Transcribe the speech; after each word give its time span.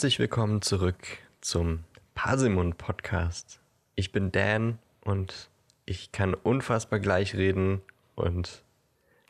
Herzlich 0.00 0.18
willkommen 0.18 0.62
zurück 0.62 1.18
zum 1.42 1.80
Parsimon 2.14 2.72
Podcast. 2.72 3.60
Ich 3.96 4.12
bin 4.12 4.32
Dan 4.32 4.78
und 5.04 5.50
ich 5.84 6.10
kann 6.10 6.32
unfassbar 6.32 7.00
gleich 7.00 7.34
reden 7.34 7.82
und 8.14 8.62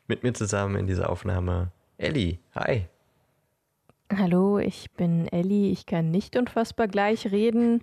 mit 0.07 0.23
mir 0.23 0.33
zusammen 0.33 0.77
in 0.77 0.87
dieser 0.87 1.11
Aufnahme 1.11 1.73
Elli. 1.99 2.39
Hi. 2.55 2.87
Hallo, 4.17 4.61
ich 4.61 4.93
bin 4.93 5.27
Elli. 5.27 5.73
Ich 5.73 5.87
kann 5.87 6.13
nicht 6.13 6.37
unfassbar 6.37 6.87
gleich 6.87 7.33
reden, 7.33 7.83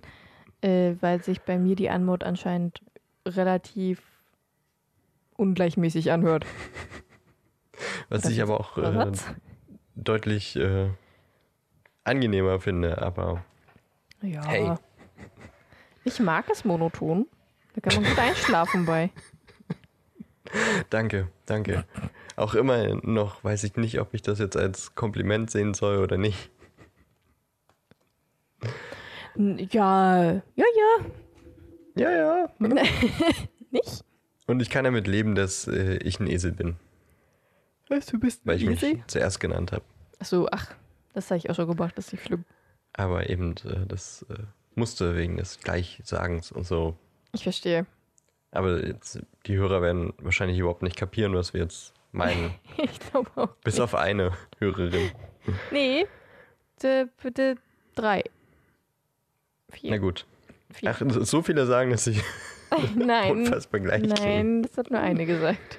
äh, 0.62 0.94
weil 1.00 1.22
sich 1.22 1.42
bei 1.42 1.58
mir 1.58 1.76
die 1.76 1.90
Anmut 1.90 2.24
anscheinend 2.24 2.80
relativ 3.26 4.00
ungleichmäßig 5.36 6.10
anhört. 6.10 6.46
Was 8.08 8.24
ich 8.24 8.40
aber 8.40 8.58
auch 8.58 8.78
äh, 8.78 9.12
deutlich 9.94 10.56
äh, 10.56 10.88
angenehmer 12.08 12.60
finde, 12.60 13.00
aber 13.00 13.44
Ja. 14.22 14.44
Hey. 14.46 14.74
Ich 16.04 16.18
mag 16.20 16.48
es 16.50 16.64
monoton. 16.64 17.26
Da 17.74 17.80
kann 17.80 18.02
man 18.02 18.10
gut 18.10 18.18
einschlafen 18.18 18.86
bei. 18.86 19.10
danke, 20.90 21.28
danke. 21.46 21.84
Auch 22.36 22.54
immer 22.54 22.94
noch 23.02 23.44
weiß 23.44 23.64
ich 23.64 23.76
nicht, 23.76 24.00
ob 24.00 24.14
ich 24.14 24.22
das 24.22 24.38
jetzt 24.38 24.56
als 24.56 24.94
Kompliment 24.94 25.50
sehen 25.50 25.74
soll 25.74 25.98
oder 25.98 26.16
nicht. 26.16 26.50
Ja, 29.36 30.32
ja, 30.32 30.40
ja. 30.56 31.04
Ja, 31.94 32.10
ja. 32.10 32.48
Nicht? 33.70 34.04
Und 34.46 34.60
ich 34.62 34.70
kann 34.70 34.84
damit 34.84 35.06
leben, 35.06 35.34
dass 35.34 35.66
äh, 35.68 35.96
ich 35.98 36.20
ein 36.20 36.26
Esel 36.26 36.52
bin, 36.52 36.76
Was, 37.88 38.06
du 38.06 38.18
bist 38.18 38.40
weil 38.44 38.56
ich 38.56 38.66
mich 38.66 39.02
zuerst 39.06 39.40
genannt 39.40 39.72
habe. 39.72 39.84
Achso, 40.18 40.48
ach, 40.50 40.74
das 41.18 41.30
habe 41.30 41.38
ich 41.38 41.50
auch 41.50 41.54
schon 41.54 41.68
gemacht, 41.68 41.96
das 41.96 42.06
ist 42.06 42.12
nicht 42.14 42.26
schlimm. 42.26 42.44
Aber 42.92 43.28
eben, 43.28 43.54
äh, 43.64 43.86
das 43.86 44.22
äh, 44.30 44.38
musste 44.74 45.16
wegen 45.16 45.36
des 45.36 45.60
Gleichsagens 45.60 46.52
und 46.52 46.64
so. 46.66 46.96
Ich 47.32 47.42
verstehe. 47.42 47.86
Aber 48.50 48.84
jetzt, 48.86 49.20
die 49.46 49.56
Hörer 49.56 49.82
werden 49.82 50.14
wahrscheinlich 50.18 50.58
überhaupt 50.58 50.82
nicht 50.82 50.96
kapieren, 50.96 51.34
was 51.34 51.52
wir 51.54 51.62
jetzt 51.62 51.92
meinen. 52.12 52.54
Ich 52.78 53.00
glaube 53.00 53.30
auch. 53.36 53.48
Bis 53.64 53.80
auf 53.80 53.94
eine 53.94 54.32
Hörerin. 54.58 55.10
Nee, 55.72 56.06
bitte, 57.22 57.56
drei. 57.96 58.22
Vier. 59.70 59.90
Na 59.90 59.98
gut. 59.98 60.26
Vier. 60.70 60.90
Ach, 60.90 61.02
so 61.08 61.42
viele 61.42 61.66
sagen, 61.66 61.90
dass 61.90 62.06
ich 62.06 62.22
Nein. 62.94 63.32
unfassbar 63.32 63.80
gleich 63.80 64.02
klinge. 64.02 64.20
Nein, 64.20 64.62
das 64.62 64.76
hat 64.78 64.90
nur 64.90 65.00
eine 65.00 65.26
gesagt. 65.26 65.78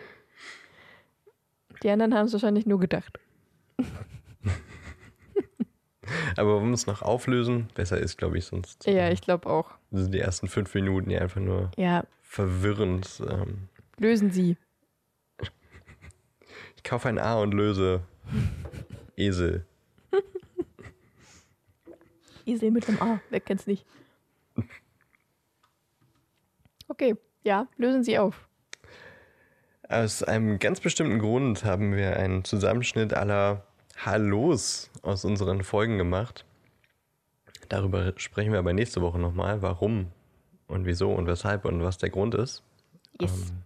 Die 1.83 1.89
anderen 1.89 2.13
haben 2.13 2.25
es 2.25 2.33
wahrscheinlich 2.33 2.65
nur 2.65 2.79
gedacht. 2.79 3.19
Aber 6.37 6.61
wir 6.61 6.73
es 6.73 6.87
noch 6.87 7.01
auflösen? 7.01 7.67
Besser 7.75 7.97
ist, 7.97 8.17
glaube 8.17 8.37
ich, 8.37 8.45
sonst 8.45 8.85
Ja, 8.85 9.09
ich 9.09 9.21
glaube 9.21 9.49
auch. 9.49 9.71
sind 9.91 10.13
die 10.13 10.19
ersten 10.19 10.47
fünf 10.47 10.73
Minuten 10.73 11.09
ja 11.09 11.19
einfach 11.21 11.41
nur 11.41 11.71
Ja, 11.77 12.03
verwirrend. 12.21 13.21
Ähm, 13.29 13.69
lösen 13.97 14.31
Sie. 14.31 14.57
ich 16.75 16.83
kaufe 16.83 17.09
ein 17.09 17.19
A 17.19 17.35
und 17.41 17.53
löse 17.53 18.01
Esel. 19.15 19.65
Esel 22.45 22.71
mit 22.71 22.87
einem 22.87 23.01
A. 23.01 23.19
Wer 23.29 23.39
kennt's 23.41 23.67
nicht? 23.67 23.85
Okay, 26.87 27.15
ja, 27.43 27.67
lösen 27.77 28.03
Sie 28.03 28.17
auf. 28.17 28.47
Aus 29.87 30.23
einem 30.23 30.59
ganz 30.59 30.79
bestimmten 30.79 31.19
Grund 31.19 31.63
haben 31.63 31.95
wir 31.95 32.17
einen 32.17 32.43
Zusammenschnitt 32.43 33.13
aller 33.13 33.65
Hallos 34.05 34.89
aus 35.01 35.25
unseren 35.25 35.63
Folgen 35.63 35.97
gemacht. 35.97 36.45
Darüber 37.67 38.13
sprechen 38.17 38.51
wir 38.51 38.59
aber 38.59 38.73
nächste 38.73 39.01
Woche 39.01 39.19
nochmal, 39.19 39.61
warum 39.61 40.07
und 40.67 40.85
wieso 40.85 41.11
und 41.11 41.27
weshalb 41.27 41.65
und 41.65 41.83
was 41.83 41.97
der 41.97 42.09
Grund 42.09 42.35
ist. 42.35 42.63
Yes. 43.19 43.31
Ähm, 43.31 43.63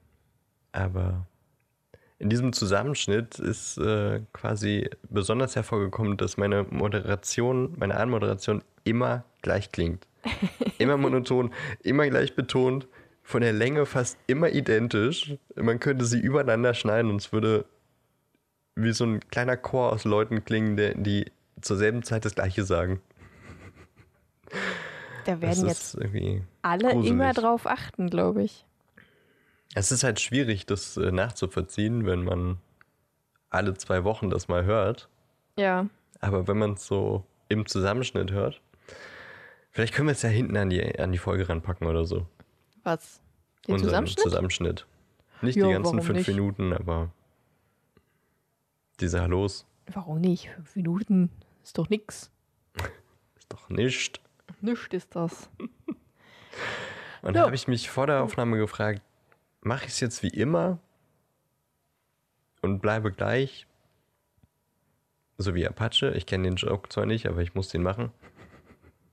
aber 0.71 1.27
in 2.19 2.29
diesem 2.29 2.53
Zusammenschnitt 2.53 3.37
ist 3.37 3.77
äh, 3.77 4.21
quasi 4.33 4.89
besonders 5.09 5.55
hervorgekommen, 5.55 6.17
dass 6.17 6.37
meine 6.37 6.63
Moderation, 6.63 7.73
meine 7.77 7.97
Anmoderation 7.97 8.63
immer 8.83 9.25
gleich 9.41 9.71
klingt. 9.71 10.07
Immer 10.77 10.95
monoton, 10.95 11.51
immer 11.83 12.07
gleich 12.07 12.33
betont, 12.33 12.87
von 13.23 13.41
der 13.41 13.51
Länge 13.51 13.85
fast 13.85 14.17
immer 14.25 14.49
identisch. 14.49 15.35
Man 15.55 15.79
könnte 15.79 16.05
sie 16.05 16.19
übereinander 16.19 16.73
schneiden 16.73 17.11
und 17.11 17.17
es 17.17 17.33
würde 17.33 17.65
wie 18.75 18.91
so 18.93 19.05
ein 19.05 19.19
kleiner 19.29 19.57
Chor 19.57 19.91
aus 19.93 20.03
Leuten 20.05 20.43
klingen, 20.45 20.75
der, 20.77 20.95
die 20.95 21.31
zur 21.61 21.77
selben 21.77 22.03
Zeit 22.03 22.25
das 22.25 22.35
Gleiche 22.35 22.63
sagen. 22.63 23.01
da 25.25 25.41
werden 25.41 25.67
jetzt 25.67 25.95
irgendwie 25.95 26.43
alle 26.61 26.89
gruselig. 26.91 27.11
immer 27.11 27.33
drauf 27.33 27.65
achten, 27.67 28.09
glaube 28.09 28.43
ich. 28.43 28.65
Es 29.75 29.91
ist 29.91 30.03
halt 30.03 30.19
schwierig, 30.19 30.65
das 30.65 30.97
äh, 30.97 31.11
nachzuvollziehen, 31.11 32.05
wenn 32.05 32.23
man 32.23 32.57
alle 33.49 33.73
zwei 33.75 34.03
Wochen 34.03 34.29
das 34.29 34.47
mal 34.47 34.65
hört. 34.65 35.09
Ja, 35.57 35.87
Aber 36.19 36.47
wenn 36.47 36.57
man 36.57 36.73
es 36.73 36.85
so 36.85 37.23
im 37.49 37.65
Zusammenschnitt 37.65 38.31
hört, 38.31 38.61
vielleicht 39.71 39.93
können 39.93 40.07
wir 40.07 40.13
es 40.13 40.21
ja 40.23 40.29
hinten 40.29 40.57
an 40.57 40.69
die, 40.69 40.99
an 40.99 41.11
die 41.11 41.17
Folge 41.17 41.47
ranpacken 41.49 41.87
oder 41.87 42.05
so. 42.05 42.25
was? 42.83 43.19
Den 43.67 43.75
Unseren 43.75 43.89
Zusammenschnitt? 43.89 44.23
Zusammenschnitt. 44.23 44.87
Nicht 45.41 45.55
Ja, 45.55 45.67
die 45.67 45.73
ganzen 45.73 46.01
fünf 46.01 46.17
nicht? 46.17 46.27
Minuten, 46.27 46.73
aber 46.73 47.11
diese 48.99 49.21
Hallos 49.21 49.65
Warum 49.91 50.21
nicht? 50.21 50.49
Fünf 50.49 50.75
Minuten 50.77 51.29
ist 51.63 51.77
doch 51.77 51.89
nix. 51.89 52.31
ist 53.35 53.51
doch 53.51 53.69
nicht. 53.69 54.21
Nichts 54.61 54.93
ist 54.93 55.13
das. 55.15 55.49
Und 57.21 57.35
Ja. 57.35 57.41
da 57.41 57.41
habe 57.45 57.55
ich 57.55 57.67
mich 57.67 57.89
vor 57.89 58.07
der 58.07 58.23
Aufnahme 58.23 58.57
gefragt, 58.57 59.01
mache 59.61 59.85
ich 59.85 59.91
es 59.91 59.99
jetzt 59.99 60.23
wie 60.23 60.29
immer 60.29 60.79
und 62.61 62.81
bleibe 62.81 63.11
gleich? 63.11 63.67
So 65.37 65.55
wie 65.55 65.67
Apache. 65.67 66.11
Ich 66.11 66.25
kenne 66.25 66.43
den 66.49 66.55
Joke 66.55 66.89
zwar 66.89 67.05
nicht, 67.05 67.27
aber 67.27 67.41
ich 67.41 67.55
muss 67.55 67.69
den 67.69 67.81
machen. 67.83 68.11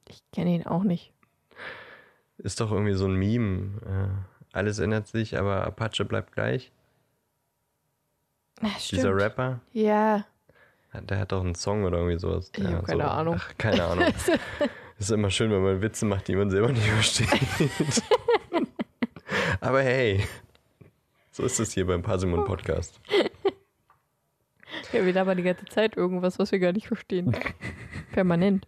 Ich 0.08 0.22
kenne 0.32 0.54
ihn 0.54 0.66
auch 0.66 0.82
nicht. 0.84 1.12
Ist 2.38 2.60
doch 2.60 2.70
irgendwie 2.72 2.94
so 2.94 3.06
ein 3.06 3.14
Meme. 3.14 3.80
Äh, 4.52 4.56
alles 4.56 4.78
ändert 4.78 5.06
sich, 5.08 5.38
aber 5.38 5.64
Apache 5.64 6.04
bleibt 6.04 6.32
gleich. 6.32 6.72
Na, 8.60 8.71
Dieser. 8.91 9.16
Rapper, 9.16 9.60
Ja, 9.72 10.25
der 10.93 11.19
hat 11.19 11.32
doch 11.32 11.43
einen 11.43 11.54
Song 11.54 11.84
oder 11.84 11.98
irgendwie 11.98 12.19
sowas. 12.19 12.50
Ich 12.56 12.65
hab 12.65 12.84
keine 12.84 13.10
Ahnung. 13.10 13.37
Ach, 13.38 13.53
keine 13.56 13.84
Ahnung. 13.84 14.06
ist 14.98 15.10
immer 15.10 15.31
schön, 15.31 15.50
wenn 15.50 15.62
man 15.62 15.81
Witze 15.81 16.04
macht, 16.04 16.28
die 16.28 16.37
man 16.37 16.50
selber 16.50 16.71
nicht 16.72 16.87
versteht. 16.87 17.28
aber 19.60 19.82
hey, 19.82 20.25
so 21.31 21.44
ist 21.44 21.59
es 21.60 21.72
hier 21.72 21.87
beim 21.87 22.03
Parsimon 22.03 22.44
Podcast. 22.44 23.00
ja, 24.92 25.04
wir 25.04 25.12
labern 25.12 25.37
die 25.37 25.42
ganze 25.44 25.65
Zeit 25.66 25.97
irgendwas, 25.97 26.38
was 26.38 26.53
wir 26.53 26.59
gar 26.59 26.72
nicht 26.72 26.88
verstehen. 26.88 27.34
Permanent. 28.12 28.66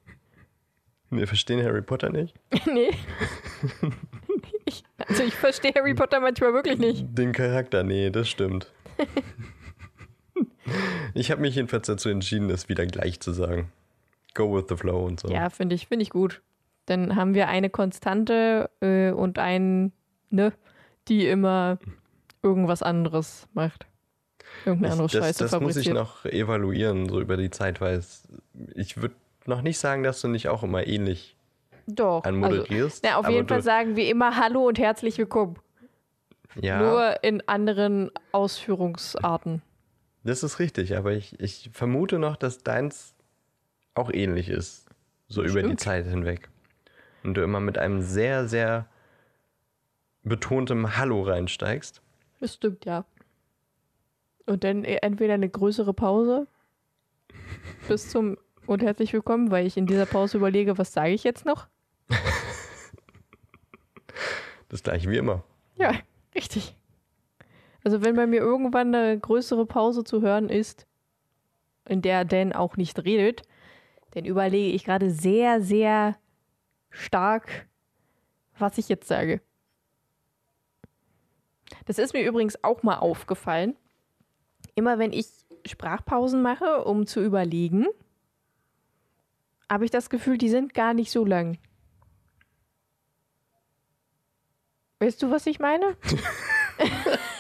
Wir 1.11 1.27
verstehen 1.27 1.63
Harry 1.63 1.83
Potter 1.83 2.09
nicht. 2.09 2.35
nee. 2.67 2.91
Ich, 4.65 4.85
also 4.97 5.25
ich 5.25 5.35
verstehe 5.35 5.73
Harry 5.75 5.93
Potter 5.93 6.21
manchmal 6.21 6.55
wirklich 6.55 6.79
nicht. 6.79 7.05
Den 7.09 7.33
Charakter, 7.33 7.83
nee, 7.83 8.09
das 8.11 8.29
stimmt. 8.29 8.73
Ich 11.15 11.31
habe 11.31 11.41
mich 11.41 11.55
jedenfalls 11.55 11.87
dazu 11.87 12.09
entschieden, 12.09 12.51
es 12.51 12.69
wieder 12.69 12.87
gleich 12.87 13.21
zu 13.21 13.33
sagen. 13.33 13.73
Go 14.35 14.55
with 14.57 14.65
the 14.69 14.77
flow 14.77 15.05
und 15.05 15.21
so. 15.21 15.29
Ja, 15.29 15.51
finde 15.51 15.75
ich, 15.75 15.89
finde 15.89 16.03
ich 16.05 16.11
gut. 16.11 16.41
Dann 16.87 17.17
haben 17.17 17.35
wir 17.35 17.49
eine 17.49 17.71
Konstante 17.71 18.71
äh, 18.81 19.11
und 19.11 19.39
einen, 19.39 19.93
ne, 20.31 20.53
die 21.09 21.27
immer 21.29 21.79
irgendwas 22.43 22.83
anderes 22.83 23.47
macht. 23.53 23.87
Irgendeine 24.65 24.93
andere 24.93 25.07
Ich, 25.07 25.13
das 25.13 25.25
Scheiße 25.27 25.45
das 25.45 25.53
muss 25.61 25.77
ich 25.77 25.89
fabriziert. 25.89 25.95
noch 25.95 26.25
evaluieren, 26.25 27.09
so 27.09 27.21
über 27.21 27.37
die 27.37 27.51
Zeit, 27.51 27.81
weil 27.81 27.97
es, 27.97 28.29
ich 28.75 29.01
würde 29.01 29.15
noch 29.47 29.63
nicht 29.63 29.79
sagen, 29.79 30.03
dass 30.03 30.21
du 30.21 30.29
nicht 30.29 30.49
auch 30.49 30.63
immer 30.63 30.87
ähnlich 30.87 31.37
Doch. 31.87 32.25
Also, 32.25 32.29
anmoderierst. 32.29 33.05
na, 33.05 33.17
auf 33.17 33.29
jeden 33.29 33.49
Fall 33.49 33.63
sagen 33.63 33.97
wir 33.97 34.09
immer 34.09 34.37
Hallo 34.37 34.67
und 34.67 34.79
herzlich 34.79 35.19
willkommen. 35.19 35.57
Ja, 36.61 36.81
Nur 36.81 37.25
in 37.25 37.47
anderen 37.49 38.11
Ausführungsarten. 38.33 39.63
Das 40.25 40.43
ist 40.43 40.59
richtig, 40.59 40.97
aber 40.97 41.13
ich, 41.13 41.39
ich 41.41 41.71
vermute 41.73 42.19
noch, 42.19 42.37
dass 42.37 42.59
deins 42.59 43.15
auch 43.95 44.11
ähnlich 44.13 44.49
ist. 44.49 44.87
So 45.29 45.43
über 45.43 45.61
die 45.63 45.67
Stimmt. 45.67 45.81
Zeit 45.81 46.07
hinweg. 46.07 46.49
Und 47.23 47.35
du 47.35 47.43
immer 47.43 47.61
mit 47.61 47.79
einem 47.79 48.03
sehr, 48.03 48.49
sehr 48.49 48.87
betontem 50.23 50.97
Hallo 50.97 51.23
reinsteigst. 51.23 52.03
Das 52.41 52.55
stimmt, 52.55 52.85
ja. 52.85 53.05
Und 54.47 54.65
dann 54.65 54.85
e- 54.85 54.99
entweder 55.03 55.35
eine 55.35 55.49
größere 55.49 55.95
Pause 55.95 56.47
bis 57.89 58.11
zum 58.11 58.37
und 58.67 58.83
herzlich 58.83 59.13
willkommen, 59.13 59.51
weil 59.51 59.67
ich 59.67 59.77
in 59.77 59.87
dieser 59.87 60.07
Pause 60.07 60.37
überlege, 60.39 60.79
was 60.79 60.93
sage 60.93 61.11
ich 61.13 61.25
jetzt 61.25 61.45
noch? 61.45 61.67
Das 64.69 64.83
gleiche 64.83 65.11
wie 65.11 65.19
immer. 65.19 65.45
Ja, 65.77 65.93
richtig. 66.35 66.75
Also 67.85 68.03
wenn 68.03 68.17
bei 68.17 68.27
mir 68.27 68.41
irgendwann 68.41 68.95
eine 68.95 69.19
größere 69.19 69.67
Pause 69.67 70.05
zu 70.05 70.23
hören 70.23 70.49
ist, 70.49 70.87
in 71.89 72.03
der 72.03 72.25
Dan 72.25 72.53
auch 72.53 72.77
nicht 72.77 73.05
redet, 73.05 73.43
Denn 74.15 74.25
überlege 74.27 74.75
ich 74.75 74.85
gerade 74.85 75.11
sehr, 75.11 75.63
sehr 75.63 76.17
stark, 76.91 77.67
was 78.59 78.77
ich 78.77 78.91
jetzt 78.91 79.09
sage. 79.09 79.41
Das 81.87 81.99
ist 81.99 82.13
mir 82.13 82.23
übrigens 82.23 82.63
auch 82.63 82.83
mal 82.83 82.99
aufgefallen. 82.99 83.75
Immer 84.75 84.99
wenn 84.99 85.13
ich 85.13 85.27
Sprachpausen 85.67 86.43
mache, 86.43 86.85
um 86.85 87.07
zu 87.07 87.25
überlegen, 87.25 87.87
habe 89.71 89.87
ich 89.87 89.91
das 89.91 90.11
Gefühl, 90.11 90.37
die 90.37 90.51
sind 90.51 90.75
gar 90.75 90.93
nicht 90.93 91.11
so 91.11 91.25
lang. 91.25 91.57
Weißt 94.99 95.23
du, 95.23 95.31
was 95.31 95.47
ich 95.47 95.59
meine? 95.59 95.97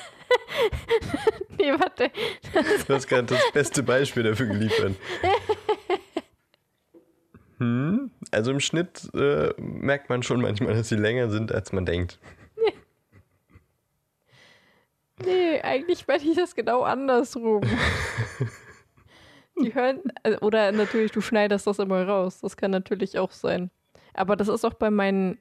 nee, 1.58 1.72
warte. 1.72 2.10
Du 2.86 2.94
hast 2.94 3.08
gerade 3.08 3.26
das 3.26 3.52
beste 3.52 3.82
Beispiel 3.82 4.22
dafür 4.22 4.46
geliefert. 4.46 4.94
Hm? 7.58 8.10
Also 8.30 8.50
im 8.50 8.60
Schnitt 8.60 9.08
äh, 9.14 9.52
merkt 9.58 10.08
man 10.08 10.22
schon 10.22 10.40
manchmal, 10.40 10.74
dass 10.74 10.88
sie 10.88 10.96
länger 10.96 11.30
sind, 11.30 11.52
als 11.52 11.72
man 11.72 11.86
denkt. 11.86 12.18
Nee, 15.24 15.60
eigentlich 15.60 16.06
meine 16.08 16.24
ich 16.24 16.36
das 16.36 16.54
genau 16.54 16.82
andersrum. 16.82 17.62
Die 19.60 19.74
hören, 19.74 20.00
äh, 20.22 20.36
oder 20.38 20.72
natürlich, 20.72 21.12
du 21.12 21.20
schneidest 21.20 21.66
das 21.66 21.78
immer 21.78 22.06
raus. 22.06 22.40
Das 22.40 22.56
kann 22.56 22.70
natürlich 22.70 23.18
auch 23.18 23.30
sein. 23.30 23.70
Aber 24.14 24.36
das 24.36 24.48
ist 24.48 24.64
auch 24.64 24.74
bei 24.74 24.90
meinen 24.90 25.38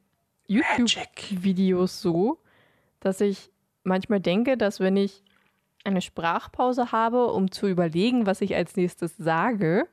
YouTube-Videos 0.48 2.02
so, 2.02 2.40
dass 3.00 3.22
ich 3.22 3.51
manchmal 3.84 4.20
denke, 4.20 4.58
dass 4.58 4.80
wenn 4.80 4.98
ich 4.98 5.24
eine 5.84 6.02
Sprachpause 6.02 6.92
habe, 6.92 7.28
um 7.28 7.52
zu 7.52 7.68
überlegen, 7.68 8.26
was 8.26 8.42
ich 8.42 8.56
als 8.56 8.76
nächstes 8.76 9.18
sage, 9.18 9.88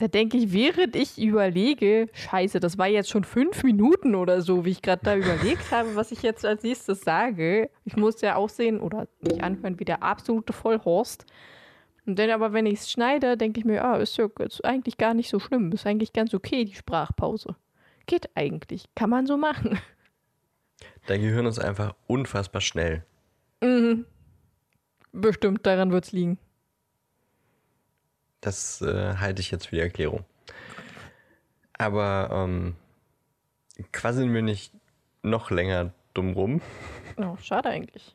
da 0.00 0.08
denke 0.08 0.38
ich, 0.38 0.52
während 0.54 0.96
ich 0.96 1.18
überlege, 1.20 2.08
scheiße, 2.14 2.58
das 2.58 2.78
war 2.78 2.86
jetzt 2.86 3.10
schon 3.10 3.22
fünf 3.22 3.62
Minuten 3.62 4.14
oder 4.14 4.40
so, 4.40 4.64
wie 4.64 4.70
ich 4.70 4.80
gerade 4.80 5.02
da 5.04 5.16
überlegt 5.16 5.70
habe, 5.70 5.94
was 5.94 6.10
ich 6.10 6.22
jetzt 6.22 6.46
als 6.46 6.62
nächstes 6.62 7.02
sage. 7.02 7.68
Ich 7.84 7.96
muss 7.96 8.22
ja 8.22 8.36
aussehen 8.36 8.80
oder 8.80 9.08
mich 9.20 9.42
anhören 9.42 9.78
wie 9.78 9.84
der 9.84 10.02
absolute 10.02 10.54
Vollhorst. 10.54 11.26
Und 12.06 12.18
dann 12.18 12.30
aber, 12.30 12.54
wenn 12.54 12.64
ich 12.64 12.80
es 12.80 12.90
schneide, 12.90 13.36
denke 13.36 13.60
ich 13.60 13.66
mir, 13.66 13.84
ah, 13.84 13.96
ist 13.96 14.16
ja 14.16 14.28
ist 14.38 14.64
eigentlich 14.64 14.96
gar 14.96 15.12
nicht 15.12 15.28
so 15.28 15.38
schlimm. 15.38 15.70
Ist 15.70 15.86
eigentlich 15.86 16.14
ganz 16.14 16.32
okay, 16.32 16.64
die 16.64 16.74
Sprachpause. 16.74 17.56
Geht 18.06 18.30
eigentlich. 18.34 18.86
Kann 18.94 19.10
man 19.10 19.26
so 19.26 19.36
machen. 19.36 19.78
Dein 21.06 21.20
Gehirn 21.20 21.46
ist 21.46 21.58
einfach 21.58 21.94
unfassbar 22.06 22.60
schnell. 22.60 23.04
Mhm. 23.60 24.04
Bestimmt, 25.12 25.66
daran 25.66 25.90
wird 25.90 26.04
es 26.04 26.12
liegen. 26.12 26.38
Das 28.40 28.80
äh, 28.80 29.16
halte 29.16 29.40
ich 29.40 29.50
jetzt 29.50 29.66
für 29.66 29.76
die 29.76 29.82
Erklärung. 29.82 30.24
Aber 31.76 32.28
ähm, 32.32 32.76
quasseln 33.92 34.32
wir 34.32 34.42
nicht 34.42 34.72
noch 35.22 35.50
länger 35.50 35.92
dumm 36.14 36.32
rum. 36.32 36.60
Oh, 37.16 37.36
schade 37.42 37.68
eigentlich. 37.68 38.14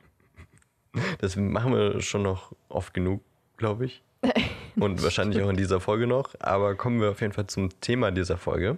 Das 1.20 1.36
machen 1.36 1.74
wir 1.74 2.02
schon 2.02 2.24
noch 2.24 2.54
oft 2.70 2.94
genug, 2.94 3.22
glaube 3.58 3.86
ich. 3.86 4.04
Und 4.76 5.04
wahrscheinlich 5.04 5.42
auch 5.44 5.50
in 5.50 5.58
dieser 5.58 5.80
Folge 5.80 6.08
noch. 6.08 6.34
Aber 6.40 6.76
kommen 6.76 7.00
wir 7.02 7.12
auf 7.12 7.22
jeden 7.22 7.34
Fall 7.34 7.48
zum 7.48 7.70
Thema 7.82 8.12
dieser 8.12 8.38
Folge. 8.38 8.78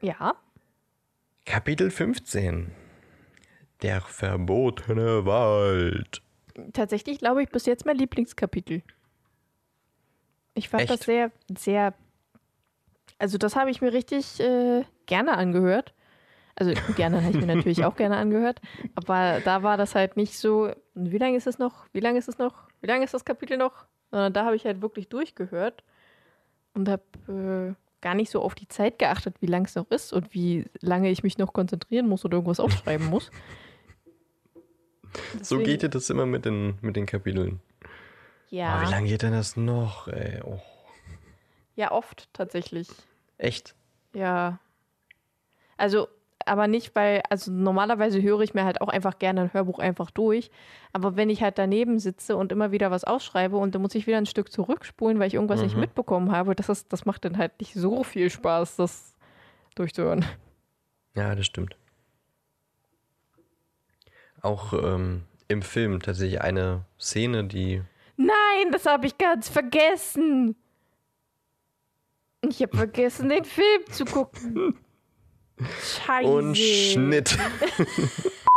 Ja. 0.00 0.34
Kapitel 1.44 1.90
15. 1.90 2.72
Der 3.82 4.00
verbotene 4.00 5.26
Wald. 5.26 6.22
Tatsächlich 6.72 7.18
glaube 7.18 7.42
ich 7.42 7.50
bis 7.50 7.66
jetzt 7.66 7.84
mein 7.84 7.96
Lieblingskapitel. 7.96 8.82
Ich 10.54 10.68
fand 10.68 10.84
Echt? 10.84 10.92
das 10.92 11.00
sehr, 11.00 11.32
sehr. 11.56 11.94
Also, 13.18 13.38
das 13.38 13.56
habe 13.56 13.70
ich 13.70 13.80
mir 13.80 13.92
richtig 13.92 14.40
äh, 14.40 14.84
gerne 15.06 15.36
angehört. 15.36 15.92
Also, 16.54 16.72
gerne 16.96 17.22
habe 17.22 17.36
ich 17.36 17.44
mir 17.44 17.54
natürlich 17.54 17.84
auch 17.84 17.96
gerne 17.96 18.16
angehört. 18.16 18.60
Aber 18.94 19.40
da 19.44 19.62
war 19.62 19.76
das 19.76 19.94
halt 19.94 20.16
nicht 20.16 20.38
so. 20.38 20.72
Wie 20.94 21.18
lange 21.18 21.36
ist 21.36 21.46
es 21.46 21.58
noch? 21.58 21.86
Wie 21.92 22.00
lange 22.00 22.18
ist 22.18 22.28
es 22.28 22.38
noch? 22.38 22.68
Wie 22.80 22.86
lange 22.86 23.04
ist 23.04 23.12
das 23.12 23.24
Kapitel 23.24 23.58
noch? 23.58 23.84
Sondern 24.10 24.32
da 24.32 24.44
habe 24.44 24.56
ich 24.56 24.64
halt 24.64 24.80
wirklich 24.80 25.08
durchgehört 25.08 25.82
und 26.74 26.88
habe 26.88 27.74
äh, 27.76 27.83
gar 28.04 28.14
nicht 28.14 28.30
so 28.30 28.40
auf 28.42 28.54
die 28.54 28.68
Zeit 28.68 28.98
geachtet, 29.00 29.34
wie 29.40 29.46
lang 29.46 29.64
es 29.64 29.74
noch 29.74 29.90
ist 29.90 30.12
und 30.12 30.32
wie 30.34 30.66
lange 30.80 31.10
ich 31.10 31.22
mich 31.24 31.38
noch 31.38 31.52
konzentrieren 31.52 32.06
muss 32.08 32.24
oder 32.24 32.36
irgendwas 32.36 32.60
aufschreiben 32.60 33.08
muss. 33.08 33.30
So 35.40 35.56
Deswegen- 35.58 35.64
geht 35.64 35.82
dir 35.82 35.88
das 35.90 36.10
immer 36.10 36.26
mit 36.26 36.44
den, 36.44 36.76
mit 36.80 36.96
den 36.96 37.06
Kapiteln. 37.06 37.60
Ja, 38.50 38.78
Oh, 38.82 38.86
wie 38.86 38.90
lange 38.90 39.08
geht 39.08 39.22
denn 39.22 39.32
das 39.32 39.56
noch, 39.56 40.08
ey? 40.08 40.40
Oh, 40.44 40.60
ja, 41.76 41.92
oft 41.92 42.28
tatsächlich. 42.32 42.88
echt? 43.38 43.74
Ja. 44.12 44.58
Also, 45.76 46.08
aber 46.46 46.66
nicht, 46.68 46.94
weil, 46.94 47.22
also 47.30 47.50
normalerweise 47.52 48.20
höre 48.22 48.40
ich 48.40 48.54
mir 48.54 48.64
halt 48.64 48.80
auch 48.80 48.88
einfach 48.88 49.18
gerne 49.18 49.42
ein 49.42 49.52
Hörbuch 49.52 49.78
einfach 49.78 50.10
durch. 50.10 50.50
Aber 50.92 51.16
wenn 51.16 51.30
ich 51.30 51.42
halt 51.42 51.58
daneben 51.58 51.98
sitze 51.98 52.36
und 52.36 52.52
immer 52.52 52.72
wieder 52.72 52.90
was 52.90 53.04
ausschreibe 53.04 53.56
und 53.56 53.74
dann 53.74 53.82
muss 53.82 53.94
ich 53.94 54.06
wieder 54.06 54.18
ein 54.18 54.26
Stück 54.26 54.50
zurückspulen, 54.52 55.18
weil 55.18 55.28
ich 55.28 55.34
irgendwas 55.34 55.62
nicht 55.62 55.74
Mhm. 55.74 55.80
mitbekommen 55.80 56.32
habe, 56.32 56.54
das, 56.54 56.68
ist, 56.68 56.92
das 56.92 57.04
macht 57.04 57.24
dann 57.24 57.38
halt 57.38 57.58
nicht 57.60 57.74
so 57.74 58.04
viel 58.04 58.30
Spaß, 58.30 58.76
das 58.76 59.14
durchzuhören. 59.74 60.24
Ja, 61.14 61.34
das 61.34 61.46
stimmt. 61.46 61.76
Auch 64.42 64.72
ähm, 64.72 65.22
im 65.48 65.62
Film 65.62 66.00
tatsächlich 66.00 66.40
eine 66.42 66.84
Szene, 67.00 67.44
die. 67.44 67.82
Nein, 68.16 68.70
das 68.72 68.86
habe 68.86 69.06
ich 69.06 69.16
ganz 69.18 69.48
vergessen. 69.48 70.56
Ich 72.46 72.60
habe 72.62 72.76
vergessen, 72.76 73.30
den 73.30 73.44
Film 73.44 73.82
zu 73.90 74.04
gucken. 74.04 74.78
Scheiße. 75.60 76.28
Und 76.28 76.56
Schnitt. 76.56 77.36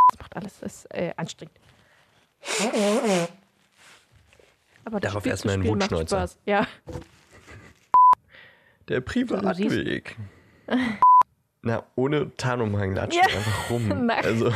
Das 0.09 0.19
macht 0.19 0.35
alles 0.37 0.59
das, 0.61 0.85
ist, 0.85 0.93
äh, 0.93 1.13
anstrengend. 1.17 1.59
Aber 4.85 4.99
Darauf 5.01 5.25
erstmal 5.25 5.55
einen. 5.55 5.81
Spaß. 5.81 6.39
Ja. 6.45 6.65
Der 8.87 9.01
Privatweg. 9.01 10.15
Na, 11.61 11.83
ohne 11.95 12.33
Tarnumhang 12.37 12.95
latschen 12.95 13.21
Ja. 13.21 13.35
einfach 13.37 13.69
rum. 13.69 14.09
Also, 14.09 14.53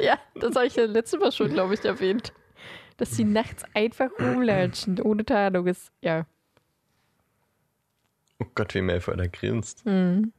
ja, 0.00 0.18
das 0.36 0.54
habe 0.56 0.66
ich 0.66 0.76
ja 0.76 0.84
letztes 0.86 1.20
Mal 1.20 1.32
schon, 1.32 1.52
glaube 1.52 1.74
ich, 1.74 1.84
erwähnt. 1.84 2.32
Dass 2.96 3.10
sie 3.10 3.24
nachts 3.24 3.64
einfach 3.74 4.08
rumlatschen, 4.18 5.00
ohne 5.02 5.24
Tarnung 5.24 5.66
ist. 5.66 5.90
Ja. 6.00 6.26
oh 8.40 8.46
Gott, 8.54 8.74
wie 8.74 8.80
Malfoy 8.80 9.16
da 9.16 9.26
grinst. 9.26 9.84
Hm. 9.84 10.32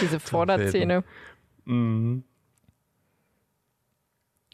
Diese 0.00 0.20
Vorderzähne. 0.20 1.04
Mhm. 1.64 2.24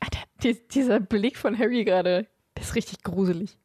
Alter, 0.00 0.20
die, 0.42 0.66
dieser 0.68 1.00
Blick 1.00 1.36
von 1.36 1.58
Harry 1.58 1.84
gerade, 1.84 2.26
der 2.56 2.62
ist 2.62 2.74
richtig 2.74 3.02
gruselig. 3.02 3.58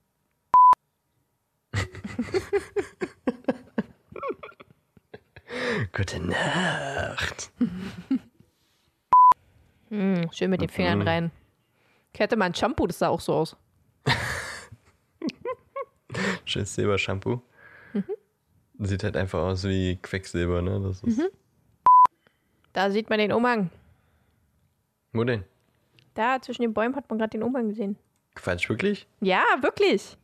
Gute 5.94 6.20
Nacht. 6.20 7.52
Hm, 9.90 10.30
schön 10.32 10.50
mit 10.50 10.62
den 10.62 10.70
Fingern 10.70 11.00
Mhm. 11.00 11.08
rein. 11.08 11.32
Ich 12.14 12.20
hätte 12.20 12.36
mal 12.38 12.46
ein 12.46 12.56
Shampoo, 12.56 12.88
das 12.88 13.00
sah 13.00 13.10
auch 13.10 13.20
so 13.22 13.34
aus. 13.34 13.56
Schönes 16.46 16.74
Silbershampoo. 16.76 17.42
Sieht 18.84 19.04
halt 19.04 19.16
einfach 19.16 19.40
aus 19.40 19.64
wie 19.64 19.98
Quecksilber, 19.98 20.64
ne? 20.64 20.82
Das 20.82 21.04
ist. 21.04 21.18
Mhm. 21.18 21.30
Da 22.74 22.90
sieht 22.90 23.12
man 23.12 23.20
den 23.20 23.32
Umhang. 23.32 23.70
Wo 25.14 25.24
denn? 25.24 25.44
Da 26.16 26.42
zwischen 26.42 26.64
den 26.64 26.74
Bäumen 26.74 26.96
hat 26.96 27.08
man 27.08 27.20
gerade 27.20 27.30
den 27.30 27.44
Umhang 27.44 27.70
gesehen. 27.70 27.96
Quatsch, 28.34 28.70
wirklich? 28.70 29.08
Ja, 29.20 29.44
wirklich. 29.62 30.18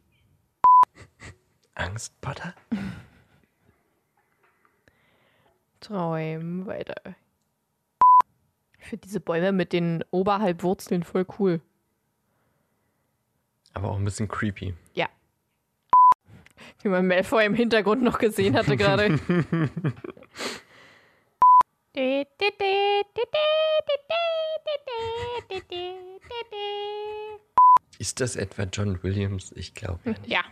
Angst, 1.76 2.20
Potter? 2.20 2.56
Träumen 5.80 6.66
weiter. 6.66 7.16
Ich 8.80 8.88
finde 8.88 9.06
diese 9.06 9.20
Bäume 9.20 9.52
mit 9.52 9.72
den 9.72 10.04
Oberhalbwurzeln 10.10 11.04
voll 11.04 11.28
cool. 11.38 11.62
Aber 13.74 13.92
auch 13.92 13.98
ein 13.98 14.06
bisschen 14.06 14.28
creepy. 14.28 14.74
Ja. 14.96 15.08
Wie 16.82 16.90
man 16.90 17.08
Malfoy 17.08 17.46
im 17.46 17.54
Hintergrund 17.54 18.02
noch 18.04 18.18
gesehen 18.20 18.56
hatte 18.56 18.78
gerade. 18.78 19.20
Ist 28.00 28.22
das 28.22 28.36
etwa 28.36 28.64
John 28.64 29.02
Williams? 29.04 29.52
Ich 29.56 29.74
glaube 29.74 30.00
ja 30.06 30.12
nicht. 30.12 30.28
Ja, 30.28 30.44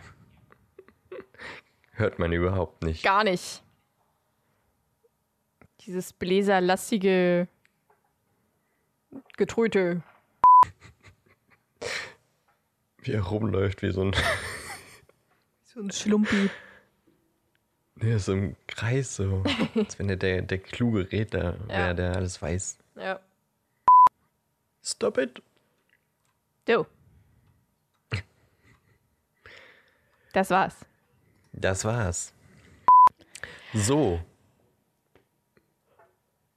Hört 1.92 2.18
man 2.18 2.32
überhaupt 2.32 2.82
nicht. 2.82 3.02
gar 3.02 3.24
nicht. 3.24 3.62
Dieses 5.86 6.12
bläserlastige 6.12 7.48
Getröte. 9.36 10.02
Wie 12.98 13.12
er 13.12 13.22
rumläuft, 13.22 13.82
wie 13.82 13.92
so 13.92 14.02
ein. 14.02 14.12
So 15.76 15.82
ein 15.82 15.90
Schlumpi. 15.90 16.48
Nee, 17.96 18.16
so 18.16 18.32
im 18.32 18.56
Kreis, 18.66 19.16
so. 19.16 19.42
Als 19.74 19.98
wenn 19.98 20.08
er 20.08 20.16
der, 20.16 20.40
der 20.40 20.56
kluge 20.56 21.12
Redner 21.12 21.54
wäre, 21.68 21.88
Ja. 21.88 21.92
der 21.94 22.16
alles 22.16 22.40
weiß. 22.40 22.78
Ja. 22.94 23.20
Stop 24.82 25.18
it! 25.18 25.42
So. 26.66 26.86
Das 30.32 30.48
war's. 30.48 30.76
Das 31.52 31.84
war's. 31.84 32.32
So. 33.74 34.22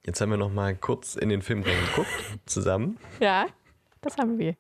Jetzt 0.06 0.22
haben 0.22 0.30
wir 0.30 0.38
noch 0.38 0.50
mal 0.52 0.78
kurz 0.78 1.16
in 1.16 1.28
den 1.28 1.42
Film 1.42 1.64
reingeguckt, 1.64 2.10
zusammen. 2.46 2.98
Ja, 3.20 3.48
das 4.00 4.16
haben 4.18 4.40
wir. 4.40 4.56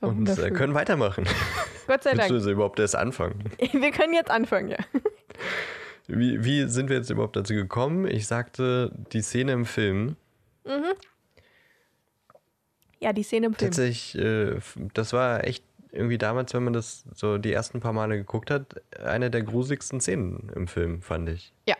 Und 0.00 0.26
äh, 0.26 0.50
können 0.52 0.72
weitermachen. 0.72 1.26
Gott 1.90 2.04
sei 2.04 2.10
Dank. 2.10 2.22
Beziehungsweise 2.22 2.52
überhaupt 2.52 2.78
erst 2.78 2.94
anfangen. 2.94 3.42
Wir 3.72 3.90
können 3.90 4.14
jetzt 4.14 4.30
anfangen, 4.30 4.68
ja. 4.68 4.78
Wie, 6.06 6.44
wie 6.44 6.68
sind 6.68 6.88
wir 6.88 6.96
jetzt 6.96 7.10
überhaupt 7.10 7.34
dazu 7.34 7.52
gekommen? 7.54 8.06
Ich 8.06 8.28
sagte, 8.28 8.92
die 9.12 9.22
Szene 9.22 9.52
im 9.52 9.64
Film, 9.64 10.14
Ja, 13.00 13.12
die 13.12 13.24
Szene 13.24 13.46
im 13.46 13.54
Film. 13.54 13.70
tatsächlich, 13.70 14.16
äh, 14.22 14.60
das 14.94 15.12
war 15.12 15.42
echt 15.44 15.64
irgendwie 15.90 16.18
damals, 16.18 16.54
wenn 16.54 16.62
man 16.62 16.74
das 16.74 17.04
so 17.12 17.38
die 17.38 17.52
ersten 17.52 17.80
paar 17.80 17.92
Male 17.92 18.16
geguckt 18.16 18.52
hat, 18.52 18.80
eine 19.02 19.28
der 19.28 19.42
gruseligsten 19.42 20.00
Szenen 20.00 20.48
im 20.54 20.68
Film, 20.68 21.02
fand 21.02 21.28
ich. 21.28 21.52
Ja. 21.66 21.76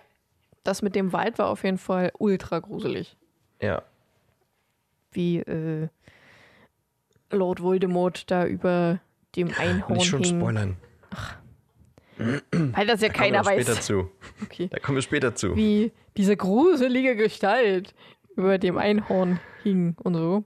Das 0.65 0.83
mit 0.83 0.97
dem 0.97 1.13
Wald 1.13 1.39
war 1.39 1.49
auf 1.49 1.63
jeden 1.63 1.79
Fall 1.79 2.11
ultra 2.19 2.59
gruselig. 2.59 3.17
Ja. 3.63 3.83
Wie 5.13 5.39
äh, 5.39 5.89
Lord 7.31 7.63
Voldemort 7.63 8.29
da 8.29 8.45
über 8.45 8.99
dem 9.37 9.53
Einhorn 9.59 9.95
Nicht 9.99 10.07
schon 10.07 10.23
hing. 10.23 10.39
spoilern. 10.41 10.77
Weil 12.53 12.87
das 12.87 13.01
ja 13.01 13.09
Da 13.09 13.15
kommen 13.15 13.33
wir 13.33 13.33
keiner 13.33 13.39
noch 13.39 13.51
später 13.51 13.77
weiß. 13.77 13.87
zu. 13.87 14.11
Okay. 14.43 14.69
Da 14.71 14.79
kommen 14.79 14.97
wir 14.97 15.03
später 15.03 15.35
zu. 15.35 15.57
Wie 15.57 15.93
diese 16.17 16.37
gruselige 16.37 17.17
Gestalt 17.17 17.95
über 18.37 18.59
dem 18.59 18.77
Einhorn 18.79 19.41
hing 19.63 19.95
und 20.03 20.15
so. 20.15 20.45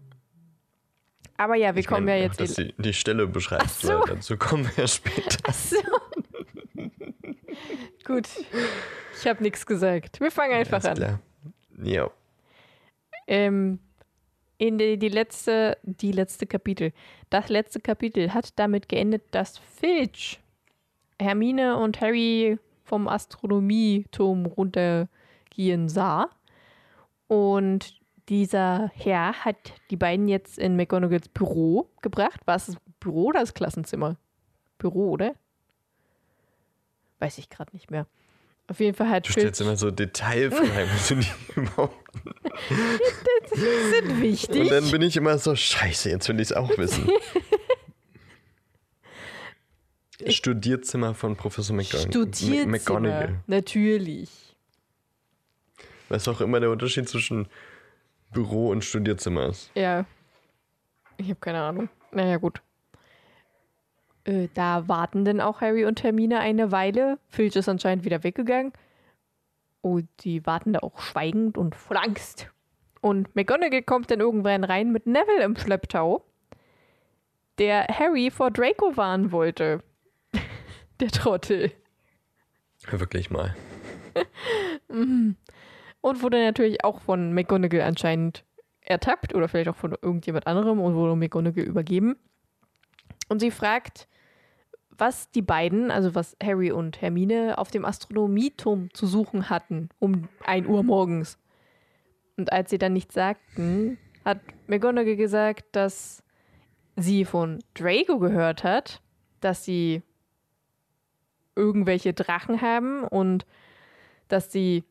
Aber 1.36 1.56
ja, 1.56 1.74
wir 1.74 1.80
Ich 1.80 1.86
kommen 1.88 2.04
meine, 2.06 2.18
ja 2.18 2.24
jetzt. 2.26 2.40
dass 2.40 2.54
die, 2.54 2.74
die 2.78 2.92
Stelle 2.92 3.26
beschreibt, 3.26 3.64
Ach 3.66 3.70
so. 3.70 4.04
dazu 4.06 4.36
kommen 4.36 4.70
wir 4.76 4.86
später. 4.86 5.38
Ach 5.48 5.54
so. 5.54 5.76
Gut. 8.04 8.28
Ich 9.20 9.26
habe 9.26 9.42
nichts 9.42 9.64
gesagt. 9.66 10.20
Wir 10.20 10.30
fangen 10.30 10.52
einfach 10.54 10.84
Alles 10.84 11.00
an. 11.00 11.18
Ja. 11.82 12.10
Ähm, 13.26 13.78
in 14.58 14.78
die, 14.78 14.98
die 14.98 15.08
letzte, 15.08 15.78
die 15.82 16.12
letzte 16.12 16.46
Kapitel. 16.46 16.92
Das 17.30 17.48
letzte 17.48 17.80
Kapitel 17.80 18.32
hat 18.32 18.58
damit 18.58 18.88
geendet, 18.88 19.22
dass 19.32 19.58
Filch 19.58 20.40
Hermine 21.20 21.76
und 21.76 22.00
Harry 22.00 22.58
vom 22.84 23.08
Astronomieturm 23.08 24.46
runtergehen 24.46 25.88
sah. 25.88 26.28
Und 27.26 28.00
dieser 28.28 28.90
Herr 28.94 29.44
hat 29.44 29.74
die 29.90 29.96
beiden 29.96 30.28
jetzt 30.28 30.58
in 30.58 30.76
McGonagalls 30.76 31.28
Büro 31.28 31.88
gebracht. 32.00 32.40
War 32.46 32.56
es 32.56 32.66
das 32.66 32.76
Büro 33.00 33.26
oder 33.26 33.40
das 33.40 33.54
Klassenzimmer? 33.54 34.16
Büro, 34.78 35.10
oder? 35.10 35.34
Weiß 37.18 37.38
ich 37.38 37.48
gerade 37.48 37.72
nicht 37.72 37.90
mehr. 37.90 38.06
Auf 38.66 38.80
jeden 38.80 38.96
Fall 38.96 39.10
hat 39.10 39.28
Du 39.28 39.32
stellst 39.32 39.60
immer 39.60 39.76
so 39.76 39.90
Detailfragen, 39.90 40.88
du 41.08 41.16
nicht 41.16 41.34
überhaupt. 41.54 41.96
sind 43.54 44.22
wichtig. 44.22 44.62
Und 44.62 44.70
dann 44.70 44.90
bin 44.90 45.02
ich 45.02 45.16
immer 45.16 45.36
so, 45.38 45.54
scheiße, 45.54 46.08
jetzt 46.10 46.28
will 46.28 46.36
ich 46.40 46.50
es 46.50 46.52
auch 46.52 46.76
wissen. 46.78 47.10
Studierzimmer 50.26 51.14
von 51.14 51.36
Professor 51.36 51.76
McGon 51.76 52.00
Studierzimmer. 52.00 52.66
McGonagall. 52.66 53.40
Natürlich. 53.46 54.30
Was 56.08 56.26
auch 56.28 56.40
immer 56.40 56.60
der 56.60 56.70
Unterschied 56.70 57.08
zwischen 57.08 57.48
Büro 58.32 58.70
und 58.70 58.84
Studierzimmer 58.84 59.48
ist. 59.48 59.70
Ja. 59.74 60.06
Ich 61.18 61.28
habe 61.28 61.40
keine 61.40 61.62
Ahnung. 61.62 61.88
Naja, 62.12 62.38
gut. 62.38 62.62
Äh, 64.24 64.48
da 64.54 64.88
warten 64.88 65.24
dann 65.24 65.40
auch 65.40 65.60
Harry 65.60 65.84
und 65.84 66.02
Hermine 66.02 66.40
eine 66.40 66.72
Weile. 66.72 67.18
Filch 67.28 67.56
ist 67.56 67.68
anscheinend 67.68 68.04
wieder 68.04 68.24
weggegangen. 68.24 68.72
Und 69.82 70.08
die 70.20 70.46
warten 70.46 70.72
da 70.72 70.80
auch 70.80 70.98
schweigend 70.98 71.58
und 71.58 71.74
voll 71.74 71.98
Angst. 71.98 72.50
Und 73.00 73.34
McGonagall 73.36 73.82
kommt 73.82 74.10
dann 74.10 74.20
irgendwann 74.20 74.64
rein 74.64 74.90
mit 74.90 75.06
Neville 75.06 75.42
im 75.42 75.56
Schlepptau, 75.56 76.24
der 77.58 77.86
Harry 77.88 78.30
vor 78.30 78.50
Draco 78.50 78.96
warnen 78.96 79.30
wollte. 79.30 79.82
der 81.00 81.08
Trottel. 81.08 81.70
Wirklich 82.90 83.30
mal. 83.30 83.54
Und 84.88 86.22
wurde 86.22 86.42
natürlich 86.44 86.84
auch 86.84 87.00
von 87.00 87.32
McGonagall 87.32 87.82
anscheinend 87.82 88.44
ertappt 88.80 89.34
oder 89.34 89.48
vielleicht 89.48 89.68
auch 89.68 89.76
von 89.76 89.96
irgendjemand 90.00 90.46
anderem 90.46 90.78
und 90.80 90.94
wurde 90.94 91.16
McGonagall 91.16 91.64
übergeben. 91.64 92.16
Und 93.28 93.40
sie 93.40 93.50
fragt, 93.50 94.06
was 94.98 95.30
die 95.30 95.42
beiden, 95.42 95.90
also 95.90 96.14
was 96.14 96.36
Harry 96.42 96.70
und 96.70 97.00
Hermine, 97.00 97.58
auf 97.58 97.70
dem 97.70 97.84
Astronomieturm 97.84 98.92
zu 98.92 99.06
suchen 99.06 99.50
hatten 99.50 99.88
um 99.98 100.28
1 100.44 100.66
Uhr 100.66 100.82
morgens. 100.82 101.38
Und 102.36 102.52
als 102.52 102.70
sie 102.70 102.78
dann 102.78 102.92
nichts 102.92 103.14
sagten, 103.14 103.98
hat 104.24 104.40
McGonagall 104.66 105.16
gesagt, 105.16 105.64
dass 105.72 106.22
sie 106.96 107.24
von 107.24 107.58
Draco 107.74 108.18
gehört 108.18 108.64
hat, 108.64 109.00
dass 109.40 109.64
sie 109.64 110.02
irgendwelche 111.56 112.12
Drachen 112.12 112.60
haben 112.60 113.04
und 113.04 113.46
dass 114.28 114.50
sie 114.50 114.84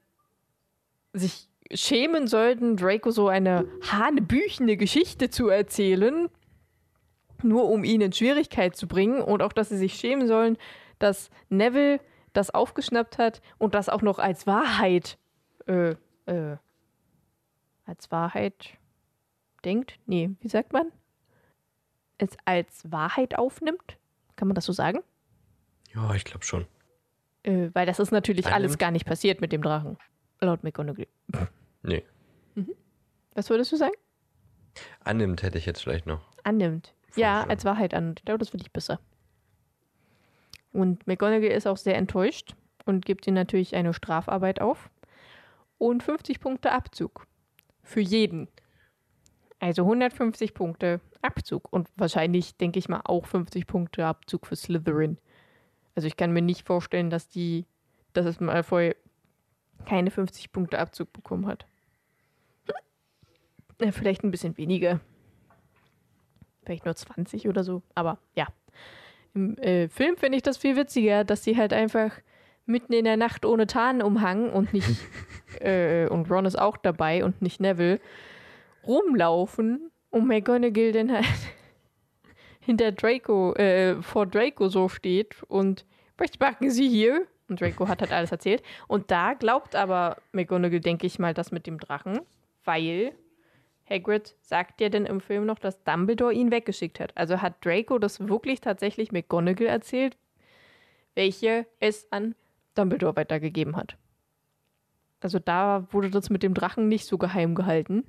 sich 1.13 1.49
schämen 1.71 2.27
sollten, 2.27 2.77
Draco 2.77 3.11
so 3.11 3.27
eine 3.27 3.67
hanebüchene 3.81 4.77
Geschichte 4.77 5.29
zu 5.29 5.49
erzählen, 5.49 6.29
nur 7.43 7.69
um 7.69 7.83
ihn 7.83 8.01
in 8.01 8.13
Schwierigkeit 8.13 8.75
zu 8.75 8.87
bringen 8.87 9.21
und 9.21 9.41
auch, 9.41 9.53
dass 9.53 9.69
sie 9.69 9.77
sich 9.77 9.95
schämen 9.95 10.27
sollen, 10.27 10.57
dass 10.99 11.29
Neville 11.49 11.99
das 12.33 12.49
aufgeschnappt 12.49 13.17
hat 13.17 13.41
und 13.57 13.75
das 13.75 13.89
auch 13.89 14.01
noch 14.01 14.19
als 14.19 14.47
Wahrheit, 14.47 15.17
äh, 15.67 15.95
äh, 16.25 16.57
als 17.85 18.11
Wahrheit 18.11 18.77
denkt. 19.65 19.99
Nee, 20.05 20.31
wie 20.41 20.49
sagt 20.49 20.73
man? 20.73 20.91
Es 22.17 22.29
als 22.45 22.91
Wahrheit 22.91 23.37
aufnimmt. 23.37 23.97
Kann 24.35 24.47
man 24.47 24.55
das 24.55 24.65
so 24.65 24.73
sagen? 24.73 24.99
Ja, 25.93 26.13
ich 26.15 26.23
glaube 26.23 26.43
schon. 26.45 26.65
Äh, 27.43 27.69
weil 27.73 27.85
das 27.85 27.99
ist 27.99 28.11
natürlich 28.11 28.47
alles 28.47 28.71
Annimmt? 28.71 28.79
gar 28.79 28.91
nicht 28.91 29.05
passiert 29.05 29.41
mit 29.41 29.51
dem 29.51 29.61
Drachen. 29.61 29.97
Laut 30.39 30.63
McGonagall. 30.63 31.07
Nee. 31.83 32.03
Was 33.35 33.49
würdest 33.49 33.71
du 33.71 33.77
sagen? 33.77 33.93
Annimmt 35.03 35.43
hätte 35.43 35.57
ich 35.57 35.65
jetzt 35.65 35.81
vielleicht 35.81 36.05
noch. 36.05 36.21
Annimmt. 36.43 36.93
Ja, 37.15 37.43
als 37.43 37.65
Wahrheit 37.65 37.93
an. 37.93 38.15
Ich 38.17 38.25
glaube, 38.25 38.39
das 38.39 38.49
finde 38.49 38.65
ich 38.65 38.73
besser. 38.73 38.99
Und 40.71 41.05
McGonagall 41.05 41.51
ist 41.51 41.67
auch 41.67 41.77
sehr 41.77 41.95
enttäuscht 41.95 42.55
und 42.85 43.05
gibt 43.05 43.27
ihm 43.27 43.35
natürlich 43.35 43.75
eine 43.75 43.93
Strafarbeit 43.93 44.59
auf 44.61 44.89
und 45.77 46.03
50 46.03 46.39
Punkte 46.39 46.71
Abzug. 46.71 47.27
Für 47.83 48.01
jeden. 48.01 48.47
Also 49.59 49.83
150 49.83 50.53
Punkte 50.53 50.99
Abzug. 51.21 51.71
Und 51.71 51.89
wahrscheinlich, 51.95 52.57
denke 52.57 52.79
ich 52.79 52.89
mal, 52.89 53.01
auch 53.05 53.25
50 53.25 53.67
Punkte 53.67 54.05
Abzug 54.05 54.47
für 54.47 54.55
Slytherin. 54.55 55.17
Also 55.95 56.07
ich 56.07 56.17
kann 56.17 56.31
mir 56.31 56.41
nicht 56.41 56.65
vorstellen, 56.65 57.09
dass 57.09 57.29
die, 57.29 57.65
dass 58.13 58.25
es 58.25 58.39
Malfoy 58.39 58.95
keine 59.85 60.11
50 60.11 60.51
Punkte 60.51 60.79
Abzug 60.79 61.13
bekommen 61.13 61.45
hat. 61.45 61.67
Vielleicht 63.91 64.23
ein 64.23 64.31
bisschen 64.31 64.57
weniger. 64.57 65.01
Vielleicht 66.63 66.85
nur 66.85 66.95
20 66.95 67.47
oder 67.47 67.63
so. 67.63 67.81
Aber 67.95 68.17
ja. 68.35 68.47
Im 69.33 69.57
äh, 69.57 69.87
Film 69.87 70.15
finde 70.17 70.37
ich 70.37 70.43
das 70.43 70.57
viel 70.57 70.75
witziger, 70.75 71.23
dass 71.23 71.43
sie 71.43 71.57
halt 71.57 71.73
einfach 71.73 72.11
mitten 72.65 72.93
in 72.93 73.05
der 73.05 73.17
Nacht 73.17 73.45
ohne 73.45 73.67
Tarnumhang 73.67 74.49
und 74.49 74.73
nicht 74.73 74.87
äh, 75.59 76.07
und 76.07 76.29
Ron 76.29 76.45
ist 76.45 76.57
auch 76.57 76.77
dabei 76.77 77.25
und 77.25 77.41
nicht 77.41 77.59
Neville 77.59 77.99
rumlaufen 78.85 79.91
und 80.11 80.27
McGonagall 80.27 80.91
dann 80.91 81.11
halt 81.11 81.25
hinter 82.59 82.91
Draco, 82.91 83.53
äh, 83.55 84.01
vor 84.01 84.25
Draco 84.25 84.69
so 84.69 84.87
steht 84.87 85.41
und 85.47 85.85
was 86.17 86.29
machen 86.39 86.69
Sie 86.69 86.87
hier? 86.87 87.25
Und 87.49 87.59
Draco 87.59 87.87
hat 87.87 88.01
halt 88.01 88.11
alles 88.11 88.31
erzählt. 88.31 88.63
Und 88.87 89.11
da 89.11 89.33
glaubt 89.33 89.75
aber 89.75 90.17
McGonagall, 90.31 90.79
denke 90.79 91.07
ich 91.07 91.19
mal, 91.19 91.33
das 91.33 91.51
mit 91.51 91.67
dem 91.67 91.79
Drachen, 91.79 92.21
weil 92.63 93.13
Hagrid 93.89 94.35
sagt 94.41 94.81
ja 94.81 94.89
dann 94.89 95.05
im 95.05 95.19
Film 95.19 95.45
noch, 95.45 95.59
dass 95.59 95.83
Dumbledore 95.83 96.33
ihn 96.33 96.51
weggeschickt 96.51 96.99
hat. 96.99 97.15
Also 97.15 97.41
hat 97.41 97.65
Draco 97.65 97.99
das 97.99 98.27
wirklich 98.27 98.61
tatsächlich 98.61 99.11
McGonagall 99.11 99.67
erzählt, 99.67 100.17
welche 101.15 101.65
es 101.79 102.07
an 102.11 102.35
Dumbledore 102.75 103.15
weitergegeben 103.15 103.75
hat. 103.75 103.97
Also 105.19 105.39
da 105.39 105.87
wurde 105.91 106.09
das 106.09 106.29
mit 106.29 106.43
dem 106.43 106.53
Drachen 106.53 106.87
nicht 106.87 107.05
so 107.05 107.17
geheim 107.17 107.55
gehalten. 107.55 108.03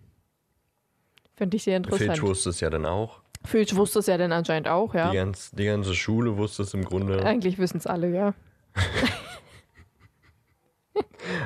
Fände 1.35 1.57
ich 1.57 1.64
sehr 1.64 1.76
interessant. 1.76 2.11
Filch 2.11 2.23
wusste 2.23 2.50
es 2.50 2.61
ja 2.61 2.71
dann 2.71 2.87
auch. 2.87 3.21
Filch 3.45 3.76
wusste 3.76 3.99
es 3.99 4.07
ja 4.07 4.16
dann 4.16 4.33
anscheinend 4.33 4.69
auch, 4.69 4.95
ja. 4.95 5.11
Die, 5.11 5.16
ganz, 5.16 5.50
die 5.50 5.66
ganze 5.66 5.95
Schule 5.95 6.37
wusste 6.37 6.62
es 6.62 6.73
im 6.75 6.85
Grunde. 6.85 7.25
Eigentlich 7.25 7.59
wissen 7.59 7.76
es 7.76 7.87
alle, 7.87 8.11
ja. 8.11 8.35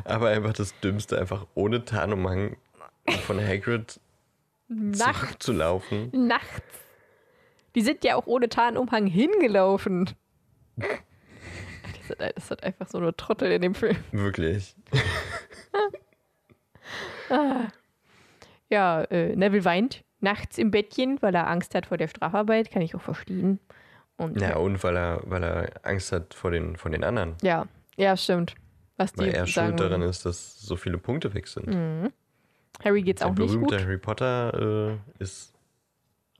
Aber 0.04 0.28
einfach 0.28 0.52
das 0.52 0.78
Dümmste, 0.80 1.18
einfach 1.18 1.46
ohne 1.54 1.84
Tarnumhang 1.84 2.56
von 3.26 3.40
Hagrid 3.40 4.00
Nachts. 4.68 5.44
zu 5.44 5.52
laufen. 5.52 6.10
Nachts. 6.12 6.62
Die 7.74 7.80
sind 7.80 8.04
ja 8.04 8.16
auch 8.16 8.26
ohne 8.26 8.48
Tarnumhang 8.48 9.06
hingelaufen. 9.06 10.10
Das 12.34 12.50
hat, 12.50 12.62
einfach 12.62 12.88
so 12.88 12.98
eine 12.98 13.14
Trottel 13.16 13.50
in 13.52 13.62
dem 13.62 13.74
Film. 13.74 13.96
Wirklich. 14.12 14.74
Ja, 18.70 19.02
äh, 19.04 19.34
Neville 19.34 19.64
weint 19.64 20.04
nachts 20.20 20.58
im 20.58 20.70
Bettchen, 20.70 21.20
weil 21.22 21.34
er 21.34 21.48
Angst 21.48 21.74
hat 21.74 21.86
vor 21.86 21.96
der 21.96 22.08
Strafarbeit. 22.08 22.70
Kann 22.70 22.82
ich 22.82 22.94
auch 22.94 23.00
verstehen. 23.00 23.60
Und 24.16 24.40
Ja, 24.40 24.56
und 24.56 24.82
weil 24.82 24.96
er, 24.96 25.20
weil 25.24 25.42
er 25.42 25.70
Angst 25.84 26.12
hat 26.12 26.34
vor 26.34 26.50
den, 26.50 26.76
vor 26.76 26.90
den 26.90 27.04
anderen. 27.04 27.36
ja, 27.42 27.66
ja, 27.96 28.16
stimmt. 28.16 28.54
Was 28.96 29.12
die 29.12 29.20
Weil 29.20 29.28
er 29.28 29.46
sagen. 29.46 29.68
schuld 29.68 29.80
daran 29.80 30.02
ist, 30.02 30.26
dass 30.26 30.60
so 30.60 30.76
viele 30.76 30.98
Punkte 30.98 31.32
weg 31.34 31.46
sind. 31.48 32.12
Harry 32.84 33.02
geht's 33.02 33.20
Der 33.20 33.28
auch 33.28 33.34
nicht 33.34 33.52
berühmte 33.52 33.76
gut. 33.76 33.84
Harry 33.84 33.98
Potter 33.98 34.98
äh, 35.18 35.22
ist 35.22 35.54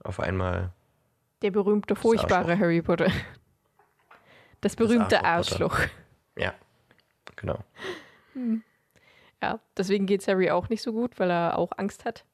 auf 0.03 0.19
einmal. 0.19 0.71
Der 1.41 1.51
berühmte, 1.51 1.95
furchtbare. 1.95 2.57
Harry 2.57 2.81
Potter. 2.81 3.11
Das 4.61 4.75
berühmte 4.75 5.23
Arschloch 5.23 5.71
Arschloch. 5.71 5.89
Ja, 6.37 6.53
genau. 7.35 7.63
Ja, 9.41 9.59
deswegen 9.77 10.05
geht's 10.05 10.27
Harry 10.27 10.51
auch 10.51 10.69
nicht 10.69 10.81
so 10.81 10.91
gut, 10.91 11.19
weil 11.19 11.31
er 11.31 11.57
auch 11.57 11.71
Angst 11.77 12.05
hat 12.05 12.25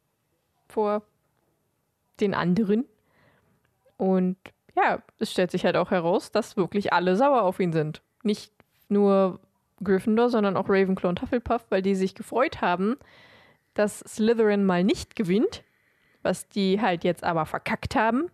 vor 0.67 1.03
den 2.19 2.33
anderen. 2.33 2.85
Und 3.97 4.37
ja, 4.75 5.01
es 5.19 5.31
stellt 5.31 5.51
sich 5.51 5.65
halt 5.65 5.77
auch 5.77 5.91
heraus, 5.91 6.31
dass 6.31 6.57
wirklich 6.57 6.93
alle 6.93 7.15
sauer 7.15 7.43
auf 7.43 7.59
ihn 7.59 7.73
sind. 7.73 8.01
Nicht 8.23 8.51
nur 8.89 9.39
Gryffindor, 9.83 10.29
sondern 10.29 10.57
auch 10.57 10.69
Ravenclaw 10.69 11.09
und 11.09 11.21
Hufflepuff, 11.21 11.65
weil 11.69 11.81
die 11.81 11.95
sich 11.95 12.15
gefreut 12.15 12.61
haben, 12.61 12.97
dass 13.75 13.99
Slytherin 13.99 14.65
mal 14.65 14.83
nicht 14.83 15.15
gewinnt, 15.15 15.63
was 16.23 16.49
die 16.49 16.81
halt 16.81 17.03
jetzt 17.03 17.23
aber 17.23 17.45
verkackt 17.45 17.95
haben. 17.95 18.31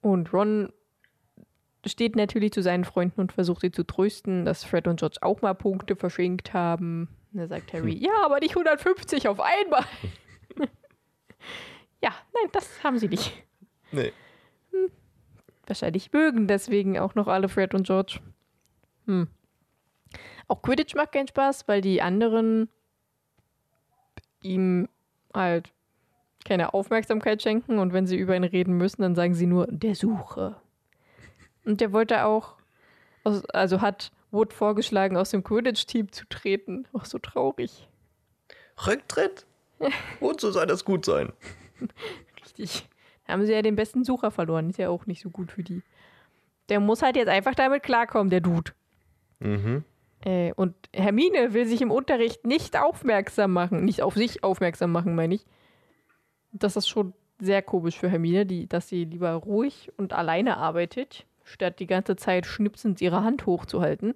Und 0.00 0.32
Ron 0.32 0.72
steht 1.84 2.16
natürlich 2.16 2.52
zu 2.52 2.62
seinen 2.62 2.84
Freunden 2.84 3.20
und 3.20 3.32
versucht 3.32 3.60
sie 3.60 3.70
zu 3.70 3.84
trösten, 3.84 4.44
dass 4.44 4.64
Fred 4.64 4.88
und 4.88 4.98
George 4.98 5.18
auch 5.20 5.42
mal 5.42 5.54
Punkte 5.54 5.96
verschenkt 5.96 6.54
haben. 6.54 7.08
Und 7.32 7.40
da 7.40 7.46
sagt 7.46 7.72
Harry, 7.72 7.94
ja, 7.94 8.24
aber 8.24 8.40
nicht 8.40 8.56
150 8.56 9.28
auf 9.28 9.40
einmal. 9.40 9.84
ja, 12.02 12.10
nein, 12.34 12.50
das 12.52 12.82
haben 12.82 12.98
sie 12.98 13.08
nicht. 13.08 13.32
Nee. 13.92 14.12
Wahrscheinlich 15.66 16.12
mögen 16.12 16.46
deswegen 16.46 16.98
auch 16.98 17.14
noch 17.14 17.26
alle 17.26 17.48
Fred 17.48 17.74
und 17.74 17.86
George. 17.86 18.20
Hm. 19.06 19.28
Auch 20.48 20.62
Quidditch 20.62 20.94
macht 20.94 21.12
keinen 21.12 21.26
Spaß, 21.26 21.66
weil 21.66 21.80
die 21.80 22.00
anderen 22.00 22.68
ihm 24.46 24.88
halt 25.34 25.72
keine 26.44 26.74
Aufmerksamkeit 26.74 27.42
schenken 27.42 27.78
und 27.78 27.92
wenn 27.92 28.06
sie 28.06 28.16
über 28.16 28.36
ihn 28.36 28.44
reden 28.44 28.76
müssen, 28.76 29.02
dann 29.02 29.14
sagen 29.14 29.34
sie 29.34 29.46
nur 29.46 29.66
der 29.66 29.94
Suche. 29.94 30.56
Und 31.64 31.80
der 31.80 31.92
wollte 31.92 32.24
auch, 32.24 32.54
also 33.24 33.80
hat 33.80 34.12
Wood 34.30 34.52
vorgeschlagen, 34.52 35.16
aus 35.16 35.30
dem 35.30 35.42
Quidditch-Team 35.42 36.12
zu 36.12 36.24
treten. 36.28 36.86
Auch 36.92 37.04
so 37.04 37.18
traurig. 37.18 37.88
Rücktritt? 38.86 39.46
Und 40.20 40.40
so 40.40 40.50
soll 40.50 40.66
das 40.66 40.84
gut 40.84 41.04
sein. 41.04 41.32
Richtig. 42.42 42.88
Da 43.26 43.32
haben 43.32 43.44
sie 43.44 43.52
ja 43.52 43.62
den 43.62 43.76
besten 43.76 44.04
Sucher 44.04 44.30
verloren. 44.30 44.70
Ist 44.70 44.78
ja 44.78 44.88
auch 44.88 45.06
nicht 45.06 45.22
so 45.22 45.30
gut 45.30 45.52
für 45.52 45.62
die. 45.62 45.82
Der 46.68 46.80
muss 46.80 47.02
halt 47.02 47.16
jetzt 47.16 47.28
einfach 47.28 47.54
damit 47.54 47.82
klarkommen, 47.82 48.30
der 48.30 48.40
Dude. 48.40 48.72
Mhm. 49.40 49.84
Äh, 50.24 50.52
und 50.54 50.74
Hermine 50.94 51.52
will 51.54 51.66
sich 51.66 51.82
im 51.82 51.90
Unterricht 51.90 52.46
nicht 52.46 52.78
aufmerksam 52.78 53.52
machen. 53.52 53.84
Nicht 53.84 54.02
auf 54.02 54.14
sich 54.14 54.42
aufmerksam 54.42 54.92
machen, 54.92 55.14
meine 55.14 55.34
ich. 55.34 55.46
Das 56.52 56.76
ist 56.76 56.88
schon 56.88 57.12
sehr 57.38 57.62
komisch 57.62 57.98
für 57.98 58.08
Hermine, 58.08 58.46
die, 58.46 58.66
dass 58.66 58.88
sie 58.88 59.04
lieber 59.04 59.32
ruhig 59.32 59.92
und 59.96 60.12
alleine 60.12 60.56
arbeitet, 60.56 61.26
statt 61.44 61.80
die 61.80 61.86
ganze 61.86 62.16
Zeit 62.16 62.46
schnipsend 62.46 63.00
ihre 63.00 63.22
Hand 63.22 63.46
hochzuhalten. 63.46 64.14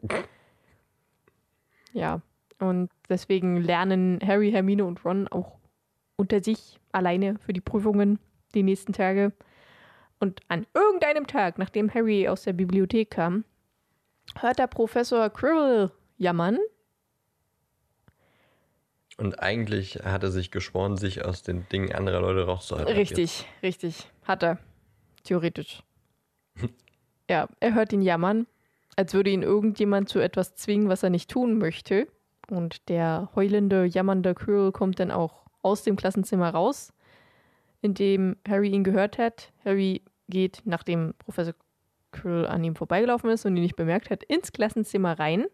Ja, 1.93 2.23
und 2.59 2.91
deswegen 3.09 3.57
lernen 3.57 4.21
Harry, 4.25 4.51
Hermine 4.51 4.85
und 4.85 5.05
Ron 5.05 5.29
auch 5.29 5.59
unter 6.17 6.43
sich 6.43 6.79
alleine 6.93 7.39
für 7.39 7.53
die 7.53 7.61
Prüfungen 7.61 8.19
die 8.55 8.63
nächsten 8.63 8.93
Tage. 8.93 9.33
Und 10.19 10.41
an 10.49 10.67
irgendeinem 10.75 11.27
Tag, 11.27 11.59
nachdem 11.59 11.93
Harry 11.93 12.29
aus 12.29 12.43
der 12.43 12.53
Bibliothek 12.53 13.11
kam, 13.11 13.45
hört 14.39 14.59
der 14.59 14.67
Professor 14.67 15.29
Quirrell 15.31 15.91
jammern. 16.17 16.59
Und 19.17 19.41
eigentlich 19.41 19.97
hat 19.97 20.23
er 20.23 20.31
sich 20.31 20.51
geschworen, 20.51 20.97
sich 20.97 21.25
aus 21.25 21.43
den 21.43 21.69
Dingen 21.69 21.93
anderer 21.93 22.21
Leute 22.21 22.47
rauszuhalten. 22.47 22.95
Richtig, 22.95 23.47
richtig. 23.63 24.11
Hat 24.25 24.43
er. 24.43 24.59
Theoretisch. 25.25 25.83
ja, 27.29 27.47
er 27.61 27.75
hört 27.75 27.93
ihn 27.93 28.01
jammern, 28.01 28.47
als 28.97 29.13
würde 29.13 29.31
ihn 29.31 29.43
irgendjemand 29.43 30.09
zu 30.09 30.21
etwas 30.21 30.55
zwingen, 30.55 30.89
was 30.89 31.03
er 31.03 31.11
nicht 31.11 31.31
tun 31.31 31.59
möchte. 31.59 32.09
Und 32.49 32.89
der 32.89 33.29
heulende, 33.35 33.85
jammernde 33.85 34.35
Quirrell 34.35 34.73
kommt 34.73 34.99
dann 34.99 35.11
auch 35.11 35.45
aus 35.63 35.83
dem 35.83 35.97
Klassenzimmer 35.97 36.49
raus, 36.51 36.93
in 37.83 37.93
dem 37.93 38.37
Harry 38.49 38.71
ihn 38.71 38.85
gehört 38.85 39.19
hat. 39.19 39.53
Harry 39.65 40.03
geht, 40.29 40.63
nachdem 40.65 41.15
Professor 41.19 41.55
Quirrell 42.13 42.47
an 42.47 42.65
ihm 42.65 42.75
vorbeigelaufen 42.75 43.31
ist 43.31 43.45
und 43.45 43.57
ihn 43.57 43.63
nicht 43.63 43.77
bemerkt 43.77 44.11
hat, 44.11 44.23
ins 44.25 44.53
Klassenzimmer 44.53 45.19
rein, 45.19 45.47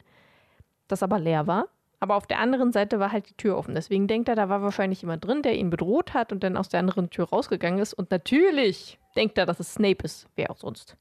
das 0.88 1.02
aber 1.02 1.18
leer 1.18 1.46
war. 1.46 1.68
Aber 1.98 2.16
auf 2.16 2.26
der 2.26 2.40
anderen 2.40 2.72
Seite 2.72 2.98
war 2.98 3.10
halt 3.10 3.30
die 3.30 3.36
Tür 3.36 3.56
offen. 3.56 3.74
Deswegen 3.74 4.06
denkt 4.06 4.28
er, 4.28 4.34
da 4.34 4.48
war 4.48 4.62
wahrscheinlich 4.62 5.00
jemand 5.00 5.24
drin, 5.24 5.42
der 5.42 5.56
ihn 5.56 5.70
bedroht 5.70 6.12
hat 6.12 6.30
und 6.30 6.44
dann 6.44 6.56
aus 6.56 6.68
der 6.68 6.80
anderen 6.80 7.08
Tür 7.08 7.28
rausgegangen 7.28 7.80
ist. 7.80 7.94
Und 7.94 8.10
natürlich 8.10 8.98
denkt 9.16 9.38
er, 9.38 9.46
dass 9.46 9.60
es 9.60 9.74
Snape 9.74 10.04
ist. 10.04 10.28
Wer 10.36 10.50
auch 10.50 10.58
sonst. 10.58 10.96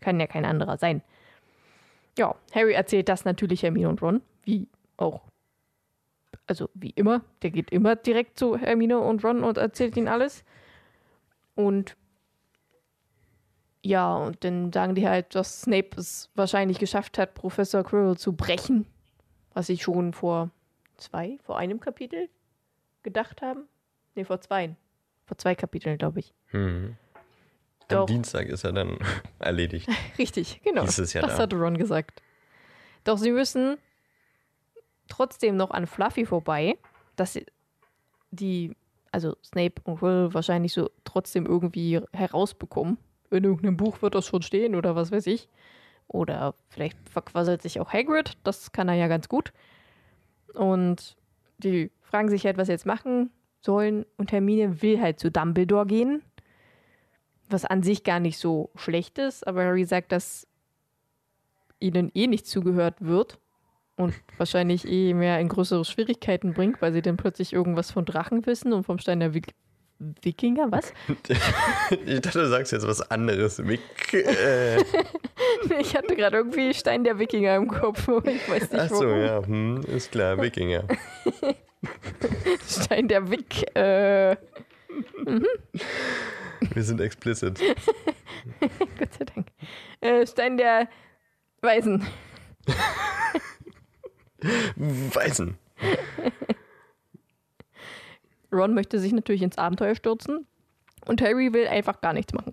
Kann 0.00 0.20
ja 0.20 0.26
kein 0.26 0.44
anderer 0.44 0.76
sein. 0.76 1.02
Ja, 2.18 2.36
Harry 2.54 2.74
erzählt 2.74 3.08
das 3.08 3.24
natürlich 3.24 3.62
Hermine 3.62 3.88
und 3.88 4.02
Ron, 4.02 4.20
wie 4.44 4.68
auch, 4.98 5.22
also 6.46 6.68
wie 6.74 6.90
immer. 6.90 7.22
Der 7.42 7.50
geht 7.50 7.70
immer 7.70 7.96
direkt 7.96 8.38
zu 8.38 8.56
Hermine 8.56 8.98
und 8.98 9.24
Ron 9.24 9.42
und 9.42 9.56
erzählt 9.56 9.96
ihnen 9.96 10.08
alles. 10.08 10.44
Und 11.54 11.96
ja, 13.84 14.16
und 14.16 14.42
dann 14.44 14.72
sagen 14.72 14.94
die 14.94 15.06
halt, 15.06 15.34
dass 15.34 15.60
Snape 15.60 15.90
es 15.98 16.30
wahrscheinlich 16.34 16.78
geschafft 16.78 17.18
hat, 17.18 17.34
Professor 17.34 17.84
Quirrell 17.84 18.16
zu 18.16 18.32
brechen. 18.32 18.86
Was 19.52 19.66
sie 19.66 19.76
schon 19.76 20.14
vor 20.14 20.50
zwei, 20.96 21.38
vor 21.44 21.58
einem 21.58 21.80
Kapitel 21.80 22.30
gedacht 23.02 23.42
haben. 23.42 23.68
Nee, 24.14 24.24
vor 24.24 24.40
zwei. 24.40 24.74
Vor 25.26 25.36
zwei 25.36 25.54
Kapiteln, 25.54 25.98
glaube 25.98 26.20
ich. 26.20 26.32
Mhm. 26.52 26.96
Doch. 27.88 28.00
Am 28.00 28.06
Dienstag 28.06 28.46
ist 28.48 28.64
er 28.64 28.72
dann 28.72 28.98
erledigt. 29.38 29.88
Richtig, 30.18 30.62
genau. 30.62 30.84
Ja 30.84 30.86
das 30.86 31.12
da. 31.12 31.38
hatte 31.38 31.56
Ron 31.56 31.76
gesagt. 31.76 32.22
Doch 33.04 33.18
sie 33.18 33.32
müssen 33.32 33.76
trotzdem 35.08 35.56
noch 35.56 35.70
an 35.70 35.86
Fluffy 35.86 36.24
vorbei, 36.24 36.78
dass 37.16 37.34
sie 37.34 37.44
die, 38.30 38.74
also 39.12 39.36
Snape 39.44 39.74
und 39.84 40.00
Will 40.00 40.32
wahrscheinlich 40.32 40.72
so 40.72 40.90
trotzdem 41.04 41.44
irgendwie 41.44 42.00
herausbekommen. 42.14 42.96
In 43.34 43.44
irgendeinem 43.44 43.76
Buch 43.76 44.02
wird 44.02 44.14
das 44.14 44.26
schon 44.26 44.42
stehen 44.42 44.74
oder 44.74 44.96
was 44.96 45.12
weiß 45.12 45.26
ich. 45.26 45.48
Oder 46.08 46.54
vielleicht 46.68 46.96
verquasselt 47.08 47.62
sich 47.62 47.80
auch 47.80 47.92
Hagrid, 47.92 48.36
das 48.44 48.72
kann 48.72 48.88
er 48.88 48.94
ja 48.94 49.08
ganz 49.08 49.28
gut. 49.28 49.52
Und 50.54 51.16
die 51.58 51.90
fragen 52.02 52.28
sich 52.28 52.44
halt, 52.44 52.58
was 52.58 52.66
sie 52.66 52.72
jetzt 52.72 52.86
machen 52.86 53.30
sollen. 53.60 54.06
Und 54.16 54.32
Hermine 54.32 54.82
will 54.82 55.00
halt 55.00 55.18
zu 55.18 55.30
Dumbledore 55.30 55.86
gehen, 55.86 56.22
was 57.48 57.64
an 57.64 57.82
sich 57.82 58.04
gar 58.04 58.20
nicht 58.20 58.38
so 58.38 58.70
schlecht 58.76 59.18
ist. 59.18 59.46
Aber 59.46 59.64
Harry 59.64 59.84
sagt, 59.84 60.12
dass 60.12 60.46
ihnen 61.80 62.10
eh 62.14 62.26
nicht 62.26 62.46
zugehört 62.46 62.96
wird 63.00 63.38
und 63.96 64.14
wahrscheinlich 64.36 64.86
eh 64.86 65.14
mehr 65.14 65.40
in 65.40 65.48
größere 65.48 65.84
Schwierigkeiten 65.84 66.52
bringt, 66.52 66.82
weil 66.82 66.92
sie 66.92 67.02
dann 67.02 67.16
plötzlich 67.16 67.52
irgendwas 67.52 67.90
von 67.90 68.04
Drachen 68.04 68.44
wissen 68.46 68.72
und 68.72 68.84
vom 68.84 68.98
Stein 68.98 69.20
der 69.20 69.34
Wikinger, 70.22 70.70
was? 70.70 70.92
Ich 72.06 72.20
dachte, 72.20 72.40
du 72.40 72.48
sagst 72.48 72.72
jetzt 72.72 72.86
was 72.86 73.00
anderes. 73.10 73.66
Wick, 73.66 74.12
äh, 74.12 74.78
Ich 75.78 75.94
hatte 75.96 76.16
gerade 76.16 76.38
irgendwie 76.38 76.72
Stein 76.74 77.04
der 77.04 77.18
Wikinger 77.18 77.56
im 77.56 77.68
Kopf, 77.68 78.08
aber 78.08 78.26
ich 78.26 78.48
weiß 78.48 78.70
nicht 78.70 78.80
achso, 78.80 79.06
warum. 79.06 79.20
ja, 79.20 79.46
hm, 79.46 79.82
ist 79.96 80.12
klar, 80.12 80.40
Wikinger. 80.40 80.84
Stein 82.66 83.08
der 83.08 83.30
Wick, 83.30 83.76
äh, 83.76 84.36
Wir 86.72 86.82
sind 86.82 87.00
explicit. 87.00 87.60
Gott 88.60 89.14
sei 89.18 89.24
Dank. 89.34 89.46
Äh, 90.00 90.26
Stein 90.26 90.56
der 90.56 90.88
Weisen. 91.60 92.06
Weißen. 94.76 95.56
Ron 98.54 98.74
möchte 98.74 98.98
sich 98.98 99.12
natürlich 99.12 99.42
ins 99.42 99.58
Abenteuer 99.58 99.94
stürzen 99.94 100.46
Und 101.06 101.20
Harry 101.20 101.52
will 101.52 101.66
einfach 101.66 102.00
gar 102.00 102.12
nichts 102.12 102.32
machen. 102.32 102.52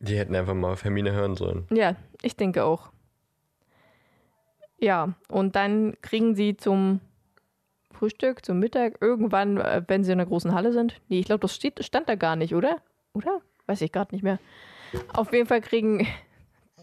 Die 0.00 0.18
hätten 0.18 0.34
einfach 0.34 0.54
mal 0.54 0.72
auf 0.72 0.84
Hermine 0.84 1.12
hören 1.12 1.34
sollen. 1.36 1.66
Ja, 1.70 1.96
ich 2.22 2.36
denke 2.36 2.64
auch. 2.64 2.90
Ja, 4.78 5.14
und 5.28 5.56
dann 5.56 5.94
kriegen 6.02 6.34
sie 6.34 6.56
zum 6.56 7.00
Frühstück, 7.90 8.44
zum 8.44 8.58
Mittag, 8.58 8.98
irgendwann, 9.00 9.56
äh, 9.56 9.82
wenn 9.86 10.04
sie 10.04 10.12
in 10.12 10.18
der 10.18 10.26
großen 10.26 10.52
Halle 10.52 10.72
sind. 10.72 11.00
Nee, 11.08 11.20
ich 11.20 11.26
glaube, 11.26 11.40
das 11.40 11.54
steht, 11.54 11.82
stand 11.84 12.08
da 12.08 12.16
gar 12.16 12.36
nicht, 12.36 12.54
oder? 12.54 12.82
Oder? 13.14 13.40
Weiß 13.66 13.80
ich 13.80 13.92
gerade 13.92 14.14
nicht 14.14 14.22
mehr. 14.22 14.38
Auf 15.14 15.32
jeden 15.32 15.46
Fall 15.46 15.60
kriegen, 15.60 16.06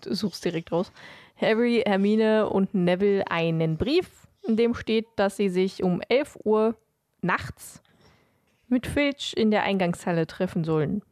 du 0.01 0.15
suchst 0.15 0.43
direkt 0.43 0.71
raus, 0.71 0.91
Harry, 1.37 1.83
Hermine 1.85 2.49
und 2.49 2.73
Neville 2.73 3.29
einen 3.29 3.77
Brief, 3.77 4.27
in 4.47 4.57
dem 4.57 4.73
steht, 4.73 5.07
dass 5.15 5.37
sie 5.37 5.49
sich 5.49 5.83
um 5.83 6.01
11 6.07 6.39
Uhr 6.43 6.75
nachts 7.21 7.81
mit 8.67 8.87
Filch 8.87 9.33
in 9.35 9.51
der 9.51 9.63
Eingangshalle 9.63 10.27
treffen 10.27 10.63
sollen. 10.63 11.03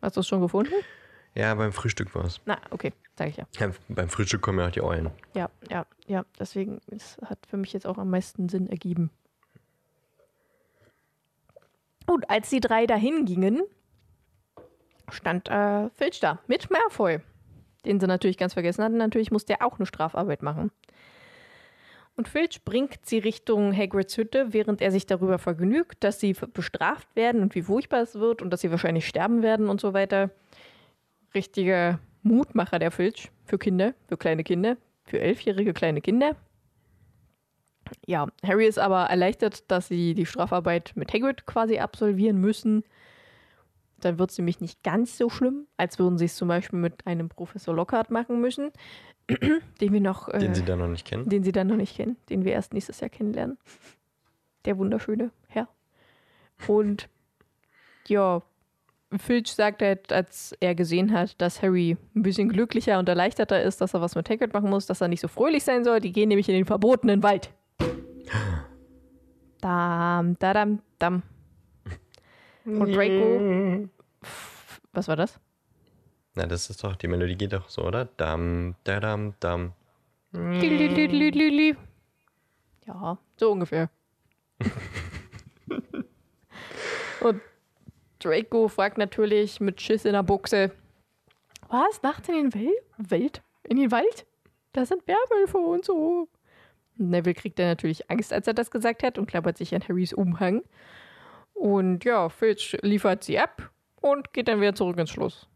Hast 0.00 0.16
du 0.16 0.20
es 0.20 0.28
schon 0.28 0.40
gefunden? 0.40 0.74
Ja, 1.34 1.54
beim 1.54 1.72
Frühstück 1.72 2.14
war 2.14 2.24
es. 2.24 2.40
Na, 2.46 2.58
okay, 2.70 2.92
sag 3.16 3.28
ich 3.28 3.36
ja. 3.36 3.46
Ja, 3.58 3.70
beim 3.88 4.08
Frühstück 4.08 4.40
kommen 4.40 4.58
ja 4.58 4.68
auch 4.68 4.70
die 4.70 4.82
Eulen. 4.82 5.10
Ja, 5.34 5.50
ja, 5.70 5.84
ja. 6.06 6.24
Deswegen, 6.38 6.80
es 6.86 7.18
hat 7.24 7.38
für 7.46 7.58
mich 7.58 7.74
jetzt 7.74 7.86
auch 7.86 7.98
am 7.98 8.08
meisten 8.08 8.48
Sinn 8.48 8.68
ergeben. 8.68 9.10
Und 12.06 12.30
als 12.30 12.48
die 12.48 12.60
drei 12.60 12.86
dahin 12.86 13.26
gingen, 13.26 13.62
stand 15.10 15.48
äh, 15.48 15.90
Filch 15.90 16.20
da 16.20 16.38
mit 16.46 16.70
Malfoy, 16.70 17.20
den 17.84 18.00
sie 18.00 18.06
natürlich 18.06 18.38
ganz 18.38 18.54
vergessen 18.54 18.82
hatten. 18.82 18.96
Natürlich 18.96 19.30
musste 19.30 19.54
er 19.54 19.66
auch 19.66 19.78
eine 19.78 19.86
Strafarbeit 19.86 20.42
machen. 20.42 20.70
Und 22.16 22.28
Filch 22.28 22.64
bringt 22.64 23.04
sie 23.04 23.18
Richtung 23.18 23.76
Hagrids 23.76 24.16
Hütte, 24.16 24.54
während 24.54 24.80
er 24.80 24.90
sich 24.90 25.04
darüber 25.04 25.38
vergnügt, 25.38 26.02
dass 26.02 26.18
sie 26.18 26.34
bestraft 26.54 27.14
werden 27.14 27.42
und 27.42 27.54
wie 27.54 27.62
furchtbar 27.62 28.00
es 28.00 28.14
wird 28.14 28.40
und 28.40 28.50
dass 28.50 28.62
sie 28.62 28.70
wahrscheinlich 28.70 29.06
sterben 29.06 29.42
werden 29.42 29.68
und 29.68 29.80
so 29.80 29.92
weiter. 29.92 30.30
Richtiger 31.34 32.00
Mutmacher 32.22 32.78
der 32.78 32.90
Filch 32.90 33.30
für 33.44 33.58
Kinder, 33.58 33.94
für 34.08 34.16
kleine 34.16 34.44
Kinder, 34.44 34.78
für 35.04 35.20
elfjährige 35.20 35.74
kleine 35.74 36.00
Kinder. 36.00 36.36
Ja, 38.06 38.26
Harry 38.42 38.66
ist 38.66 38.78
aber 38.78 39.04
erleichtert, 39.04 39.70
dass 39.70 39.88
sie 39.88 40.14
die 40.14 40.26
Strafarbeit 40.26 40.92
mit 40.96 41.12
Hagrid 41.12 41.46
quasi 41.46 41.78
absolvieren 41.78 42.40
müssen. 42.40 42.82
Dann 44.00 44.18
wird 44.18 44.30
es 44.30 44.38
nämlich 44.38 44.60
nicht 44.60 44.82
ganz 44.82 45.16
so 45.18 45.28
schlimm, 45.28 45.66
als 45.76 45.98
würden 45.98 46.18
sie 46.18 46.24
es 46.24 46.36
zum 46.36 46.48
Beispiel 46.48 46.78
mit 46.78 47.06
einem 47.06 47.28
Professor 47.28 47.74
Lockhart 47.74 48.10
machen 48.10 48.40
müssen, 48.40 48.72
den 49.80 49.92
wir 49.92 50.00
noch, 50.00 50.28
äh, 50.28 50.38
Den 50.38 50.54
sie 50.54 50.64
da 50.64 50.76
noch 50.76 50.88
nicht 50.88 51.06
kennen. 51.06 51.28
den 51.28 51.42
sie 51.42 51.52
dann 51.52 51.66
noch 51.66 51.76
nicht 51.76 51.96
kennen, 51.96 52.16
den 52.28 52.44
wir 52.44 52.52
erst 52.52 52.72
nächstes 52.74 53.00
Jahr 53.00 53.10
kennenlernen. 53.10 53.58
Der 54.64 54.78
wunderschöne 54.78 55.30
Herr. 55.48 55.68
Und 56.68 57.08
ja, 58.06 58.42
Filch 59.18 59.52
sagt 59.52 59.82
halt, 59.82 60.12
als 60.12 60.54
er 60.60 60.74
gesehen 60.74 61.12
hat, 61.12 61.40
dass 61.40 61.62
Harry 61.62 61.96
ein 62.14 62.22
bisschen 62.22 62.48
glücklicher 62.48 62.98
und 62.98 63.08
erleichterter 63.08 63.62
ist, 63.62 63.80
dass 63.80 63.94
er 63.94 64.00
was 64.00 64.14
mit 64.14 64.28
Hagrid 64.30 64.52
machen 64.52 64.70
muss, 64.70 64.86
dass 64.86 65.00
er 65.00 65.08
nicht 65.08 65.20
so 65.20 65.28
fröhlich 65.28 65.64
sein 65.64 65.84
soll. 65.84 66.00
Die 66.00 66.12
gehen 66.12 66.28
nämlich 66.28 66.48
in 66.48 66.54
den 66.54 66.64
verbotenen 66.64 67.22
Wald. 67.22 67.50
Dam, 69.60 70.38
dadam, 70.38 70.80
dam. 70.98 71.22
Und 72.64 72.92
Draco. 72.94 73.88
Was 74.92 75.08
war 75.08 75.16
das? 75.16 75.38
Na, 76.36 76.44
das 76.46 76.68
ist 76.68 76.84
doch, 76.84 76.96
die 76.96 77.08
Melodie 77.08 77.36
geht 77.36 77.54
doch 77.54 77.70
so, 77.70 77.82
oder? 77.82 78.04
Dam, 78.04 78.74
dadam, 78.84 79.32
dam. 79.40 79.72
Lü-lü-lü-lü-lü-lü. 80.32 81.74
Ja, 82.86 83.16
so 83.38 83.52
ungefähr. 83.52 83.88
Und 87.20 87.40
Draco 88.18 88.68
fragt 88.68 88.98
natürlich 88.98 89.60
mit 89.60 89.80
Schiss 89.80 90.04
in 90.04 90.12
der 90.12 90.22
Buchse: 90.22 90.72
Was? 91.68 92.02
Nachts 92.02 92.28
in 92.28 92.34
den 92.34 92.54
Wel 92.54 92.74
Welt? 92.98 93.42
In 93.64 93.78
den 93.78 93.90
Wald? 93.90 94.26
Da 94.74 94.84
sind 94.84 95.08
Werwölfe 95.08 95.56
und 95.56 95.86
so. 95.86 96.28
Neville 96.96 97.34
kriegt 97.34 97.58
dann 97.58 97.68
natürlich 97.68 98.10
Angst, 98.10 98.32
als 98.32 98.46
er 98.46 98.52
das 98.52 98.70
gesagt 98.70 99.02
hat 99.02 99.16
und 99.16 99.26
klappert 99.26 99.56
sich 99.56 99.74
an 99.74 99.82
Harrys 99.88 100.12
Umhang. 100.12 100.62
Und 101.54 102.04
ja, 102.04 102.28
Filch 102.28 102.76
liefert 102.82 103.24
sie 103.24 103.38
ab 103.38 103.70
und 104.02 104.34
geht 104.34 104.48
dann 104.48 104.60
wieder 104.60 104.74
zurück 104.74 104.98
ins 104.98 105.10
Schloss. 105.10 105.48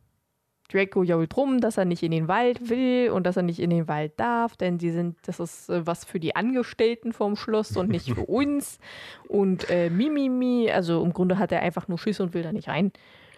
Draco 0.72 1.02
jault 1.02 1.36
rum, 1.36 1.60
dass 1.60 1.76
er 1.78 1.84
nicht 1.84 2.02
in 2.02 2.12
den 2.12 2.28
Wald 2.28 2.68
will 2.68 3.10
und 3.10 3.24
dass 3.26 3.36
er 3.36 3.42
nicht 3.42 3.58
in 3.58 3.70
den 3.70 3.88
Wald 3.88 4.12
darf, 4.18 4.56
denn 4.56 4.78
sie 4.78 4.90
sind, 4.90 5.16
das 5.26 5.40
ist 5.40 5.68
äh, 5.68 5.86
was 5.86 6.04
für 6.04 6.20
die 6.20 6.36
Angestellten 6.36 7.12
vom 7.12 7.36
Schloss 7.36 7.76
und 7.76 7.88
nicht 7.88 8.12
für 8.14 8.24
uns. 8.26 8.78
Und 9.28 9.68
äh, 9.70 9.90
Mimimi, 9.90 10.70
also 10.70 11.02
im 11.02 11.12
Grunde 11.12 11.38
hat 11.38 11.52
er 11.52 11.62
einfach 11.62 11.88
nur 11.88 11.98
Schiss 11.98 12.20
und 12.20 12.34
will 12.34 12.42
da 12.42 12.52
nicht 12.52 12.68
rein. 12.68 12.92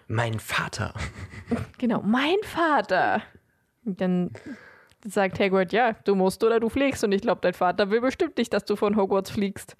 Mein 0.08 0.38
Vater. 0.38 0.94
Genau, 1.78 2.00
mein 2.02 2.36
Vater. 2.44 3.22
Und 3.84 4.00
Dann 4.00 4.30
sagt 5.04 5.40
Hagrid, 5.40 5.72
ja, 5.72 5.94
du 6.04 6.14
musst 6.14 6.44
oder 6.44 6.60
du 6.60 6.68
fliegst. 6.68 7.02
Und 7.02 7.12
ich 7.12 7.22
glaube, 7.22 7.40
dein 7.40 7.54
Vater 7.54 7.90
will 7.90 8.00
bestimmt 8.00 8.38
nicht, 8.38 8.52
dass 8.52 8.64
du 8.64 8.76
von 8.76 8.96
Hogwarts 8.96 9.30
fliegst. 9.30 9.76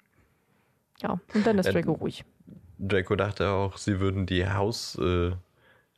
Ja, 1.01 1.19
und 1.33 1.47
dann 1.47 1.57
ist 1.59 1.73
Draco 1.73 1.93
ruhig. 1.93 2.25
Draco 2.77 3.15
dachte 3.15 3.49
auch, 3.49 3.77
sie 3.77 3.99
würden 3.99 4.25
die 4.25 4.47
Haus, 4.47 4.97
äh, 4.99 5.31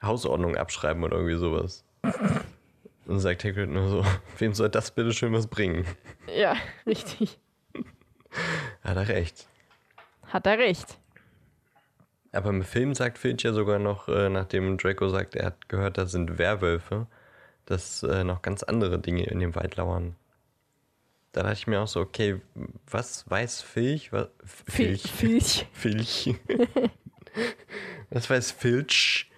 Hausordnung 0.02 0.56
abschreiben 0.56 1.04
oder 1.04 1.18
irgendwie 1.18 1.38
sowas. 1.38 1.84
Und 3.06 3.20
sagt 3.20 3.44
Hagrid 3.44 3.70
nur 3.70 3.90
so, 3.90 4.06
wem 4.38 4.54
soll 4.54 4.70
das 4.70 4.92
bitte 4.92 5.14
schön 5.14 5.34
was 5.34 5.48
bringen? 5.48 5.86
Ja, 6.36 6.56
richtig. 6.86 7.40
Hat 8.84 8.98
er 8.98 9.08
recht. 9.08 9.48
Hat 10.28 10.46
er 10.48 10.58
recht. 10.58 10.98
Aber 12.32 12.50
im 12.50 12.64
Film 12.64 12.94
sagt 12.94 13.18
Filch 13.18 13.44
ja 13.44 13.54
sogar 13.54 13.80
noch, 13.80 14.10
äh, 14.10 14.30
nachdem 14.30 14.78
Draco 14.78 15.08
sagt, 15.08 15.36
er 15.36 15.46
hat 15.46 15.70
gehört, 15.70 15.98
da 15.98 16.06
sind 16.06 16.38
Werwölfe, 16.38 17.08
dass 17.66 18.04
äh, 18.04 18.24
noch 18.24 18.42
ganz 18.42 18.62
andere 18.64 19.00
Dinge 19.00 19.24
in 19.24 19.40
dem 19.40 19.56
Wald 19.56 19.78
lauern. 19.78 20.16
Da 21.32 21.44
dachte 21.44 21.54
ich 21.54 21.68
mir 21.68 21.82
auch 21.82 21.88
so, 21.88 22.02
okay, 22.02 22.42
was 22.90 23.30
weiß 23.30 23.62
Filch? 23.62 24.12
Was, 24.12 24.30
Filch. 24.44 25.04
Filch. 25.04 25.68
Filch. 25.74 26.36
was 28.10 28.30
weiß 28.30 28.52
Filch, 28.52 29.30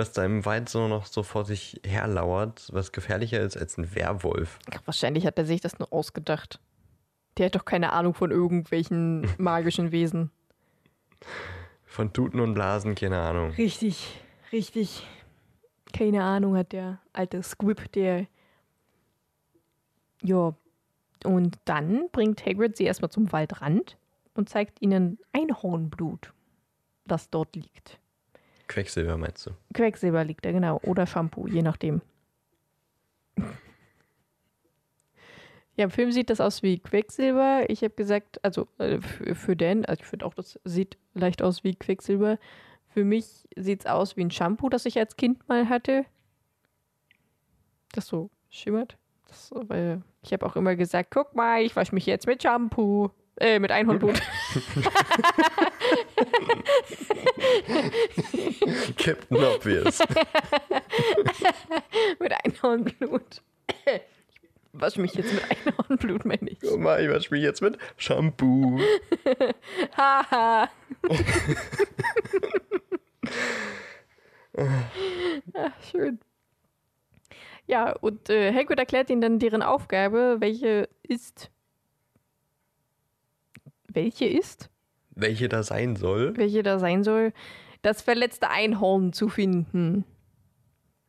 was 0.00 0.12
da 0.12 0.24
im 0.24 0.46
Wald 0.46 0.70
so 0.70 0.88
noch 0.88 1.04
so 1.04 1.22
vor 1.22 1.44
sich 1.44 1.78
herlauert, 1.84 2.68
was 2.72 2.90
gefährlicher 2.90 3.40
ist 3.40 3.56
als 3.56 3.76
ein 3.76 3.94
Werwolf? 3.94 4.58
Ach, 4.74 4.80
wahrscheinlich 4.86 5.26
hat 5.26 5.38
er 5.38 5.44
sich 5.44 5.60
das 5.60 5.78
nur 5.78 5.92
ausgedacht. 5.92 6.58
Der 7.36 7.46
hat 7.46 7.54
doch 7.54 7.66
keine 7.66 7.92
Ahnung 7.92 8.14
von 8.14 8.30
irgendwelchen 8.30 9.28
magischen 9.38 9.92
Wesen. 9.92 10.30
Von 11.84 12.14
Tuten 12.14 12.40
und 12.40 12.54
Blasen, 12.54 12.94
keine 12.94 13.20
Ahnung. 13.20 13.50
Richtig, 13.50 14.22
richtig. 14.52 15.06
Keine 15.92 16.24
Ahnung 16.24 16.56
hat 16.56 16.72
der 16.72 16.98
alte 17.12 17.42
Squib, 17.42 17.92
der. 17.92 18.26
Ja. 20.22 20.54
Und 21.24 21.58
dann 21.66 22.08
bringt 22.10 22.46
Hagrid 22.46 22.78
sie 22.78 22.84
erstmal 22.84 23.10
zum 23.10 23.30
Waldrand 23.30 23.98
und 24.32 24.48
zeigt 24.48 24.80
ihnen 24.80 25.18
Einhornblut, 25.34 26.32
das 27.04 27.28
dort 27.28 27.54
liegt. 27.54 28.00
Quecksilber 28.70 29.18
meinst 29.18 29.44
du? 29.46 29.50
Quecksilber 29.74 30.22
liegt 30.22 30.44
da, 30.44 30.52
genau. 30.52 30.78
Oder 30.84 31.04
Shampoo, 31.04 31.48
je 31.48 31.60
nachdem. 31.60 32.02
Ja, 35.76 35.84
im 35.84 35.90
Film 35.90 36.12
sieht 36.12 36.30
das 36.30 36.40
aus 36.40 36.62
wie 36.62 36.78
Quecksilber. 36.78 37.64
Ich 37.68 37.82
habe 37.82 37.94
gesagt, 37.94 38.42
also 38.44 38.68
äh, 38.78 39.00
für, 39.00 39.34
für 39.34 39.56
Dan, 39.56 39.84
also 39.86 40.00
ich 40.02 40.06
finde 40.06 40.24
auch, 40.24 40.34
das 40.34 40.60
sieht 40.62 40.98
leicht 41.14 41.42
aus 41.42 41.64
wie 41.64 41.74
Quecksilber. 41.74 42.38
Für 42.94 43.02
mich 43.02 43.48
sieht 43.56 43.80
es 43.80 43.86
aus 43.86 44.16
wie 44.16 44.24
ein 44.24 44.30
Shampoo, 44.30 44.68
das 44.68 44.86
ich 44.86 44.98
als 44.98 45.16
Kind 45.16 45.48
mal 45.48 45.68
hatte. 45.68 46.04
Das 47.90 48.06
so 48.06 48.30
schimmert. 48.50 48.96
Das, 49.26 49.48
so, 49.48 49.66
ich 50.22 50.32
habe 50.32 50.46
auch 50.46 50.54
immer 50.54 50.76
gesagt, 50.76 51.10
guck 51.10 51.34
mal, 51.34 51.60
ich 51.62 51.74
wasche 51.74 51.92
mich 51.92 52.06
jetzt 52.06 52.28
mit 52.28 52.40
Shampoo. 52.40 53.10
Äh, 53.36 53.58
mit 53.58 53.72
Einhornblut. 53.72 54.20
Captain 58.96 59.36
Obvious. 59.36 60.00
mit 62.20 62.32
Einhornblut. 62.44 63.42
Ich 63.86 64.00
wasche 64.72 65.00
mich 65.00 65.14
jetzt 65.14 65.32
mit 65.32 65.42
Einhornblut, 65.50 66.24
meine 66.24 66.50
ich. 66.50 66.60
Guck 66.60 66.78
mal, 66.78 67.02
ich 67.02 67.10
wasche 67.10 67.34
mich 67.34 67.42
jetzt 67.42 67.62
mit 67.62 67.78
Shampoo. 67.96 68.80
Haha. 69.96 70.68
Ach, 75.54 75.72
schön. 75.90 76.20
Ja, 77.66 77.92
und 77.92 78.28
äh, 78.30 78.52
Hagrid 78.52 78.78
erklärt 78.78 79.10
ihnen 79.10 79.20
dann 79.20 79.38
deren 79.38 79.62
Aufgabe, 79.62 80.36
welche 80.40 80.88
ist. 81.02 81.50
Welche 83.86 84.26
ist? 84.26 84.70
Welche 85.10 85.48
da 85.48 85.62
sein 85.62 85.96
soll? 85.96 86.36
Welche 86.36 86.62
da 86.62 86.78
sein 86.78 87.04
soll, 87.04 87.32
das 87.82 88.02
verletzte 88.02 88.50
Einhorn 88.50 89.12
zu 89.12 89.28
finden, 89.28 90.04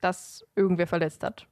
das 0.01 0.45
irgendwer 0.55 0.87
verletzt 0.87 1.23
hat. 1.23 1.47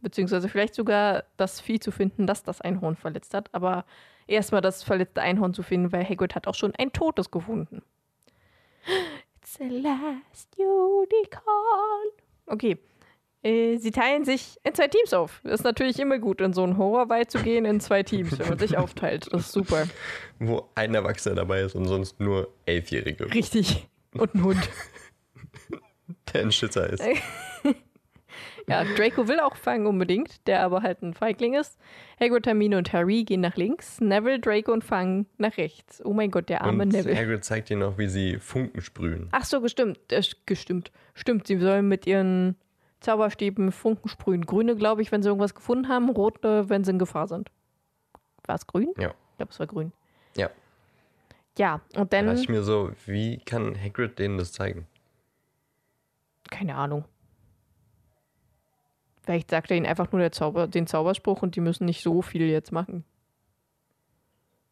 Beziehungsweise 0.00 0.48
vielleicht 0.48 0.74
sogar 0.74 1.24
das 1.36 1.60
Vieh 1.60 1.78
zu 1.78 1.92
finden, 1.92 2.26
das 2.26 2.42
das 2.42 2.60
Einhorn 2.60 2.96
verletzt 2.96 3.34
hat. 3.34 3.48
Aber 3.54 3.84
erstmal 4.26 4.60
das 4.60 4.82
verletzte 4.82 5.22
Einhorn 5.22 5.54
zu 5.54 5.62
finden, 5.62 5.92
weil 5.92 6.08
Hagrid 6.08 6.34
hat 6.34 6.48
auch 6.48 6.54
schon 6.54 6.74
ein 6.76 6.92
totes 6.92 7.30
gefunden. 7.30 7.82
It's 9.40 9.58
the 9.58 9.68
last 9.68 10.56
unicorn. 10.58 12.08
Okay. 12.46 12.78
Äh, 13.42 13.76
sie 13.78 13.90
teilen 13.90 14.24
sich 14.24 14.56
in 14.62 14.74
zwei 14.74 14.88
Teams 14.88 15.12
auf. 15.12 15.40
Das 15.42 15.54
ist 15.60 15.64
natürlich 15.64 15.98
immer 15.98 16.18
gut, 16.18 16.40
in 16.40 16.52
so 16.52 16.62
einen 16.62 16.78
Horrorwald 16.78 17.30
zu 17.30 17.38
gehen 17.38 17.64
in 17.64 17.80
zwei 17.80 18.02
Teams, 18.02 18.38
wenn 18.38 18.48
man 18.48 18.58
sich 18.58 18.76
aufteilt. 18.78 19.28
Das 19.32 19.42
ist 19.46 19.52
super. 19.52 19.88
Wo 20.38 20.68
ein 20.74 20.94
Erwachsener 20.94 21.34
dabei 21.34 21.62
ist 21.62 21.74
und 21.74 21.86
sonst 21.86 22.20
nur 22.20 22.48
Elfjährige. 22.66 23.32
Richtig. 23.34 23.88
Und 24.14 24.34
ein 24.34 24.44
Hund. 24.44 24.68
Der 26.32 26.42
ein 26.42 26.52
Schützer 26.52 26.88
ist. 26.88 27.02
Ja, 28.68 28.84
Draco 28.84 29.26
will 29.28 29.40
auch 29.40 29.56
fangen 29.56 29.86
unbedingt, 29.86 30.46
der 30.46 30.62
aber 30.62 30.82
halt 30.82 31.02
ein 31.02 31.14
Feigling 31.14 31.54
ist. 31.54 31.78
Hagrid, 32.20 32.46
Hermine 32.46 32.78
und 32.78 32.92
Harry 32.92 33.24
gehen 33.24 33.40
nach 33.40 33.56
links, 33.56 34.00
Neville, 34.00 34.38
Draco 34.38 34.72
und 34.72 34.84
Fang 34.84 35.26
nach 35.36 35.56
rechts. 35.56 36.00
Oh 36.04 36.12
mein 36.12 36.30
Gott, 36.30 36.48
der 36.48 36.62
arme 36.62 36.84
Und 36.84 36.92
Neville. 36.92 37.16
Hagrid 37.16 37.44
zeigt 37.44 37.70
ihnen 37.70 37.80
noch, 37.80 37.98
wie 37.98 38.08
sie 38.08 38.38
Funken 38.38 38.80
sprühen. 38.80 39.28
Ach 39.32 39.44
so, 39.44 39.60
gestimmt. 39.60 39.98
Äh, 40.10 40.22
gestimmt. 40.46 40.92
Stimmt, 41.14 41.46
sie 41.46 41.58
sollen 41.58 41.88
mit 41.88 42.06
ihren 42.06 42.56
Zauberstäben 43.02 43.72
Funken 43.72 44.08
sprühen. 44.08 44.46
Grüne, 44.46 44.76
glaube 44.76 45.02
ich, 45.02 45.12
wenn 45.12 45.22
sie 45.22 45.28
irgendwas 45.28 45.54
gefunden 45.54 45.88
haben. 45.88 46.08
Rote, 46.10 46.68
wenn 46.68 46.84
sie 46.84 46.92
in 46.92 46.98
Gefahr 46.98 47.28
sind. 47.28 47.50
War 48.46 48.54
es 48.56 48.66
grün? 48.66 48.92
Ja. 48.98 49.10
Ich 49.32 49.36
glaube, 49.36 49.52
es 49.52 49.58
war 49.60 49.66
grün. 49.66 49.92
Ja. 50.36 50.50
Ja, 51.58 51.80
und 51.96 52.12
Da 52.12 52.18
dann, 52.18 52.26
dachte 52.26 52.40
ich 52.40 52.48
mir 52.48 52.62
so, 52.62 52.92
wie 53.06 53.38
kann 53.38 53.76
Hagrid 53.78 54.18
denen 54.18 54.38
das 54.38 54.52
zeigen? 54.52 54.86
keine 56.50 56.74
Ahnung. 56.74 57.04
Vielleicht 59.22 59.50
sagt 59.50 59.70
er 59.70 59.76
ihnen 59.76 59.86
einfach 59.86 60.12
nur 60.12 60.20
der 60.20 60.32
Zauber, 60.32 60.66
den 60.66 60.86
Zauberspruch 60.86 61.42
und 61.42 61.56
die 61.56 61.60
müssen 61.60 61.86
nicht 61.86 62.02
so 62.02 62.20
viel 62.22 62.42
jetzt 62.42 62.72
machen. 62.72 63.04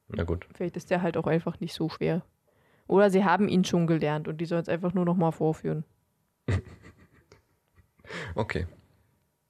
Na 0.08 0.24
gut. 0.24 0.46
Vielleicht 0.54 0.76
ist 0.76 0.90
der 0.90 1.02
halt 1.02 1.16
auch 1.16 1.26
einfach 1.26 1.58
nicht 1.60 1.72
so 1.72 1.88
schwer. 1.88 2.22
Oder 2.86 3.10
sie 3.10 3.24
haben 3.24 3.48
ihn 3.48 3.64
schon 3.64 3.86
gelernt 3.86 4.28
und 4.28 4.38
die 4.40 4.44
sollen 4.44 4.62
es 4.62 4.68
einfach 4.68 4.92
nur 4.92 5.04
noch 5.04 5.16
mal 5.16 5.30
vorführen. 5.30 5.84
Okay. 8.34 8.66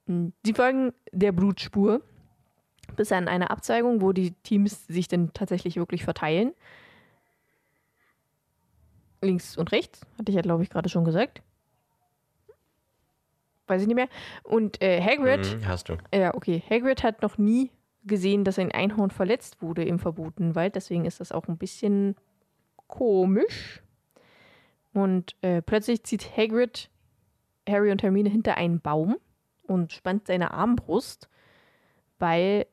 Sie 0.07 0.53
folgen 0.53 0.93
der 1.11 1.31
Blutspur 1.31 2.01
bis 2.95 3.11
an 3.11 3.27
eine 3.27 3.49
Abzweigung, 3.49 4.01
wo 4.01 4.11
die 4.11 4.31
Teams 4.43 4.85
sich 4.87 5.07
dann 5.07 5.31
tatsächlich 5.33 5.77
wirklich 5.77 6.03
verteilen. 6.03 6.53
Links 9.21 9.55
und 9.55 9.71
rechts, 9.71 10.01
hatte 10.17 10.31
ich 10.31 10.35
ja, 10.35 10.41
glaube 10.41 10.63
ich, 10.63 10.69
gerade 10.69 10.89
schon 10.89 11.05
gesagt. 11.05 11.41
Weiß 13.67 13.81
ich 13.81 13.87
nicht 13.87 13.95
mehr. 13.95 14.09
Und 14.43 14.81
äh, 14.81 14.99
Hagrid, 15.01 15.57
Mhm, 15.61 15.67
hast 15.67 15.89
du. 15.89 15.97
ja, 16.13 16.33
okay, 16.33 16.61
Hagrid 16.69 17.03
hat 17.03 17.21
noch 17.21 17.37
nie 17.37 17.69
gesehen, 18.03 18.43
dass 18.43 18.57
ein 18.57 18.71
Einhorn 18.71 19.11
verletzt 19.11 19.61
wurde 19.61 19.83
im 19.83 19.99
verbotenen 19.99 20.55
Wald. 20.55 20.75
Deswegen 20.75 21.05
ist 21.05 21.19
das 21.19 21.31
auch 21.31 21.47
ein 21.47 21.57
bisschen 21.57 22.15
komisch. 22.87 23.83
Und 24.93 25.35
äh, 25.41 25.61
plötzlich 25.61 26.03
zieht 26.03 26.35
Hagrid 26.35 26.89
Harry 27.67 27.91
und 27.91 28.03
Hermine 28.03 28.29
hinter 28.29 28.57
einen 28.57 28.79
Baum 28.81 29.17
und 29.63 29.93
spannt 29.93 30.27
seine 30.27 30.51
Armbrust, 30.51 31.29
weil 32.19 32.65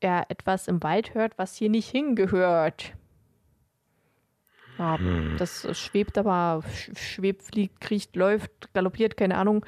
er 0.00 0.26
etwas 0.30 0.66
im 0.68 0.82
Wald 0.82 1.14
hört, 1.14 1.36
was 1.38 1.56
hier 1.56 1.68
nicht 1.70 1.88
hingehört. 1.90 2.94
Ja, 4.78 4.98
Hm. 4.98 5.36
das 5.38 5.66
schwebt 5.78 6.16
aber, 6.16 6.62
sch- 6.72 6.96
schwebt, 6.96 7.42
fliegt, 7.42 7.80
kriecht, 7.80 8.16
läuft, 8.16 8.72
galoppiert, 8.72 9.16
keine 9.16 9.36
Ahnung, 9.36 9.64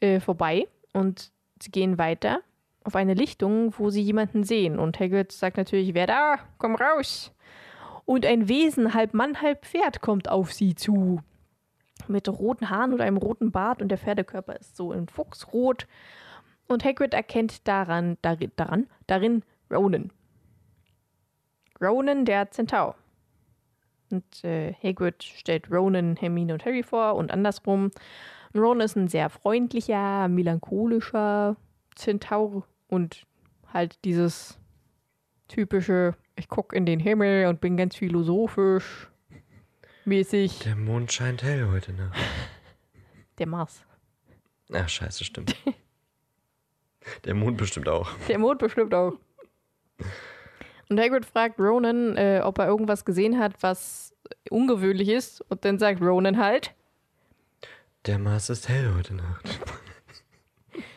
äh, 0.00 0.20
vorbei. 0.20 0.68
Und 0.92 1.32
sie 1.62 1.70
gehen 1.70 1.96
weiter 1.98 2.40
auf 2.84 2.94
eine 2.94 3.14
Lichtung, 3.14 3.72
wo 3.78 3.88
sie 3.88 4.02
jemanden 4.02 4.44
sehen. 4.44 4.78
Und 4.78 5.00
Hagrid 5.00 5.32
sagt 5.32 5.56
natürlich, 5.56 5.94
wer 5.94 6.06
da? 6.06 6.36
Komm 6.58 6.74
raus! 6.74 7.32
Und 8.04 8.26
ein 8.26 8.48
Wesen, 8.50 8.92
halb 8.92 9.14
Mann, 9.14 9.40
halb 9.40 9.64
Pferd, 9.64 10.02
kommt 10.02 10.28
auf 10.28 10.52
sie 10.52 10.74
zu. 10.74 11.22
Mit 12.08 12.28
roten 12.28 12.70
Haaren 12.70 12.92
und 12.92 13.00
einem 13.00 13.16
roten 13.16 13.50
Bart 13.50 13.80
und 13.80 13.88
der 13.88 13.98
Pferdekörper 13.98 14.56
ist 14.56 14.76
so 14.76 14.92
in 14.92 15.08
Fuchsrot. 15.08 15.86
Und 16.66 16.84
Hagrid 16.84 17.14
erkennt 17.14 17.66
daran, 17.68 18.16
darin, 18.22 18.52
daran, 18.56 18.86
darin 19.06 19.42
Ronan. 19.70 20.10
Ronan, 21.80 22.24
der 22.24 22.50
Zentaur. 22.50 22.96
Und 24.10 24.44
äh, 24.44 24.72
Hagrid 24.82 25.22
stellt 25.22 25.70
Ronan, 25.70 26.16
Hermine 26.16 26.54
und 26.54 26.64
Harry 26.64 26.82
vor 26.82 27.16
und 27.16 27.30
andersrum. 27.30 27.90
Ronan 28.54 28.84
ist 28.84 28.96
ein 28.96 29.08
sehr 29.08 29.30
freundlicher, 29.30 30.28
melancholischer 30.28 31.56
Zentaur 31.94 32.66
und 32.88 33.26
halt 33.72 33.98
dieses 34.04 34.58
typische, 35.48 36.14
ich 36.36 36.48
gucke 36.48 36.76
in 36.76 36.86
den 36.86 37.00
Himmel 37.00 37.46
und 37.46 37.60
bin 37.60 37.76
ganz 37.76 37.96
philosophisch 37.96 39.10
mäßig. 40.06 40.60
Der 40.60 40.76
Mond 40.76 41.12
scheint 41.12 41.42
hell 41.42 41.68
heute 41.70 41.92
Nacht. 41.92 42.18
Der 43.38 43.46
Mars. 43.46 43.82
Ach, 44.72 44.88
scheiße, 44.88 45.24
stimmt. 45.24 45.56
Der 47.24 47.34
Mond 47.34 47.56
bestimmt 47.56 47.88
auch. 47.88 48.10
Der 48.28 48.38
Mond 48.38 48.58
bestimmt 48.58 48.94
auch. 48.94 49.14
Und 50.88 51.00
Hagrid 51.00 51.24
fragt 51.24 51.58
Ronan, 51.58 52.16
äh, 52.16 52.40
ob 52.44 52.58
er 52.58 52.66
irgendwas 52.66 53.04
gesehen 53.04 53.38
hat, 53.38 53.54
was 53.62 54.14
ungewöhnlich 54.50 55.08
ist. 55.08 55.40
Und 55.50 55.64
dann 55.64 55.78
sagt 55.78 56.00
Ronan 56.00 56.38
halt. 56.38 56.74
Der 58.06 58.18
Mars 58.18 58.50
ist 58.50 58.68
hell 58.68 58.92
heute 58.96 59.14
Nacht. 59.14 59.60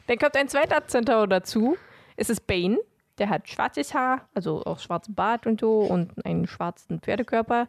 Dann 0.07 0.17
kommt 0.17 0.35
ein 0.35 0.49
zweiter 0.49 0.85
Zentaur 0.87 1.27
dazu. 1.27 1.77
Es 2.15 2.29
ist 2.29 2.47
Bane. 2.47 2.77
Der 3.17 3.29
hat 3.29 3.49
schwarzes 3.49 3.93
Haar, 3.93 4.29
also 4.35 4.63
auch 4.63 4.79
schwarzen 4.79 5.15
Bart 5.15 5.47
und 5.47 5.59
so 5.59 5.79
und 5.79 6.23
einen 6.25 6.47
schwarzen 6.47 6.99
Pferdekörper. 6.99 7.67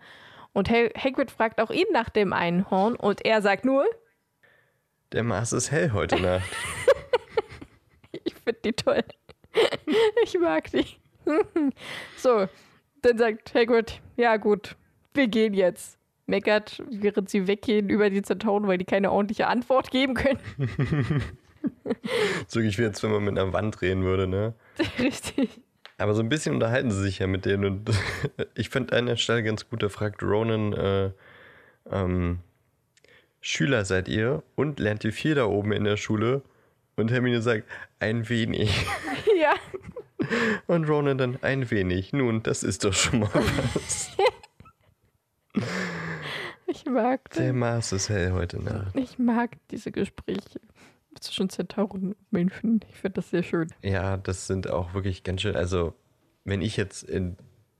Und 0.59 0.68
Ha- 0.71 0.90
Hagrid 0.99 1.31
fragt 1.31 1.61
auch 1.61 1.71
ihn 1.71 1.87
nach 1.92 2.09
dem 2.09 2.33
Einhorn 2.33 2.97
und 2.97 3.25
er 3.25 3.42
sagt 3.42 3.64
nur, 3.64 3.87
Der 5.12 5.23
Mars 5.23 5.53
ist 5.53 5.71
hell 5.71 5.92
heute 5.92 6.21
Nacht. 6.21 6.49
ich 8.25 8.35
finde 8.35 8.61
die 8.64 8.73
toll. 8.73 9.05
Ich 10.25 10.37
mag 10.38 10.68
die. 10.73 10.85
So, 12.16 12.49
dann 13.03 13.18
sagt 13.18 13.55
Hagrid, 13.55 14.01
ja 14.16 14.37
gut, 14.37 14.75
wir 15.14 15.29
gehen 15.29 15.55
jetzt. 15.55 15.97
Meckert, 16.27 16.83
während 16.90 17.31
sie 17.31 17.47
weggehen 17.47 17.88
über 17.88 18.11
die 18.11 18.23
Zentauren, 18.23 18.66
weil 18.66 18.79
die 18.79 18.85
keine 18.85 19.12
ordentliche 19.12 19.47
Antwort 19.47 19.92
geben 19.92 20.14
können. 20.14 20.40
so 22.49 22.61
wie 22.61 22.66
jetzt, 22.68 23.03
wenn 23.05 23.12
man 23.12 23.23
mit 23.25 23.38
einer 23.38 23.53
Wand 23.53 23.81
reden 23.81 24.03
würde, 24.03 24.27
ne? 24.27 24.55
Richtig. 24.99 25.61
Aber 25.98 26.14
so 26.14 26.22
ein 26.22 26.28
bisschen 26.28 26.54
unterhalten 26.54 26.92
sie 26.92 27.02
sich 27.02 27.18
ja 27.18 27.26
mit 27.26 27.44
denen 27.44 27.64
und 27.64 27.90
ich 28.54 28.70
finde 28.70 28.96
an 28.96 29.06
der 29.06 29.16
Stelle 29.16 29.42
ganz 29.42 29.68
gut, 29.68 29.82
da 29.82 29.88
fragt 29.88 30.22
Ronan, 30.22 30.72
äh, 30.72 31.11
ähm, 31.90 32.38
Schüler 33.40 33.84
seid 33.84 34.08
ihr 34.08 34.42
und 34.54 34.78
lernt 34.78 35.04
ihr 35.04 35.12
viel 35.12 35.34
da 35.34 35.46
oben 35.46 35.72
in 35.72 35.84
der 35.84 35.96
Schule? 35.96 36.42
Und 36.96 37.11
Hermine 37.11 37.42
sagt, 37.42 37.64
ein 38.00 38.28
wenig. 38.28 38.87
Ja. 39.38 39.54
Und 40.66 40.88
Ronan 40.88 41.16
dann, 41.16 41.38
ein 41.42 41.70
wenig. 41.70 42.12
Nun, 42.12 42.42
das 42.42 42.64
ist 42.64 42.82
doch 42.84 42.92
schon 42.92 43.20
mal 43.20 43.30
was. 43.74 44.11
Ich 46.66 46.84
mag 46.87 47.30
Der 47.30 47.52
Mars 47.52 47.92
ist 47.92 48.08
hell 48.08 48.32
heute 48.32 48.61
Nacht. 48.61 48.96
Ich 48.96 49.16
mag 49.18 49.56
diese 49.70 49.92
Gespräche 49.92 50.61
zwischen 51.20 51.50
Zentauren 51.50 52.11
und 52.11 52.33
Menschen. 52.33 52.81
Ich 52.90 52.96
finde 52.96 53.14
das 53.16 53.31
sehr 53.31 53.42
schön. 53.42 53.68
Ja, 53.83 54.16
das 54.16 54.46
sind 54.46 54.70
auch 54.70 54.94
wirklich 54.94 55.24
ganz 55.24 55.42
schön. 55.42 55.57
Also, 55.57 55.94
wenn 56.44 56.62
ich 56.62 56.76
jetzt 56.76 57.02
in 57.02 57.37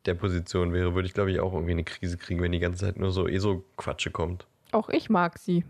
der 0.07 0.15
Position 0.15 0.73
wäre, 0.73 0.95
würde 0.95 1.07
ich, 1.07 1.15
glaube 1.15 1.31
ich, 1.31 1.41
auch 1.41 1.53
irgendwie 1.53 1.73
eine 1.73 1.85
Krise 1.85 2.17
kriegen, 2.17 2.41
wenn 2.41 2.53
die 2.53 2.59
ganze 2.59 2.85
Zeit 2.85 2.99
nur 2.99 3.11
so 3.11 3.29
eh 3.29 3.39
so 3.39 3.65
Quatsche 3.77 4.11
kommt. 4.11 4.47
Auch 4.73 4.89
ich 4.89 5.11
mag 5.11 5.39
sie. 5.39 5.65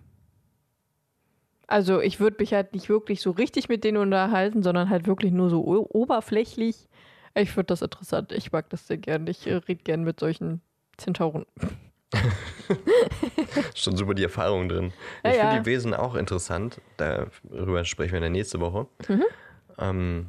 Also 1.66 2.00
ich 2.00 2.18
würde 2.18 2.38
mich 2.40 2.54
halt 2.54 2.72
nicht 2.72 2.88
wirklich 2.88 3.20
so 3.20 3.30
richtig 3.30 3.68
mit 3.68 3.84
denen 3.84 3.98
unterhalten, 3.98 4.62
sondern 4.62 4.88
halt 4.88 5.06
wirklich 5.06 5.32
nur 5.32 5.50
so 5.50 5.64
oberflächlich. 5.66 6.88
Ich 7.34 7.50
finde 7.50 7.66
das 7.66 7.82
interessant. 7.82 8.32
Ich 8.32 8.52
mag 8.52 8.70
das 8.70 8.86
sehr 8.86 8.96
gern. 8.96 9.26
Ich 9.26 9.46
äh, 9.46 9.54
rede 9.54 9.82
gern 9.82 10.02
mit 10.02 10.18
solchen 10.18 10.62
Zentauren. 10.96 11.44
Schon 13.74 13.96
super 13.96 14.14
die 14.14 14.22
Erfahrung 14.24 14.68
drin. 14.68 14.92
Ja, 15.24 15.30
ich 15.30 15.36
ja. 15.36 15.42
finde 15.48 15.62
die 15.62 15.66
Wesen 15.66 15.94
auch 15.94 16.14
interessant. 16.14 16.80
Darüber 16.96 17.84
sprechen 17.84 18.14
wir 18.14 18.20
dann 18.20 18.32
nächste 18.32 18.60
Woche. 18.60 18.86
Mhm. 19.08 19.24
Ähm, 19.78 20.26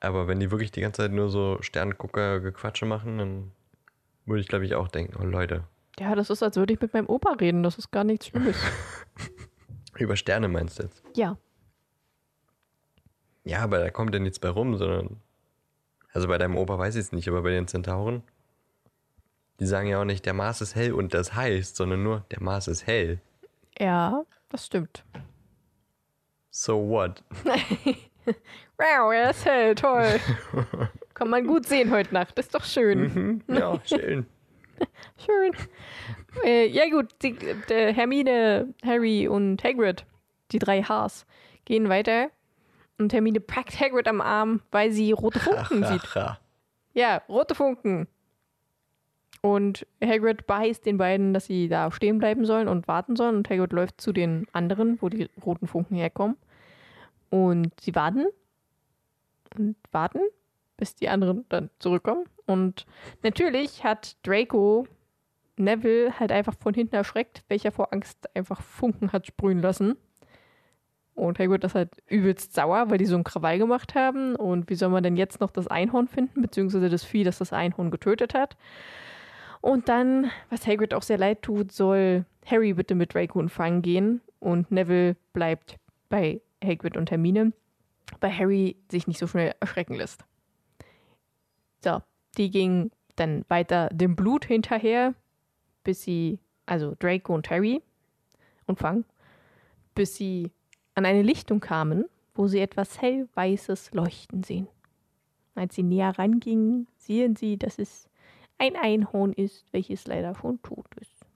aber 0.00 0.28
wenn 0.28 0.40
die 0.40 0.50
wirklich 0.50 0.70
die 0.70 0.80
ganze 0.80 1.02
Zeit 1.02 1.12
nur 1.12 1.28
so 1.28 1.58
Sterngucker-Gequatsche 1.60 2.86
machen, 2.86 3.18
dann 3.18 3.52
würde 4.26 4.40
ich, 4.40 4.48
glaube 4.48 4.64
ich, 4.64 4.74
auch 4.74 4.88
denken, 4.88 5.16
oh 5.20 5.24
Leute, 5.24 5.64
Ja, 5.98 6.14
das 6.14 6.30
ist, 6.30 6.42
als 6.42 6.56
würde 6.56 6.72
ich 6.74 6.80
mit 6.80 6.94
meinem 6.94 7.06
Opa 7.06 7.32
reden. 7.32 7.62
Das 7.62 7.78
ist 7.78 7.90
gar 7.90 8.04
nichts 8.04 8.28
Schlimmes. 8.28 8.56
über 9.98 10.16
Sterne 10.16 10.48
meinst 10.48 10.78
du 10.78 10.84
jetzt? 10.84 11.02
ja. 11.14 11.36
Ja, 13.42 13.60
aber 13.62 13.78
da 13.78 13.90
kommt 13.90 14.14
ja 14.14 14.20
nichts 14.20 14.38
bei 14.38 14.50
rum, 14.50 14.76
sondern. 14.76 15.16
Also 16.12 16.28
bei 16.28 16.36
deinem 16.36 16.56
Opa 16.58 16.78
weiß 16.78 16.94
ich 16.96 17.00
es 17.00 17.12
nicht, 17.12 17.26
aber 17.26 17.42
bei 17.42 17.50
den 17.50 17.66
Zentauren, 17.68 18.22
die 19.60 19.66
sagen 19.66 19.88
ja 19.88 20.00
auch 20.00 20.04
nicht, 20.04 20.26
der 20.26 20.34
Mars 20.34 20.60
ist 20.60 20.74
hell 20.74 20.92
und 20.92 21.14
das 21.14 21.34
heißt, 21.34 21.76
sondern 21.76 22.02
nur, 22.02 22.24
der 22.30 22.42
Mars 22.42 22.66
ist 22.66 22.86
hell. 22.86 23.20
Ja, 23.78 24.24
das 24.48 24.66
stimmt. 24.66 25.04
So 26.50 26.88
what? 26.88 27.22
Wow, 28.80 29.12
er 29.12 29.30
ist 29.30 29.44
hell, 29.44 29.74
toll. 29.74 30.18
Kann 31.14 31.28
man 31.28 31.46
gut 31.46 31.66
sehen 31.66 31.90
heute 31.90 32.14
Nacht. 32.14 32.38
Ist 32.38 32.54
doch 32.54 32.64
schön. 32.64 33.12
Mhm, 33.12 33.42
ja, 33.54 33.78
schön. 33.84 34.26
Schön. 35.18 35.52
äh, 36.44 36.66
ja 36.66 36.88
gut, 36.88 37.08
die, 37.22 37.34
die 37.34 37.74
Hermine, 37.92 38.72
Harry 38.82 39.28
und 39.28 39.62
Hagrid, 39.62 40.06
die 40.52 40.58
drei 40.58 40.82
Hs, 40.82 41.26
gehen 41.66 41.90
weiter 41.90 42.30
und 42.98 43.12
Hermine 43.12 43.40
packt 43.40 43.78
Hagrid 43.78 44.08
am 44.08 44.22
Arm, 44.22 44.62
weil 44.70 44.92
sie 44.92 45.12
rote 45.12 45.40
Funken 45.40 45.84
sieht. 45.84 46.02
Ja, 46.94 47.22
rote 47.28 47.54
Funken. 47.54 48.08
Und 49.42 49.86
Hagrid 50.04 50.46
beißt 50.46 50.84
den 50.84 50.98
beiden, 50.98 51.32
dass 51.32 51.46
sie 51.46 51.68
da 51.68 51.90
stehen 51.92 52.18
bleiben 52.18 52.44
sollen 52.44 52.68
und 52.68 52.88
warten 52.88 53.16
sollen. 53.16 53.36
Und 53.36 53.48
Hagrid 53.48 53.72
läuft 53.72 54.00
zu 54.00 54.12
den 54.12 54.46
anderen, 54.52 54.98
wo 55.00 55.08
die 55.08 55.30
roten 55.44 55.66
Funken 55.66 55.96
herkommen. 55.96 56.36
Und 57.30 57.72
sie 57.80 57.94
warten 57.94 58.26
und 59.56 59.76
warten, 59.92 60.20
bis 60.76 60.94
die 60.94 61.08
anderen 61.08 61.46
dann 61.48 61.70
zurückkommen. 61.78 62.24
Und 62.46 62.86
natürlich 63.22 63.84
hat 63.84 64.16
Draco 64.26 64.86
Neville 65.56 66.18
halt 66.18 66.32
einfach 66.32 66.54
von 66.54 66.74
hinten 66.74 66.96
erschreckt, 66.96 67.44
welcher 67.48 67.72
vor 67.72 67.92
Angst 67.92 68.28
einfach 68.34 68.60
Funken 68.60 69.12
hat 69.12 69.26
sprühen 69.26 69.62
lassen. 69.62 69.96
Und 71.14 71.38
Hagrid 71.38 71.64
ist 71.64 71.74
halt 71.74 71.90
übelst 72.08 72.54
sauer, 72.54 72.90
weil 72.90 72.98
die 72.98 73.06
so 73.06 73.14
einen 73.14 73.24
Krawall 73.24 73.58
gemacht 73.58 73.94
haben. 73.94 74.36
Und 74.36 74.70
wie 74.70 74.74
soll 74.74 74.88
man 74.88 75.02
denn 75.02 75.16
jetzt 75.16 75.40
noch 75.40 75.50
das 75.50 75.66
Einhorn 75.66 76.08
finden, 76.08 76.42
beziehungsweise 76.42 76.88
das 76.88 77.04
Vieh, 77.04 77.24
das 77.24 77.38
das 77.38 77.52
Einhorn 77.52 77.90
getötet 77.90 78.34
hat? 78.34 78.56
Und 79.60 79.88
dann, 79.88 80.30
was 80.48 80.66
Hagrid 80.66 80.94
auch 80.94 81.02
sehr 81.02 81.18
leid 81.18 81.42
tut, 81.42 81.72
soll 81.72 82.24
Harry 82.46 82.72
bitte 82.72 82.94
mit 82.94 83.14
Draco 83.14 83.40
in 83.40 83.48
Fang 83.48 83.82
gehen. 83.82 84.20
Und 84.38 84.70
Neville 84.70 85.16
bleibt 85.32 85.76
bei 86.08 86.40
Hagrid 86.64 86.96
und 86.96 87.10
Hermine, 87.10 87.52
bei 88.20 88.30
Harry 88.30 88.76
sich 88.90 89.06
nicht 89.06 89.18
so 89.18 89.26
schnell 89.26 89.54
erschrecken 89.60 89.94
lässt. 89.94 90.24
So, 91.84 92.02
die 92.36 92.50
ging 92.50 92.90
dann 93.16 93.44
weiter 93.48 93.88
dem 93.90 94.16
Blut 94.16 94.44
hinterher, 94.44 95.14
bis 95.84 96.02
sie, 96.02 96.38
also 96.66 96.94
Draco 96.98 97.34
und 97.34 97.48
Harry 97.50 97.82
und 98.66 98.78
Fang, 98.78 99.04
bis 99.94 100.16
sie 100.16 100.50
an 100.94 101.04
eine 101.04 101.22
Lichtung 101.22 101.60
kamen, 101.60 102.06
wo 102.34 102.46
sie 102.46 102.60
etwas 102.60 103.00
hellweißes 103.00 103.92
leuchten 103.92 104.42
sehen. 104.42 104.68
Als 105.54 105.74
sie 105.74 105.82
näher 105.82 106.18
rangingen, 106.18 106.86
sehen 106.96 107.36
sie, 107.36 107.58
dass 107.58 107.78
es 107.78 108.09
ein 108.60 108.76
Einhorn 108.76 109.32
ist, 109.32 109.72
welches 109.72 110.06
leider 110.06 110.34
schon 110.34 110.60
tot 110.62 110.86
ist. 111.00 111.26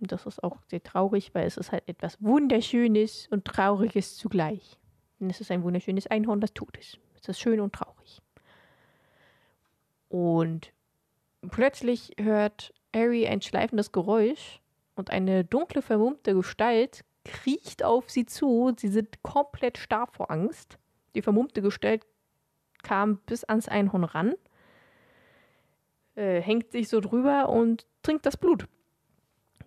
Und 0.00 0.12
das 0.12 0.24
ist 0.26 0.42
auch 0.42 0.58
sehr 0.68 0.82
traurig, 0.82 1.34
weil 1.34 1.46
es 1.46 1.56
ist 1.56 1.72
halt 1.72 1.88
etwas 1.88 2.22
Wunderschönes 2.22 3.28
und 3.30 3.44
Trauriges 3.44 4.16
zugleich. 4.16 4.78
Und 5.18 5.30
es 5.30 5.40
ist 5.40 5.50
ein 5.50 5.62
wunderschönes 5.62 6.06
Einhorn, 6.06 6.40
das 6.40 6.52
tot 6.52 6.76
ist. 6.76 6.98
Es 7.20 7.28
ist 7.28 7.40
schön 7.40 7.60
und 7.60 7.74
traurig. 7.74 8.20
Und 10.08 10.72
plötzlich 11.50 12.12
hört 12.18 12.72
Harry 12.94 13.26
ein 13.26 13.42
schleifendes 13.42 13.90
Geräusch 13.92 14.60
und 14.94 15.10
eine 15.10 15.44
dunkle, 15.44 15.82
vermummte 15.82 16.34
Gestalt 16.34 17.04
kriecht 17.24 17.82
auf 17.82 18.10
sie 18.10 18.26
zu. 18.26 18.72
Sie 18.76 18.88
sind 18.88 19.22
komplett 19.22 19.78
starr 19.78 20.06
vor 20.06 20.30
Angst. 20.30 20.78
Die 21.14 21.22
vermummte 21.22 21.62
Gestalt 21.62 22.06
kam 22.82 23.16
bis 23.26 23.42
ans 23.44 23.68
Einhorn 23.68 24.04
ran, 24.04 24.34
äh, 26.16 26.40
hängt 26.40 26.72
sich 26.72 26.88
so 26.88 27.00
drüber 27.00 27.48
und 27.48 27.86
trinkt 28.02 28.26
das 28.26 28.36
Blut. 28.36 28.66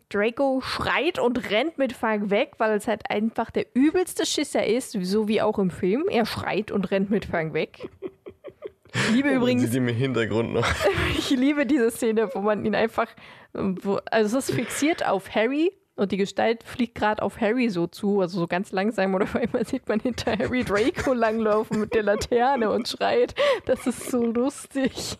Draco 0.10 0.62
schreit 0.62 1.20
und 1.20 1.50
rennt 1.52 1.78
mit 1.78 1.92
Fang 1.92 2.30
weg, 2.30 2.54
weil 2.60 2.78
es 2.78 2.88
halt 2.88 3.10
einfach 3.10 3.52
der 3.52 3.66
übelste 3.74 4.26
Schisser 4.26 4.66
ist, 4.66 4.92
so 4.92 5.28
wie 5.28 5.42
auch 5.42 5.60
im 5.60 5.70
Film. 5.70 6.06
Er 6.10 6.26
schreit 6.26 6.72
und 6.72 6.92
rennt 6.92 7.10
mit 7.10 7.26
Fang 7.26 7.54
weg. 7.54 7.90
Ich 8.94 9.12
liebe 9.12 9.30
Oh, 9.32 9.36
übrigens 9.36 9.64
sieht 9.64 9.76
im 9.76 9.88
Hintergrund 9.90 10.54
noch. 10.54 10.66
ich 11.18 11.30
liebe 11.32 11.66
diese 11.66 11.92
Szene, 11.92 12.30
wo 12.34 12.40
man 12.40 12.66
ihn 12.66 12.74
einfach, 12.74 13.08
wo, 13.54 14.00
also 14.10 14.38
es 14.38 14.50
ist 14.50 14.56
fixiert 14.56 15.06
auf 15.06 15.36
Harry 15.36 15.74
und 15.98 16.14
die 16.14 16.18
Gestalt 16.18 16.64
fliegt 16.64 16.96
gerade 16.96 17.22
auf 17.22 17.42
Harry 17.42 17.70
so 17.70 17.88
zu, 17.88 18.22
also 18.22 18.40
so 18.40 18.48
ganz 18.48 18.72
langsam 18.72 19.14
oder 19.14 19.26
auf 19.26 19.36
einmal 19.36 19.66
sieht 19.66 19.90
man 19.90 20.00
hinter 20.00 20.38
Harry 20.38 20.64
Draco 20.64 21.14
langlaufen 21.14 21.82
mit 21.82 21.94
der 21.94 22.04
Laterne 22.04 22.72
und 22.72 22.88
schreit. 22.88 23.36
Das 23.66 23.86
ist 23.86 24.10
so 24.10 24.26
lustig. 24.26 25.18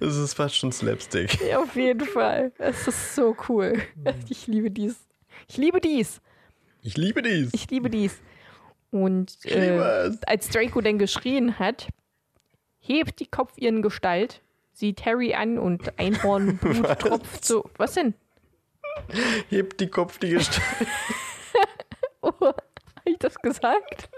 Es 0.00 0.16
ist 0.16 0.34
fast 0.34 0.56
schon 0.56 0.72
Slapstick. 0.72 1.40
Ja, 1.48 1.60
auf 1.60 1.76
jeden 1.76 2.06
Fall. 2.06 2.52
Es 2.58 2.88
ist 2.88 3.14
so 3.14 3.36
cool. 3.48 3.80
Ich 4.28 4.46
liebe 4.46 4.70
dies. 4.70 4.96
Ich 5.48 5.56
liebe 5.56 5.80
dies. 5.80 6.20
Ich 6.82 6.96
liebe 6.96 7.22
dies. 7.22 7.50
Ich 7.52 7.70
liebe 7.70 7.88
dies. 7.88 8.20
Und 8.90 9.44
äh, 9.44 10.10
als 10.26 10.48
Draco 10.48 10.80
dann 10.80 10.98
geschrien 10.98 11.58
hat, 11.58 11.88
hebt 12.80 13.20
die 13.20 13.26
Kopf 13.26 13.52
ihren 13.56 13.82
Gestalt, 13.82 14.40
sieht 14.72 15.04
Harry 15.06 15.34
an 15.34 15.58
und 15.58 15.98
Einhornblut 15.98 16.98
tropft 16.98 17.44
so. 17.44 17.68
Was 17.76 17.94
denn? 17.94 18.14
Hebt 19.48 19.80
die 19.80 19.88
Kopf, 19.88 20.18
die 20.18 20.30
Gestalt. 20.34 20.62
Oh, 22.20 22.32
habe 22.40 22.62
ich 23.04 23.18
das 23.18 23.34
gesagt? 23.36 24.08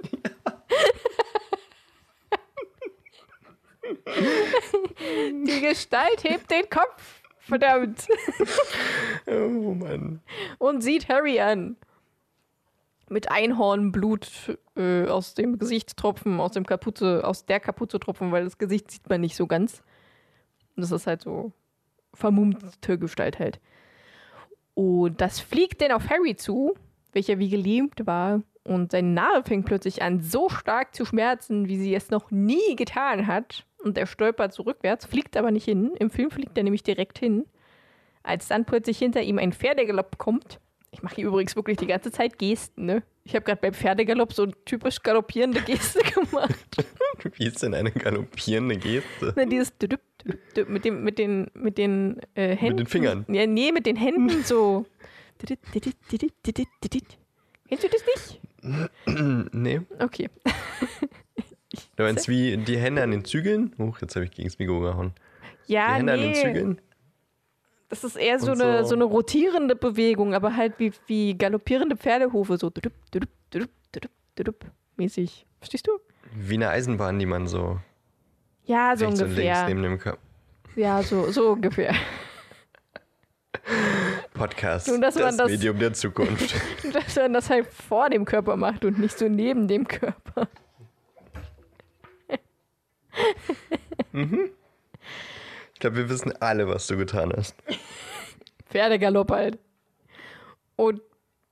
Die 5.47 5.61
Gestalt 5.61 6.25
hebt 6.25 6.51
den 6.51 6.69
Kopf, 6.71 7.23
verdammt, 7.41 8.07
Oh 9.27 9.75
Mann. 9.75 10.21
und 10.59 10.83
sieht 10.83 11.09
Harry 11.09 11.41
an. 11.41 11.77
Mit 13.09 13.31
Einhornblut 13.31 14.59
äh, 14.77 15.07
aus 15.07 15.35
dem 15.35 15.59
Gesicht 15.61 15.97
tropfen, 15.97 16.41
aus 16.41 16.53
dem 16.53 16.67
Kapuze, 16.67 17.23
aus 17.25 17.47
der 17.47 17.61
Kapuze 17.61 18.01
tropfen, 18.01 18.33
weil 18.33 18.43
das 18.43 18.59
Gesicht 18.59 18.91
sieht 18.91 19.09
man 19.09 19.21
nicht 19.21 19.37
so 19.37 19.47
ganz. 19.47 19.85
Und 20.75 20.83
das 20.83 20.91
ist 20.91 21.07
halt 21.07 21.23
so 21.23 21.53
vermummte 22.15 22.99
Gestalt 22.99 23.39
halt. 23.39 23.61
Und 24.75 25.21
das 25.21 25.39
fliegt 25.39 25.81
dann 25.83 25.93
auf 25.93 26.11
Harry 26.11 26.35
zu, 26.35 26.75
welcher 27.13 27.39
wie 27.39 27.49
gelähmt 27.49 28.07
war. 28.07 28.43
Und 28.65 28.91
seine 28.91 29.09
Nase 29.09 29.45
fängt 29.45 29.67
plötzlich 29.67 30.03
an, 30.03 30.21
so 30.21 30.49
stark 30.49 30.93
zu 30.93 31.05
schmerzen, 31.05 31.69
wie 31.69 31.79
sie 31.79 31.95
es 31.95 32.11
noch 32.11 32.33
nie 32.33 32.75
getan 32.75 33.29
hat. 33.29 33.66
Und 33.79 33.99
er 33.99 34.07
stolpert 34.07 34.53
so 34.53 34.63
rückwärts, 34.65 35.07
fliegt 35.07 35.37
aber 35.37 35.51
nicht 35.51 35.65
hin. 35.65 35.93
Im 35.99 36.11
Film 36.11 36.31
fliegt 36.31 36.57
er 36.57 36.65
nämlich 36.65 36.83
direkt 36.83 37.19
hin. 37.19 37.45
Als 38.23 38.49
dann 38.49 38.65
plötzlich 38.65 38.99
hinter 38.99 39.23
ihm 39.23 39.39
ein 39.39 39.53
Pferdegalopp 39.53 40.19
kommt. 40.19 40.59
Ich 40.91 41.03
mache 41.03 41.17
hier 41.17 41.27
übrigens 41.27 41.55
wirklich 41.57 41.77
die 41.77 41.87
ganze 41.87 42.11
Zeit 42.11 42.39
Gesten, 42.39 42.87
ne? 42.87 43.03
Ich 43.25 43.35
habe 43.35 43.45
gerade 43.45 43.61
beim 43.61 43.75
Pferdegalopp 43.75 44.33
so 44.33 44.45
eine 44.45 44.53
typisch 44.65 45.03
galoppierende 45.03 45.61
Geste 45.61 45.99
gemacht. 46.15 46.55
Wie 47.35 47.47
ist 47.47 47.63
denn 47.63 47.75
eine 47.75 47.91
galoppierende 47.91 48.77
Geste? 48.77 49.35
Ne, 49.37 49.47
dieses 49.47 49.77
düdüp, 49.77 50.01
düdüp, 50.25 50.69
mit, 50.69 50.85
dem, 50.85 51.03
mit 51.03 51.19
den, 51.19 51.51
mit 51.55 51.77
den 51.77 52.21
äh, 52.35 52.57
Händen. 52.57 52.79
den 52.79 52.87
Fingern? 52.87 53.27
Ja, 53.29 53.47
nee, 53.47 53.73
mit 53.73 53.85
den 53.85 53.97
Händen 53.97 54.43
so. 54.45 54.87
Kennst 57.69 57.85
du 57.85 57.89
das 57.89 58.03
nicht? 58.07 58.41
Nee. 59.53 59.81
Okay. 59.99 60.29
Du 61.97 62.03
meinst 62.05 62.29
wie 62.29 62.57
die 62.57 62.79
Hände 62.79 63.03
an 63.03 63.11
den 63.11 63.25
Zügeln? 63.25 63.75
Huch, 63.79 64.01
jetzt 64.01 64.15
habe 64.17 64.25
ich 64.25 64.31
gegen 64.31 64.49
das 64.49 64.59
Mikro 64.59 64.81
gehauen. 64.81 65.13
Die 65.69 65.73
Ja, 65.75 65.95
Hände 65.95 66.13
an 66.13 66.21
den 66.21 66.31
nee. 66.31 66.43
Zügeln? 66.43 66.81
Das 67.89 68.03
ist 68.05 68.17
eher 68.17 68.39
so 68.41 68.53
eine, 68.53 68.85
so- 68.85 68.95
eine 68.95 69.05
rotierende 69.05 69.77
Bewegung, 69.77 70.35
aber 70.35 70.57
halt 70.57 70.75
wie, 70.79 70.93
wie 71.07 71.37
galoppierende 71.37 71.97
Pferdehufe, 71.97 72.57
so 72.59 72.71
düdüp, 72.71 72.93
düdüp, 73.13 73.31
düdüp, 73.53 73.71
düdüp, 73.95 74.11
düdüp, 74.39 74.65
mäßig. 74.97 75.47
Verstehst 75.59 75.87
du? 75.87 75.93
Wie 76.35 76.55
eine 76.55 76.69
Eisenbahn, 76.71 77.19
die 77.19 77.27
man 77.27 77.47
so 77.47 77.79
Ja, 78.65 78.97
so 78.97 79.07
ungefähr. 79.07 79.67
neben 79.69 79.83
dem 79.83 79.99
Körper. 79.99 80.19
Ja, 80.75 81.03
so, 81.03 81.31
so 81.31 81.53
ungefähr. 81.53 81.95
Podcast. 84.35 84.89
Dass 85.01 85.15
das, 85.15 85.37
das- 85.37 85.51
Medium 85.51 85.79
der 85.79 85.93
Zukunft. 85.93 86.55
Dass 86.93 87.17
man 87.17 87.33
das 87.33 87.49
halt 87.51 87.67
vor 87.67 88.11
dem 88.11 88.25
Körper 88.25 88.57
macht 88.57 88.85
und 88.85 88.99
nicht 88.99 89.17
so 89.19 89.29
neben 89.29 89.67
dem 89.69 89.87
Körper. 89.89 90.49
Ich 95.75 95.81
glaube, 95.81 95.97
wir 95.97 96.09
wissen 96.09 96.33
alle, 96.41 96.69
was 96.69 96.87
du 96.87 96.97
getan 96.97 97.33
hast. 97.37 97.55
Pferdegalopp 98.67 99.31
halt. 99.31 99.59
Und 100.77 101.01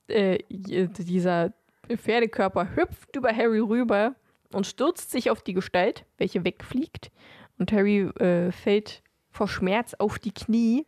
äh, 0.07 0.39
dieser 0.49 1.53
Pferdekörper 1.87 2.75
hüpft 2.75 3.15
über 3.15 3.35
Harry 3.35 3.59
rüber 3.59 4.15
und 4.51 4.65
stürzt 4.65 5.11
sich 5.11 5.29
auf 5.29 5.41
die 5.41 5.53
Gestalt, 5.53 6.05
welche 6.17 6.43
wegfliegt. 6.43 7.11
Und 7.57 7.71
Harry 7.71 8.09
äh, 8.19 8.51
fällt 8.51 9.03
vor 9.29 9.47
Schmerz 9.47 9.93
auf 9.93 10.19
die 10.19 10.33
Knie. 10.33 10.85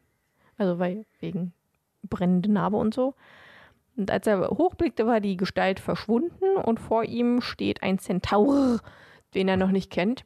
Also 0.57 0.79
weil 0.79 1.05
wegen 1.19 1.53
brennende 2.03 2.51
Narbe 2.51 2.77
und 2.77 2.93
so. 2.93 3.13
Und 3.95 4.11
als 4.11 4.27
er 4.27 4.49
hochblickte, 4.49 5.05
war 5.07 5.19
die 5.19 5.37
Gestalt 5.37 5.79
verschwunden 5.79 6.55
und 6.63 6.79
vor 6.79 7.03
ihm 7.03 7.41
steht 7.41 7.83
ein 7.83 7.99
Zentaur, 7.99 8.79
den 9.33 9.47
er 9.47 9.57
noch 9.57 9.71
nicht 9.71 9.91
kennt. 9.91 10.23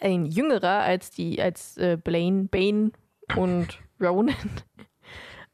Ein 0.00 0.26
jüngerer 0.26 0.80
als 0.80 1.10
die, 1.10 1.40
als 1.40 1.76
äh, 1.76 1.96
Blaine, 2.02 2.44
Bane 2.44 2.92
und 3.36 3.80
Ronan. 4.00 4.34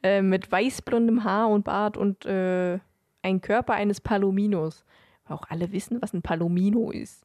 äh, 0.03 0.23
mit 0.23 0.51
weißblondem 0.51 1.25
Haar 1.25 1.49
und 1.49 1.65
Bart 1.65 1.97
und 1.97 2.25
äh, 2.27 2.79
ein 3.23 3.41
Körper 3.41 3.75
eines 3.75 4.01
Palominos. 4.01 4.85
Auch 5.27 5.43
alle 5.49 5.71
wissen, 5.73 6.03
was 6.03 6.13
ein 6.13 6.23
Palomino 6.23 6.91
ist. 6.91 7.25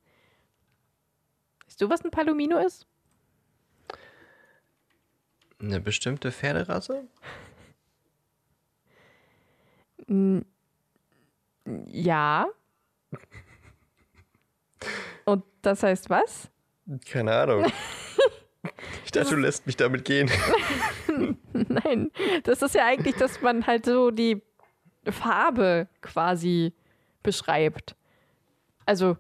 Weißt 1.66 1.82
du, 1.82 1.90
was 1.90 2.04
ein 2.06 2.12
Palomino 2.12 2.58
ist? 2.58 2.86
Eine 5.60 5.80
bestimmte 5.80 6.32
Pferderasse? 6.32 7.08
Ja. 11.88 12.48
Und 15.26 15.44
das 15.62 15.82
heißt 15.82 16.10
was? 16.10 16.52
Keine 17.10 17.34
Ahnung. 17.34 17.66
Ich 19.06 19.12
dachte, 19.12 19.36
du 19.36 19.42
lässt 19.42 19.68
mich 19.68 19.78
damit 19.78 20.06
gehen. 20.06 20.30
Nein, 21.54 22.12
das 22.44 22.64
ist 22.64 22.74
ja 22.74 22.86
eigentlich, 22.88 23.16
dass 23.16 23.40
man 23.40 23.68
halt 23.68 23.86
so 23.86 24.10
die 24.10 24.42
Farbe 25.08 25.88
quasi 26.02 26.74
beschreibt. 27.22 27.96
Also 28.86 29.18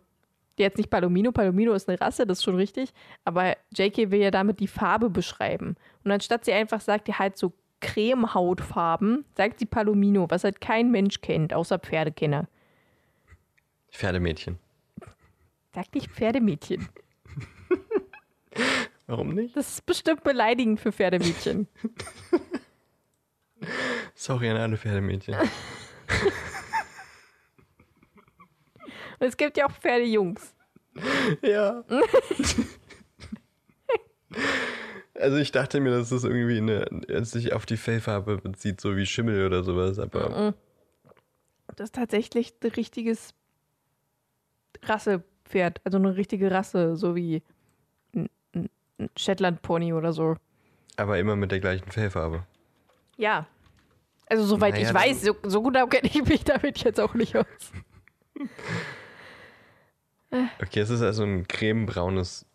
jetzt 0.57 0.77
nicht 0.77 0.89
Palomino, 0.89 1.31
Palomino 1.31 1.73
ist 1.73 1.87
eine 1.87 1.99
Rasse, 1.99 2.25
das 2.25 2.39
ist 2.39 2.43
schon 2.43 2.55
richtig, 2.55 2.91
aber 3.23 3.55
JK 3.75 4.11
will 4.11 4.21
ja 4.21 4.31
damit 4.31 4.59
die 4.59 4.67
Farbe 4.67 5.09
beschreiben. 5.09 5.75
Und 6.03 6.11
anstatt 6.11 6.45
sie 6.45 6.53
einfach 6.53 6.81
sagt, 6.81 7.07
die 7.07 7.13
halt 7.13 7.37
so 7.37 7.53
Cremehautfarben, 7.81 9.25
sagt 9.35 9.59
sie 9.59 9.65
Palomino, 9.65 10.29
was 10.29 10.43
halt 10.43 10.61
kein 10.61 10.91
Mensch 10.91 11.21
kennt, 11.21 11.53
außer 11.53 11.77
Pferdekenner. 11.77 12.47
Pferdemädchen. 13.91 14.57
Sag 15.73 15.93
nicht 15.93 16.09
Pferdemädchen. 16.09 16.87
Warum 19.15 19.33
nicht? 19.33 19.55
Das 19.55 19.69
ist 19.69 19.85
bestimmt 19.85 20.25
beleidigend 20.25 20.77
für 20.77 20.91
Pferdemädchen. 20.91 21.69
Sorry 24.13 24.49
an 24.49 24.57
alle 24.57 24.75
Pferdemädchen. 24.75 25.35
Und 29.19 29.27
es 29.27 29.37
gibt 29.37 29.55
ja 29.55 29.67
auch 29.67 29.71
Pferdejungs. 29.71 30.53
Ja. 31.41 31.85
also 35.13 35.37
ich 35.37 35.53
dachte 35.53 35.79
mir, 35.79 35.91
dass 35.91 36.09
das 36.09 36.25
irgendwie 36.25 36.57
eine, 36.57 37.23
sich 37.23 37.53
auf 37.53 37.65
die 37.65 37.77
Fellfarbe 37.77 38.39
bezieht, 38.39 38.81
so 38.81 38.97
wie 38.97 39.05
Schimmel 39.05 39.45
oder 39.45 39.63
sowas, 39.63 39.97
aber. 39.97 40.55
Das 41.77 41.85
ist 41.85 41.95
tatsächlich 41.95 42.53
ein 42.61 42.71
richtiges 42.71 43.33
Rassepferd, 44.83 45.79
also 45.85 45.97
eine 45.99 46.17
richtige 46.17 46.51
Rasse, 46.51 46.97
so 46.97 47.15
wie 47.15 47.43
ein 48.99 49.05
ein 49.05 49.09
Shetland-Pony 49.15 49.93
oder 49.93 50.13
so. 50.13 50.35
Aber 50.97 51.19
immer 51.19 51.35
mit 51.35 51.51
der 51.51 51.59
gleichen 51.59 51.91
Fellfarbe. 51.91 52.45
Ja. 53.17 53.47
Also 54.27 54.45
soweit 54.45 54.73
Naja, 54.73 54.87
ich 54.87 54.93
weiß, 54.93 55.21
so, 55.21 55.35
so 55.43 55.61
gut 55.61 55.75
kenne 55.89 56.07
ich 56.07 56.25
mich 56.25 56.43
damit 56.43 56.83
jetzt 56.83 56.99
auch 56.99 57.13
nicht 57.13 57.35
aus. 57.35 57.45
Okay, 60.61 60.81
es 60.81 60.89
ist 60.89 61.01
also 61.01 61.23
ein 61.23 61.47
cremebraunes. 61.47 62.45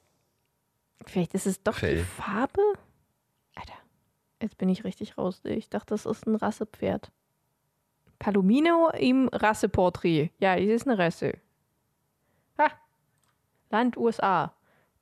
Vielleicht 1.07 1.33
ist 1.33 1.47
es 1.47 1.63
doch 1.63 1.77
Fell. 1.77 1.97
die 1.97 2.03
Farbe? 2.03 2.61
Alter, 3.55 3.73
jetzt 4.43 4.59
bin 4.59 4.69
ich 4.69 4.85
richtig 4.85 5.17
raus. 5.17 5.41
Ich 5.45 5.71
dachte, 5.71 5.95
das 5.95 6.05
ist 6.05 6.27
ein 6.27 6.35
Rassepferd. 6.35 7.11
Palomino 8.19 8.91
im 8.91 9.29
Rasseporträt. 9.29 10.31
Ja, 10.41 10.57
es 10.57 10.83
ist 10.83 10.89
eine 10.89 10.99
Rasse. 10.99 11.39
Ha. 12.59 12.71
Land 13.71 13.97
USA. 13.97 14.53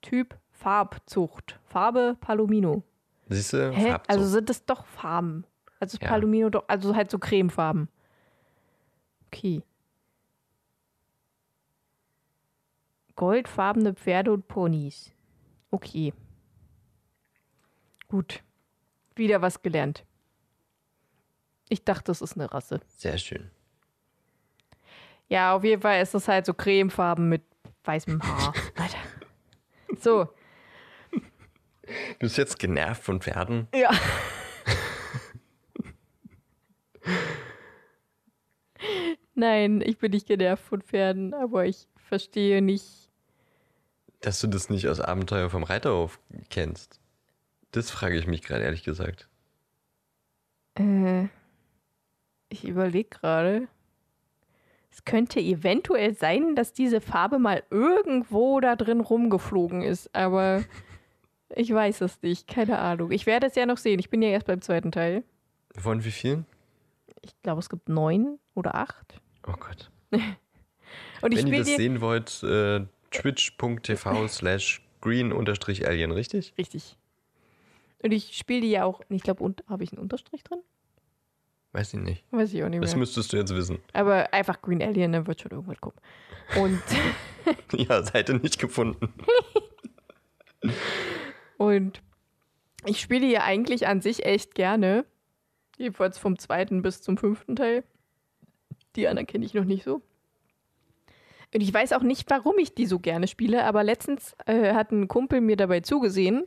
Typ 0.00 0.38
Farbzucht. 0.58 1.58
Farbe 1.66 2.16
Palomino. 2.20 2.82
Siehst 3.28 3.52
du? 3.52 3.70
Hä? 3.72 3.90
Farbzucht. 3.90 4.10
Also 4.10 4.26
sind 4.26 4.48
das 4.50 4.64
doch 4.64 4.84
Farben. 4.86 5.44
Also 5.80 5.96
ist 5.96 6.02
Ja. 6.02 6.08
Palomino 6.08 6.50
doch, 6.50 6.64
also 6.66 6.94
halt 6.96 7.10
so 7.10 7.18
Cremefarben. 7.18 7.88
Okay. 9.26 9.62
Goldfarbene 13.14 13.94
Pferde 13.94 14.32
und 14.32 14.48
Ponys. 14.48 15.12
Okay. 15.70 16.12
Gut. 18.08 18.42
Wieder 19.14 19.42
was 19.42 19.62
gelernt. 19.62 20.04
Ich 21.68 21.84
dachte, 21.84 22.04
das 22.04 22.22
ist 22.22 22.36
eine 22.36 22.50
Rasse. 22.52 22.80
Sehr 22.86 23.18
schön. 23.18 23.50
Ja, 25.28 25.54
auf 25.54 25.62
jeden 25.64 25.82
Fall 25.82 26.00
ist 26.00 26.14
das 26.14 26.26
halt 26.26 26.46
so 26.46 26.54
Cremefarben 26.54 27.28
mit 27.28 27.42
weißem 27.84 28.22
Haar. 28.22 28.54
Alter. 28.76 28.98
So, 29.98 30.28
bist 32.18 32.38
jetzt 32.38 32.58
genervt 32.58 33.02
von 33.02 33.20
Pferden? 33.20 33.68
ja. 33.74 33.90
Nein, 39.34 39.82
ich 39.84 39.98
bin 39.98 40.10
nicht 40.10 40.26
genervt 40.26 40.64
von 40.64 40.82
Pferden, 40.82 41.32
aber 41.32 41.64
ich 41.64 41.86
verstehe 41.96 42.60
nicht. 42.60 43.08
Dass 44.20 44.40
du 44.40 44.48
das 44.48 44.68
nicht 44.68 44.88
aus 44.88 45.00
Abenteuer 45.00 45.48
vom 45.48 45.62
Reiterhof 45.62 46.18
kennst. 46.50 47.00
Das 47.70 47.90
frage 47.90 48.18
ich 48.18 48.26
mich 48.26 48.42
gerade 48.42 48.64
ehrlich 48.64 48.82
gesagt. 48.82 49.28
Äh, 50.74 51.28
ich 52.48 52.66
überlege 52.66 53.10
gerade. 53.10 53.68
Es 54.90 55.04
könnte 55.04 55.38
eventuell 55.38 56.14
sein, 56.14 56.56
dass 56.56 56.72
diese 56.72 57.00
Farbe 57.00 57.38
mal 57.38 57.62
irgendwo 57.70 58.58
da 58.58 58.74
drin 58.74 59.00
rumgeflogen 59.00 59.82
ist, 59.82 60.12
aber 60.14 60.64
ich 61.54 61.72
weiß 61.72 62.00
es 62.02 62.20
nicht. 62.22 62.46
Keine 62.48 62.78
Ahnung. 62.78 63.10
Ich 63.10 63.26
werde 63.26 63.46
es 63.46 63.54
ja 63.54 63.66
noch 63.66 63.78
sehen. 63.78 63.98
Ich 63.98 64.10
bin 64.10 64.22
ja 64.22 64.28
erst 64.28 64.46
beim 64.46 64.60
zweiten 64.60 64.92
Teil. 64.92 65.24
Von 65.76 66.04
wie 66.04 66.10
vielen? 66.10 66.46
Ich 67.22 67.34
glaube, 67.42 67.60
es 67.60 67.68
gibt 67.68 67.88
neun 67.88 68.38
oder 68.54 68.74
acht. 68.74 69.20
Oh 69.46 69.52
Gott. 69.58 69.90
Und 71.20 71.32
ich 71.32 71.44
Wenn 71.44 71.52
ihr 71.52 71.58
das 71.60 71.68
sehen 71.76 72.00
wollt, 72.00 72.42
äh, 72.42 72.86
twitch.tv 73.10 74.28
slash 74.28 74.82
green-alien, 75.00 76.10
richtig? 76.12 76.54
Richtig. 76.56 76.96
Und 78.02 78.12
ich 78.12 78.36
spiele 78.36 78.60
die 78.60 78.70
ja 78.70 78.84
auch. 78.84 79.00
Ich 79.08 79.22
glaube, 79.22 79.52
habe 79.68 79.84
ich 79.84 79.92
einen 79.92 80.00
Unterstrich 80.00 80.44
drin? 80.44 80.60
Weiß 81.72 81.92
ich 81.94 82.00
nicht. 82.00 82.24
Weiß 82.30 82.52
ich 82.54 82.62
auch 82.64 82.68
nicht 82.68 82.82
Das 82.82 82.92
mehr. 82.92 83.00
müsstest 83.00 83.32
du 83.32 83.36
jetzt 83.36 83.54
wissen. 83.54 83.78
Aber 83.92 84.32
einfach 84.32 84.62
Green 84.62 84.82
Alien, 84.82 85.12
dann 85.12 85.26
wird 85.26 85.40
schon 85.40 85.50
irgendwas 85.50 85.80
kommen. 85.80 85.96
Und, 86.56 86.82
Ja, 87.88 88.02
Seite 88.02 88.34
nicht 88.34 88.58
gefunden. 88.58 89.12
Und 91.58 92.00
ich 92.86 93.00
spiele 93.00 93.26
ja 93.26 93.42
eigentlich 93.42 93.86
an 93.86 94.00
sich 94.00 94.24
echt 94.24 94.54
gerne. 94.54 95.04
Jedenfalls 95.76 96.16
vom 96.16 96.38
zweiten 96.38 96.80
bis 96.80 97.02
zum 97.02 97.18
fünften 97.18 97.56
Teil. 97.56 97.84
Die 98.96 99.06
anderen 99.06 99.26
kenne 99.26 99.44
ich 99.44 99.52
noch 99.52 99.64
nicht 99.64 99.84
so. 99.84 100.00
Und 101.54 101.60
ich 101.60 101.72
weiß 101.72 101.92
auch 101.92 102.02
nicht, 102.02 102.28
warum 102.30 102.58
ich 102.58 102.74
die 102.74 102.86
so 102.86 102.98
gerne 102.98 103.26
spiele, 103.26 103.64
aber 103.64 103.84
letztens 103.84 104.34
äh, 104.46 104.74
hat 104.74 104.90
ein 104.92 105.08
Kumpel 105.08 105.40
mir 105.40 105.56
dabei 105.56 105.80
zugesehen 105.80 106.44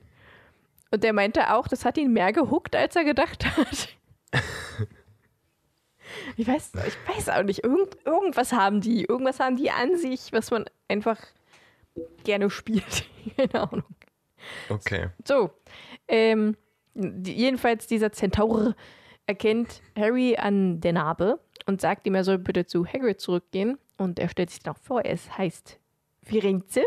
und 0.91 1.03
der 1.03 1.13
meinte 1.13 1.53
auch, 1.53 1.67
das 1.67 1.85
hat 1.85 1.97
ihn 1.97 2.11
mehr 2.11 2.33
gehuckt, 2.33 2.75
als 2.75 2.95
er 2.95 3.03
gedacht 3.03 3.45
hat. 3.57 3.89
Ich 6.35 6.47
weiß, 6.47 6.73
ich 6.87 7.15
weiß 7.15 7.29
auch 7.29 7.43
nicht. 7.43 7.63
Irgend, 7.63 7.97
irgendwas 8.05 8.51
haben 8.51 8.81
die. 8.81 9.05
Irgendwas 9.05 9.39
haben 9.39 9.55
die 9.55 9.71
an 9.71 9.97
sich, 9.97 10.33
was 10.33 10.51
man 10.51 10.65
einfach 10.87 11.17
gerne 12.23 12.49
spielt. 12.49 13.05
Keine 13.37 13.61
Ahnung. 13.61 13.95
Okay. 14.69 15.09
So. 15.25 15.51
Ähm, 16.07 16.55
jedenfalls, 16.95 17.87
dieser 17.87 18.11
Zentaur 18.11 18.75
erkennt 19.25 19.81
Harry 19.97 20.35
an 20.37 20.81
der 20.81 20.93
Narbe 20.93 21.39
und 21.65 21.81
sagt 21.81 22.07
ihm, 22.07 22.15
er 22.15 22.23
soll 22.23 22.37
bitte 22.37 22.65
zu 22.65 22.85
Hagrid 22.85 23.19
zurückgehen. 23.19 23.77
Und 23.97 24.19
er 24.19 24.29
stellt 24.29 24.49
sich 24.49 24.67
auch 24.67 24.77
vor, 24.77 25.05
es 25.05 25.37
heißt 25.37 25.79
Firenze. 26.23 26.83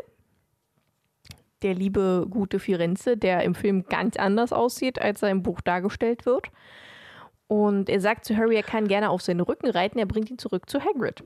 Der 1.62 1.74
liebe, 1.74 2.26
gute 2.28 2.58
Firenze, 2.58 3.16
der 3.16 3.42
im 3.44 3.54
Film 3.54 3.84
ganz 3.84 4.16
anders 4.16 4.52
aussieht, 4.52 5.00
als 5.00 5.22
er 5.22 5.30
im 5.30 5.42
Buch 5.42 5.60
dargestellt 5.60 6.26
wird. 6.26 6.50
Und 7.46 7.88
er 7.88 8.00
sagt 8.00 8.24
zu 8.24 8.36
Harry, 8.36 8.56
er 8.56 8.62
kann 8.62 8.88
gerne 8.88 9.10
auf 9.10 9.22
seinen 9.22 9.40
Rücken 9.40 9.70
reiten, 9.70 9.98
er 9.98 10.06
bringt 10.06 10.30
ihn 10.30 10.38
zurück 10.38 10.68
zu 10.68 10.80
Hagrid. 10.80 11.24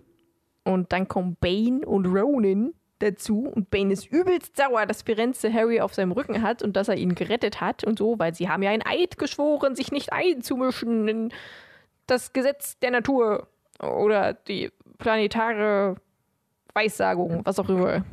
Und 0.64 0.93
dann 0.93 1.09
kommen 1.09 1.37
Bane 1.41 1.87
und 1.87 2.07
Ronan 2.07 2.74
dazu 2.99 3.51
und 3.55 3.70
Bane 3.70 3.92
ist 3.92 4.07
übelst 4.07 4.57
sauer, 4.57 4.86
dass 4.86 5.03
Firenze 5.03 5.53
Harry 5.53 5.80
auf 5.80 5.94
seinem 5.94 6.12
Rücken 6.12 6.42
hat 6.42 6.62
und 6.62 6.76
dass 6.76 6.88
er 6.88 6.96
ihn 6.96 7.14
gerettet 7.14 7.61
hat 7.61 7.84
und 7.84 7.99
so, 7.99 8.18
weil 8.18 8.34
sie 8.34 8.49
haben 8.49 8.62
ja 8.62 8.70
ein 8.70 8.84
Eid 8.84 9.18
geschworen, 9.18 9.76
sich 9.76 9.92
nicht 9.92 10.12
einzumischen 10.12 11.09
in 11.09 11.32
das 12.07 12.32
Gesetz 12.32 12.78
der 12.78 12.90
Natur 12.90 13.49
oder 13.80 14.34
die 14.34 14.70
planetare 14.99 15.96
Weissagung, 16.74 17.42
was 17.44 17.59
auch 17.59 17.68
immer. 17.68 18.05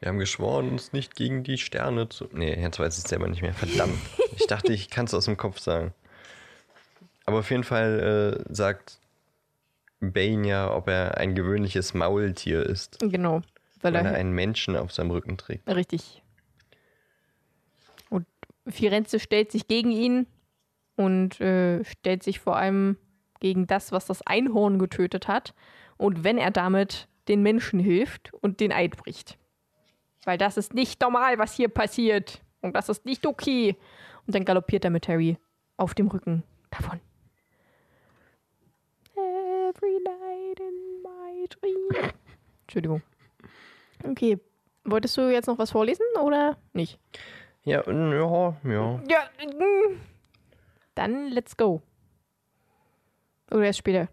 Wir 0.00 0.08
haben 0.08 0.18
geschworen, 0.18 0.70
uns 0.70 0.94
nicht 0.94 1.14
gegen 1.14 1.42
die 1.42 1.58
Sterne 1.58 2.08
zu. 2.08 2.26
Nee, 2.32 2.58
jetzt 2.58 2.78
weiß 2.78 2.96
ich 2.96 3.04
es 3.04 3.10
selber 3.10 3.28
nicht 3.28 3.42
mehr. 3.42 3.52
Verdammt. 3.52 3.98
Ich 4.36 4.46
dachte, 4.46 4.72
ich 4.72 4.88
kann 4.88 5.04
es 5.04 5.12
aus 5.12 5.26
dem 5.26 5.36
Kopf 5.36 5.58
sagen. 5.58 5.92
Aber 7.26 7.40
auf 7.40 7.50
jeden 7.50 7.64
Fall 7.64 8.38
äh, 8.48 8.52
sagt 8.52 8.98
Bane 10.00 10.48
ja, 10.48 10.74
ob 10.74 10.88
er 10.88 11.18
ein 11.18 11.34
gewöhnliches 11.34 11.94
Maultier 11.94 12.64
ist, 12.64 12.98
Genau, 13.00 13.42
weil 13.82 13.92
wenn 13.92 14.06
er 14.06 14.12
er 14.12 14.18
einen 14.18 14.32
Menschen 14.32 14.76
auf 14.76 14.92
seinem 14.92 15.10
Rücken 15.10 15.36
trägt. 15.36 15.68
Richtig. 15.68 16.22
Und 18.08 18.26
Firenze 18.66 19.20
stellt 19.20 19.52
sich 19.52 19.68
gegen 19.68 19.90
ihn 19.90 20.26
und 20.96 21.40
äh, 21.40 21.84
stellt 21.84 22.22
sich 22.22 22.40
vor 22.40 22.56
allem 22.56 22.96
gegen 23.40 23.66
das, 23.66 23.92
was 23.92 24.06
das 24.06 24.22
Einhorn 24.26 24.78
getötet 24.78 25.28
hat. 25.28 25.54
Und 25.96 26.24
wenn 26.24 26.38
er 26.38 26.50
damit 26.50 27.08
den 27.28 27.42
Menschen 27.42 27.78
hilft 27.80 28.32
und 28.34 28.60
den 28.60 28.72
Eid 28.72 28.96
bricht. 28.96 29.38
Weil 30.24 30.38
das 30.38 30.56
ist 30.56 30.74
nicht 30.74 31.00
normal, 31.00 31.38
was 31.38 31.54
hier 31.54 31.68
passiert. 31.68 32.42
Und 32.60 32.74
das 32.74 32.88
ist 32.88 33.06
nicht 33.06 33.26
okay. 33.26 33.76
Und 34.26 34.34
dann 34.34 34.44
galoppiert 34.44 34.84
er 34.84 34.90
mit 34.90 35.08
Harry 35.08 35.38
auf 35.76 35.94
dem 35.94 36.08
Rücken 36.08 36.42
davon. 36.70 37.00
Entschuldigung. 42.62 43.02
Okay. 44.04 44.38
Wolltest 44.84 45.16
du 45.16 45.30
jetzt 45.30 45.46
noch 45.46 45.58
was 45.58 45.70
vorlesen 45.72 46.04
oder 46.22 46.56
nicht? 46.72 46.98
Ja, 47.64 47.82
ja, 47.86 48.56
ja. 48.64 49.02
Ja. 49.08 49.30
Dann 50.94 51.28
let's 51.28 51.56
go. 51.56 51.82
Oder 53.50 53.64
erst 53.64 53.80
später. 53.80 54.08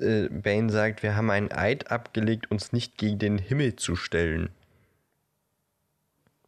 Äh, 0.00 0.28
Bane 0.28 0.70
sagt, 0.70 1.02
wir 1.02 1.16
haben 1.16 1.30
einen 1.30 1.50
Eid 1.50 1.90
abgelegt, 1.90 2.50
uns 2.50 2.72
nicht 2.72 2.98
gegen 2.98 3.18
den 3.18 3.38
Himmel 3.38 3.76
zu 3.76 3.96
stellen. 3.96 4.50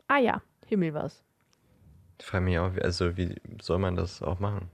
Ah 0.09 0.19
ja, 0.19 0.43
Himmel 0.67 0.93
war's. 0.95 1.23
Ich 2.21 2.27
frage 2.27 2.45
mich 2.45 2.59
auch, 2.59 2.75
wie- 2.77 2.83
also 2.83 3.17
wie 3.17 3.35
soll 3.63 3.79
man 3.79 3.97
das 3.97 4.23
auch 4.23 4.41
machen? 4.41 4.71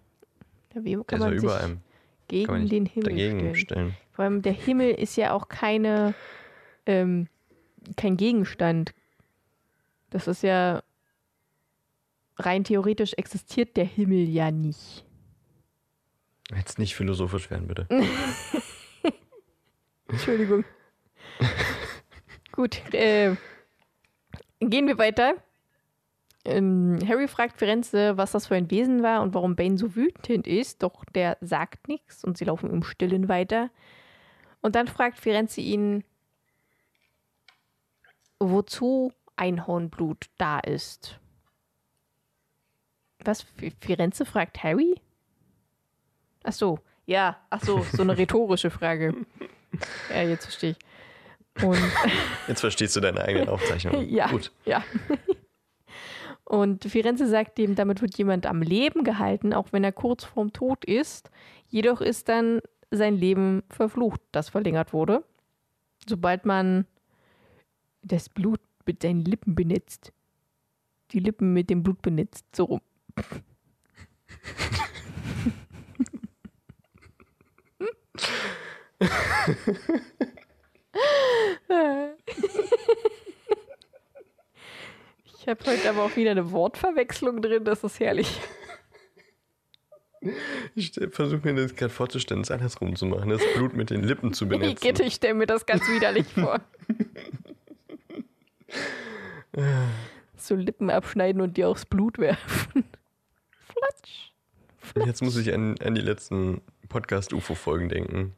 Ja, 0.74 0.84
wie 0.84 0.96
kann 1.04 1.20
ja 1.20 1.26
man 1.26 1.34
über 1.34 1.52
sich 1.54 1.62
einem. 1.62 1.80
Gegen 2.28 2.68
den 2.68 2.86
Himmel 2.86 3.10
dagegen 3.10 3.38
stellen? 3.38 3.56
stellen. 3.56 3.96
Vor 4.12 4.24
allem 4.24 4.42
der 4.42 4.52
Himmel 4.52 4.90
ist 4.90 5.16
ja 5.16 5.32
auch 5.32 5.48
keine, 5.48 6.14
ähm, 6.86 7.28
kein 7.96 8.16
Gegenstand. 8.16 8.94
Das 10.10 10.26
ist 10.26 10.42
ja 10.42 10.82
rein 12.38 12.64
theoretisch 12.64 13.14
existiert 13.14 13.76
der 13.76 13.84
Himmel 13.84 14.28
ja 14.28 14.50
nicht. 14.50 15.04
Jetzt 16.54 16.78
nicht 16.78 16.94
philosophisch 16.94 17.50
werden, 17.50 17.66
bitte. 17.66 17.88
Entschuldigung. 20.08 20.64
Gut, 22.52 22.82
äh, 22.94 23.34
gehen 24.60 24.86
wir 24.86 24.98
weiter. 24.98 25.34
Ähm, 26.46 26.98
Harry 27.06 27.26
fragt 27.28 27.58
Firenze, 27.58 28.16
was 28.16 28.32
das 28.32 28.46
für 28.46 28.54
ein 28.54 28.70
Wesen 28.70 29.02
war 29.02 29.20
und 29.22 29.34
warum 29.34 29.56
Bane 29.56 29.76
so 29.76 29.96
wütend 29.96 30.46
ist, 30.46 30.82
doch 30.82 31.04
der 31.06 31.36
sagt 31.40 31.88
nichts 31.88 32.22
und 32.24 32.38
sie 32.38 32.44
laufen 32.44 32.70
im 32.70 32.82
Stillen 32.82 33.28
weiter. 33.28 33.70
Und 34.60 34.74
dann 34.76 34.86
fragt 34.86 35.18
Firenze 35.18 35.60
ihn, 35.60 36.04
wozu 38.38 39.12
Einhornblut 39.36 40.26
da 40.38 40.58
ist. 40.60 41.18
Was? 43.24 43.42
Fi- 43.42 43.72
Firenze 43.80 44.24
fragt 44.24 44.62
Harry? 44.62 45.00
Ach 46.44 46.52
so, 46.52 46.78
ja, 47.06 47.36
ach 47.50 47.62
so, 47.62 47.84
so 47.92 48.02
eine 48.02 48.16
rhetorische 48.18 48.70
Frage. 48.70 49.14
Ja, 50.10 50.22
jetzt 50.22 50.44
verstehe 50.44 50.70
ich. 50.70 50.78
Und 51.64 51.78
Jetzt 52.48 52.60
verstehst 52.60 52.94
du 52.96 53.00
deine 53.00 53.22
eigenen 53.22 53.48
Aufzeichnungen. 53.48 54.08
ja, 54.14 54.28
Gut. 54.28 54.52
ja. 54.64 54.84
Und 56.46 56.84
Firenze 56.84 57.26
sagt 57.26 57.58
ihm, 57.58 57.74
damit 57.74 58.00
wird 58.00 58.16
jemand 58.16 58.46
am 58.46 58.62
Leben 58.62 59.02
gehalten, 59.02 59.52
auch 59.52 59.72
wenn 59.72 59.82
er 59.82 59.90
kurz 59.90 60.22
vorm 60.22 60.52
Tod 60.52 60.84
ist. 60.84 61.28
Jedoch 61.66 62.00
ist 62.00 62.28
dann 62.28 62.60
sein 62.92 63.16
Leben 63.16 63.64
verflucht, 63.68 64.20
das 64.30 64.48
verlängert 64.48 64.92
wurde. 64.92 65.24
Sobald 66.08 66.46
man 66.46 66.86
das 68.02 68.28
Blut 68.28 68.60
mit 68.86 69.02
seinen 69.02 69.24
Lippen 69.24 69.56
benetzt. 69.56 70.12
Die 71.10 71.18
Lippen 71.18 71.52
mit 71.52 71.68
dem 71.68 71.82
Blut 71.82 72.00
benetzt, 72.00 72.44
so 72.54 72.64
rum. 72.64 72.80
Ich 85.46 85.50
habe 85.50 85.64
heute 85.64 85.88
aber 85.88 86.02
auch 86.02 86.16
wieder 86.16 86.32
eine 86.32 86.50
Wortverwechslung 86.50 87.40
drin, 87.40 87.62
das 87.62 87.84
ist 87.84 88.00
herrlich. 88.00 88.40
Ich 90.74 90.90
versuche 91.12 91.40
mir 91.44 91.54
das 91.54 91.76
gerade 91.76 91.92
vorzustellen, 91.92 92.40
es 92.40 92.50
andersrum 92.50 92.96
zu 92.96 93.06
machen, 93.06 93.28
das 93.30 93.40
Blut 93.54 93.76
mit 93.76 93.90
den 93.90 94.02
Lippen 94.02 94.32
zu 94.32 94.48
benetzen. 94.48 94.72
Igitt, 94.72 94.98
ich 94.98 95.14
stelle 95.14 95.34
mir 95.34 95.46
das 95.46 95.64
ganz 95.64 95.86
widerlich 95.88 96.26
vor. 96.26 96.60
so 100.36 100.56
Lippen 100.56 100.90
abschneiden 100.90 101.40
und 101.40 101.56
die 101.56 101.64
aufs 101.64 101.86
Blut 101.86 102.18
werfen. 102.18 102.84
Flatsch. 103.68 104.32
Jetzt 105.06 105.22
muss 105.22 105.36
ich 105.36 105.54
an, 105.54 105.76
an 105.78 105.94
die 105.94 106.00
letzten 106.00 106.60
Podcast-UFO-Folgen 106.88 107.88
denken. 107.88 108.34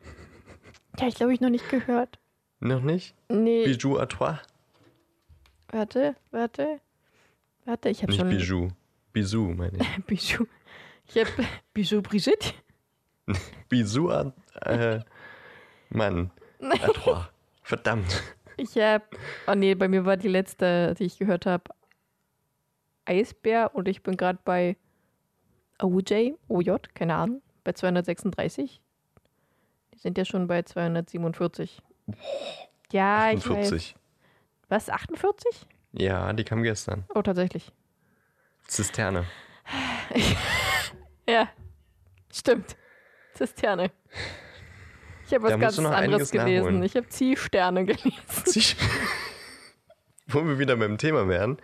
Ja, 0.99 1.09
ich 1.09 1.15
glaube, 1.15 1.33
ich 1.33 1.41
noch 1.41 1.49
nicht 1.49 1.71
gehört. 1.71 2.19
Noch 2.61 2.83
nicht? 2.83 3.15
Nee, 3.31 3.65
Bijou 3.65 3.97
à 3.97 4.05
toi? 4.05 4.35
warte, 5.73 6.15
warte. 6.33 6.81
Warte, 7.69 7.91
ich 7.91 8.03
habe 8.03 8.12
Nicht 8.12 8.21
schon. 8.21 8.31
Bijou. 8.31 8.69
Bisou, 9.12 9.53
meine 9.53 9.77
ich. 9.77 10.05
Bijou. 10.07 10.47
Ich 11.07 11.19
habe 11.19 11.47
Bijou 11.75 12.01
Brigitte. 12.01 12.55
Bisou 13.69 14.09
à... 14.09 14.33
Äh, 14.64 15.01
Mann. 15.91 16.31
Verdammt. 17.62 18.23
Ich 18.57 18.75
habe. 18.79 19.05
Oh 19.47 19.55
nee, 19.55 19.75
bei 19.75 19.87
mir 19.87 20.07
war 20.07 20.16
die 20.16 20.29
letzte, 20.29 20.95
die 20.99 21.05
ich 21.05 21.19
gehört 21.19 21.45
habe, 21.45 21.64
Eisbär 23.05 23.75
und 23.75 23.87
ich 23.87 24.03
bin 24.03 24.16
gerade 24.16 24.39
bei 24.43 24.79
OJ, 25.83 26.37
OJ, 26.49 26.71
keine 26.95 27.16
Ahnung, 27.16 27.43
bei 27.64 27.75
236. 27.75 28.81
Die 29.93 29.99
sind 29.99 30.16
ja 30.16 30.25
schon 30.25 30.47
bei 30.47 30.62
247. 30.62 31.83
Ja, 32.93 33.31
ich 33.31 33.47
weiß. 33.47 33.73
48. 33.73 33.95
Was, 34.71 34.89
48? 34.89 35.66
Ja, 35.93 36.32
die 36.32 36.45
kam 36.45 36.62
gestern. 36.62 37.05
Oh, 37.14 37.22
tatsächlich. 37.22 37.72
Zisterne. 38.66 39.24
Ja, 41.28 41.47
stimmt. 42.32 42.74
Zisterne. 43.34 43.91
Ich 45.26 45.34
habe 45.34 45.45
was 45.45 45.51
Da 45.51 45.57
ganz 45.59 45.78
anderes 45.78 46.30
gelesen. 46.30 46.57
nachholen. 46.64 46.82
Ich 46.84 46.97
habe 46.97 47.07
Ziehsterne 47.11 47.84
gelesen. 47.84 48.12
Sich- 48.47 48.76
Wo 50.26 50.43
wir 50.47 50.59
wieder 50.59 50.76
beim 50.76 50.97
Thema 50.97 51.28
wären. 51.28 51.59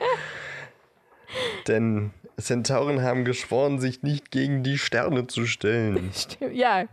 Denn 1.67 2.11
Zentauren 2.37 3.01
haben 3.03 3.25
geschworen, 3.25 3.81
sich 3.81 4.03
nicht 4.03 4.31
gegen 4.31 4.63
die 4.63 4.77
Sterne 4.77 5.27
zu 5.29 5.47
stellen. 5.47 6.11
Stimmt. 6.15 6.55
Ja, 6.55 6.85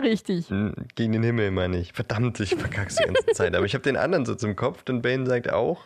richtig. 0.00 0.50
Hm, 0.50 0.74
Gegen 0.94 1.12
den 1.14 1.24
Himmel, 1.24 1.50
meine 1.50 1.78
ich. 1.78 1.92
Verdammt, 1.94 2.38
ich 2.38 2.54
verkack's 2.54 2.94
die 2.96 3.04
ganze 3.06 3.26
Zeit. 3.32 3.56
Aber 3.56 3.66
ich 3.66 3.74
habe 3.74 3.82
den 3.82 3.96
anderen 3.96 4.24
Sitz 4.24 4.44
im 4.44 4.54
Kopf, 4.54 4.84
denn 4.84 5.02
Bane 5.02 5.26
sagt 5.26 5.50
auch, 5.52 5.84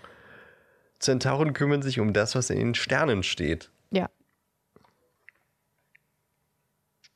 Zentauren 1.05 1.53
kümmern 1.53 1.83
sich 1.83 2.01
um 2.01 2.13
das, 2.13 2.35
was 2.35 2.49
in 2.51 2.59
den 2.59 2.75
Sternen 2.75 3.23
steht. 3.23 3.71
Ja, 3.91 4.09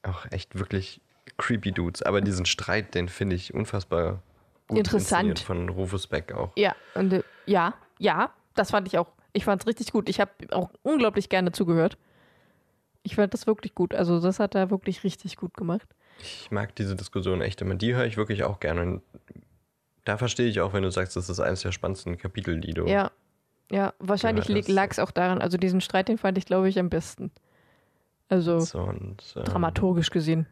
Auch 0.02 0.26
echt 0.30 0.58
wirklich 0.58 1.00
creepy 1.38 1.72
Dudes. 1.72 2.02
Aber 2.02 2.20
diesen 2.20 2.46
Streit, 2.46 2.94
den 2.94 3.08
finde 3.08 3.34
ich 3.36 3.54
unfassbar 3.54 4.22
gut 4.68 4.78
Interessant. 4.78 5.38
von 5.40 5.68
Rufus 5.70 6.06
Beck 6.06 6.32
auch. 6.32 6.52
ja, 6.56 6.76
und 6.94 7.12
äh, 7.12 7.22
ja, 7.46 7.74
ja, 7.98 8.32
das 8.54 8.70
fand 8.70 8.86
ich 8.88 8.98
auch. 8.98 9.08
Ich 9.32 9.44
fand 9.44 9.62
es 9.62 9.66
richtig 9.66 9.90
gut. 9.92 10.08
Ich 10.08 10.20
habe 10.20 10.30
auch 10.50 10.70
unglaublich 10.82 11.28
gerne 11.28 11.52
zugehört. 11.52 11.96
Ich 13.02 13.14
fand 13.16 13.32
das 13.32 13.46
wirklich 13.46 13.74
gut. 13.74 13.94
Also, 13.94 14.20
das 14.20 14.38
hat 14.38 14.54
er 14.54 14.70
wirklich 14.70 15.04
richtig 15.04 15.36
gut 15.36 15.54
gemacht. 15.54 15.88
Ich 16.20 16.50
mag 16.50 16.74
diese 16.76 16.94
Diskussion 16.96 17.40
echt 17.40 17.60
immer. 17.60 17.74
Die 17.74 17.94
höre 17.94 18.04
ich 18.04 18.16
wirklich 18.16 18.44
auch 18.44 18.60
gerne. 18.60 18.82
Und 18.82 19.02
da 20.04 20.18
verstehe 20.18 20.48
ich 20.48 20.60
auch, 20.60 20.72
wenn 20.72 20.82
du 20.82 20.90
sagst, 20.90 21.16
das 21.16 21.28
ist 21.28 21.40
eines 21.40 21.62
der 21.62 21.72
spannendsten 21.72 22.18
Kapitel, 22.18 22.60
die 22.60 22.74
du. 22.74 22.86
Ja, 22.86 23.10
ja, 23.70 23.92
wahrscheinlich 23.98 24.48
Ja, 24.48 24.74
lag 24.74 24.90
es 24.90 24.98
auch 24.98 25.10
daran. 25.10 25.40
Also, 25.40 25.58
diesen 25.58 25.80
Streit, 25.80 26.08
den 26.08 26.18
fand 26.18 26.38
ich, 26.38 26.46
glaube 26.46 26.68
ich, 26.68 26.78
am 26.78 26.88
besten. 26.90 27.30
Also, 28.28 28.60
So, 28.60 28.80
und, 28.80 29.34
ähm, 29.36 29.44
dramaturgisch 29.44 30.10
gesehen. 30.10 30.46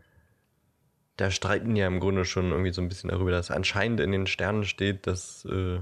Da 1.16 1.30
streiten 1.30 1.76
ja 1.76 1.86
im 1.86 2.00
Grunde 2.00 2.24
schon 2.24 2.50
irgendwie 2.50 2.72
so 2.72 2.82
ein 2.82 2.88
bisschen 2.88 3.10
darüber, 3.10 3.30
dass 3.30 3.50
anscheinend 3.50 4.00
in 4.00 4.12
den 4.12 4.26
Sternen 4.26 4.64
steht, 4.64 5.06
dass 5.06 5.44
äh, 5.46 5.80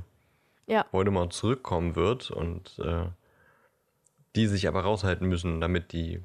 Ja. 0.66 0.86
Voldemort 0.92 1.32
zurückkommen 1.32 1.96
wird 1.96 2.30
und 2.30 2.78
äh, 2.78 3.06
die 4.36 4.46
sich 4.46 4.66
aber 4.68 4.82
raushalten 4.82 5.28
müssen, 5.28 5.60
damit 5.60 5.92
die 5.92 6.20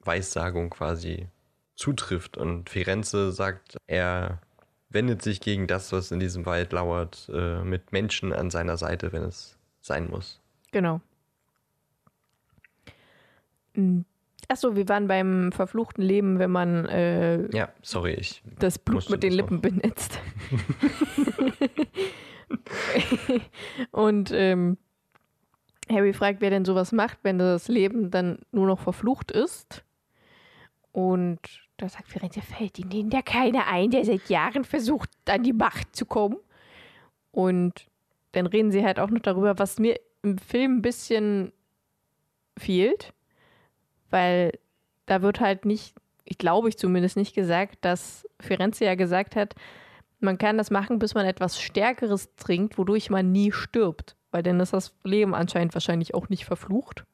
Weissagung 0.00 0.70
quasi 0.70 1.28
zutrifft. 1.76 2.36
Und 2.36 2.68
Firenze 2.70 3.32
sagt, 3.32 3.76
er 3.86 4.40
wendet 4.90 5.22
sich 5.22 5.40
gegen 5.40 5.66
das, 5.66 5.92
was 5.92 6.10
in 6.10 6.20
diesem 6.20 6.46
Wald 6.46 6.72
lauert, 6.72 7.30
äh, 7.32 7.62
mit 7.62 7.92
Menschen 7.92 8.32
an 8.32 8.50
seiner 8.50 8.76
Seite, 8.76 9.12
wenn 9.12 9.22
es 9.22 9.56
sein 9.80 10.08
muss. 10.08 10.40
Genau. 10.72 11.00
Mm. 13.74 14.00
Achso, 14.48 14.74
wir 14.74 14.88
waren 14.88 15.06
beim 15.06 15.52
verfluchten 15.52 16.02
Leben, 16.02 16.40
wenn 16.40 16.50
man 16.50 16.84
äh, 16.86 17.54
Ja, 17.56 17.68
sorry, 17.82 18.14
ich. 18.14 18.42
das 18.58 18.78
Blut 18.78 19.08
mit 19.08 19.22
den 19.22 19.32
Lippen 19.32 19.60
benetzt. 19.60 20.18
Und 23.90 24.30
ähm, 24.32 24.76
Harry 25.88 26.12
fragt, 26.12 26.40
wer 26.40 26.50
denn 26.50 26.64
sowas 26.64 26.92
macht, 26.92 27.18
wenn 27.22 27.38
das 27.38 27.68
Leben 27.68 28.10
dann 28.10 28.38
nur 28.52 28.66
noch 28.66 28.80
verflucht 28.80 29.30
ist. 29.30 29.84
Und 30.92 31.38
da 31.76 31.88
sagt 31.88 32.08
Firenze, 32.08 32.42
fällt 32.42 32.78
Ihnen 32.78 33.10
ja 33.10 33.22
keiner 33.22 33.66
ein, 33.66 33.90
der 33.90 34.04
seit 34.04 34.28
Jahren 34.28 34.64
versucht, 34.64 35.10
an 35.26 35.42
die 35.42 35.52
Macht 35.52 35.94
zu 35.94 36.04
kommen. 36.06 36.36
Und 37.30 37.86
dann 38.32 38.46
reden 38.46 38.70
sie 38.70 38.84
halt 38.84 38.98
auch 38.98 39.10
noch 39.10 39.20
darüber, 39.20 39.58
was 39.58 39.78
mir 39.78 39.98
im 40.22 40.38
Film 40.38 40.76
ein 40.76 40.82
bisschen 40.82 41.52
fehlt, 42.56 43.12
weil 44.10 44.58
da 45.06 45.22
wird 45.22 45.40
halt 45.40 45.64
nicht, 45.64 45.96
ich 46.24 46.38
glaube 46.38 46.68
ich 46.68 46.78
zumindest 46.78 47.16
nicht 47.16 47.34
gesagt, 47.34 47.78
dass 47.84 48.26
Firenze 48.38 48.84
ja 48.84 48.94
gesagt 48.94 49.34
hat, 49.36 49.54
man 50.20 50.38
kann 50.38 50.58
das 50.58 50.70
machen, 50.70 50.98
bis 50.98 51.14
man 51.14 51.26
etwas 51.26 51.60
Stärkeres 51.60 52.34
trinkt, 52.36 52.78
wodurch 52.78 53.10
man 53.10 53.32
nie 53.32 53.52
stirbt. 53.52 54.16
Weil 54.30 54.42
dann 54.42 54.60
ist 54.60 54.72
das 54.72 54.94
Leben 55.02 55.34
anscheinend 55.34 55.74
wahrscheinlich 55.74 56.14
auch 56.14 56.28
nicht 56.28 56.44
verflucht, 56.44 57.04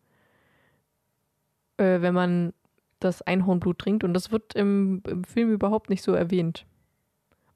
äh, 1.79 2.01
wenn 2.01 2.13
man 2.13 2.53
das 3.01 3.23
Einhornblut 3.23 3.79
trinkt. 3.79 4.05
Und 4.05 4.13
das 4.13 4.33
wird 4.33 4.55
im, 4.55 5.03
im 5.07 5.25
Film 5.25 5.53
überhaupt 5.53 5.89
nicht 5.89 6.03
so 6.03 6.13
erwähnt. 6.13 6.67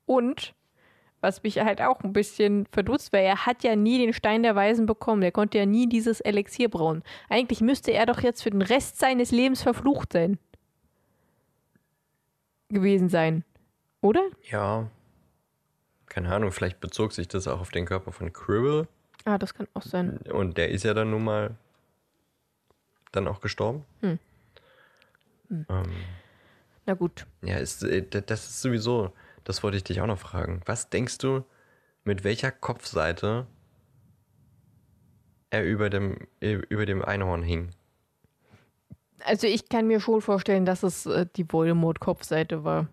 Und 0.07 0.55
was 1.21 1.43
mich 1.43 1.59
halt 1.59 1.83
auch 1.83 2.01
ein 2.01 2.13
bisschen 2.13 2.67
verdutzt, 2.73 3.13
weil 3.13 3.25
er 3.25 3.47
hat 3.47 3.63
ja 3.63 3.77
nie 3.77 3.99
den 3.99 4.13
Stein 4.13 4.43
der 4.43 4.55
Weisen 4.55 4.87
bekommen. 4.87 5.23
Er 5.23 5.33
konnte 5.33 5.59
ja 5.59 5.67
nie 5.67 5.89
dieses 5.89 6.21
Elixier 6.21 6.69
brauen. 6.69 7.03
Eigentlich 7.29 7.61
müsste 7.61 7.93
er 7.93 8.07
doch 8.07 8.21
jetzt 8.21 8.43
für 8.43 8.51
den 8.51 8.63
Rest 8.63 8.99
seines 8.99 9.31
Lebens 9.31 9.63
verflucht 9.63 10.13
sein. 10.13 10.39
Gewesen 12.69 13.09
sein. 13.09 13.45
Oder? 14.01 14.23
Ja. 14.51 14.89
Keine 16.07 16.33
Ahnung, 16.33 16.53
vielleicht 16.53 16.81
bezog 16.81 17.13
sich 17.13 17.29
das 17.29 17.47
auch 17.47 17.61
auf 17.61 17.71
den 17.71 17.85
Körper 17.85 18.13
von 18.13 18.33
Quirrell. 18.33 18.89
Ah, 19.25 19.39
das 19.39 19.55
kann 19.55 19.69
auch 19.75 19.83
sein. 19.83 20.19
Und 20.33 20.57
der 20.57 20.71
ist 20.71 20.85
ja 20.85 20.95
dann 20.95 21.11
nun 21.11 21.25
mal 21.25 21.57
dann 23.13 23.29
auch 23.29 23.41
gestorben. 23.41 23.85
Hm. 24.01 24.19
Ähm, 25.51 25.93
Na 26.87 26.95
gut. 26.95 27.27
ja, 27.43 27.59
ist, 27.59 27.83
äh, 27.83 28.03
das 28.23 28.49
ist 28.49 28.63
sowieso, 28.63 29.13
das 29.45 29.63
wollte 29.63 29.77
ich 29.77 29.85
dich 29.85 30.01
auch 30.01 30.07
noch 30.07 30.19
fragen. 30.19 30.61
Was 30.67 30.91
denkst 30.91 31.19
du, 31.19 31.45
mit 32.05 32.25
welcher 32.25 32.51
Kopfseite 32.51 33.47
er 35.51 35.65
über 35.65 35.91
dem, 35.91 36.17
äh, 36.41 36.55
über 36.69 36.87
dem 36.87 37.05
Einhorn 37.05 37.43
hing? 37.43 37.71
Also 39.25 39.47
ich 39.47 39.69
kann 39.69 39.87
mir 39.87 40.01
schon 40.01 40.23
vorstellen, 40.23 40.65
dass 40.65 40.83
es 40.83 41.07
äh, 41.07 41.27
die 41.37 41.51
Voldemort-Kopfseite 41.51 42.65
war. 42.65 42.89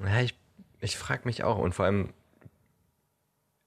Ja, 0.00 0.20
ich, 0.20 0.38
ich 0.80 0.98
frage 0.98 1.22
mich 1.24 1.42
auch. 1.44 1.58
Und 1.58 1.74
vor 1.74 1.86
allem 1.86 2.12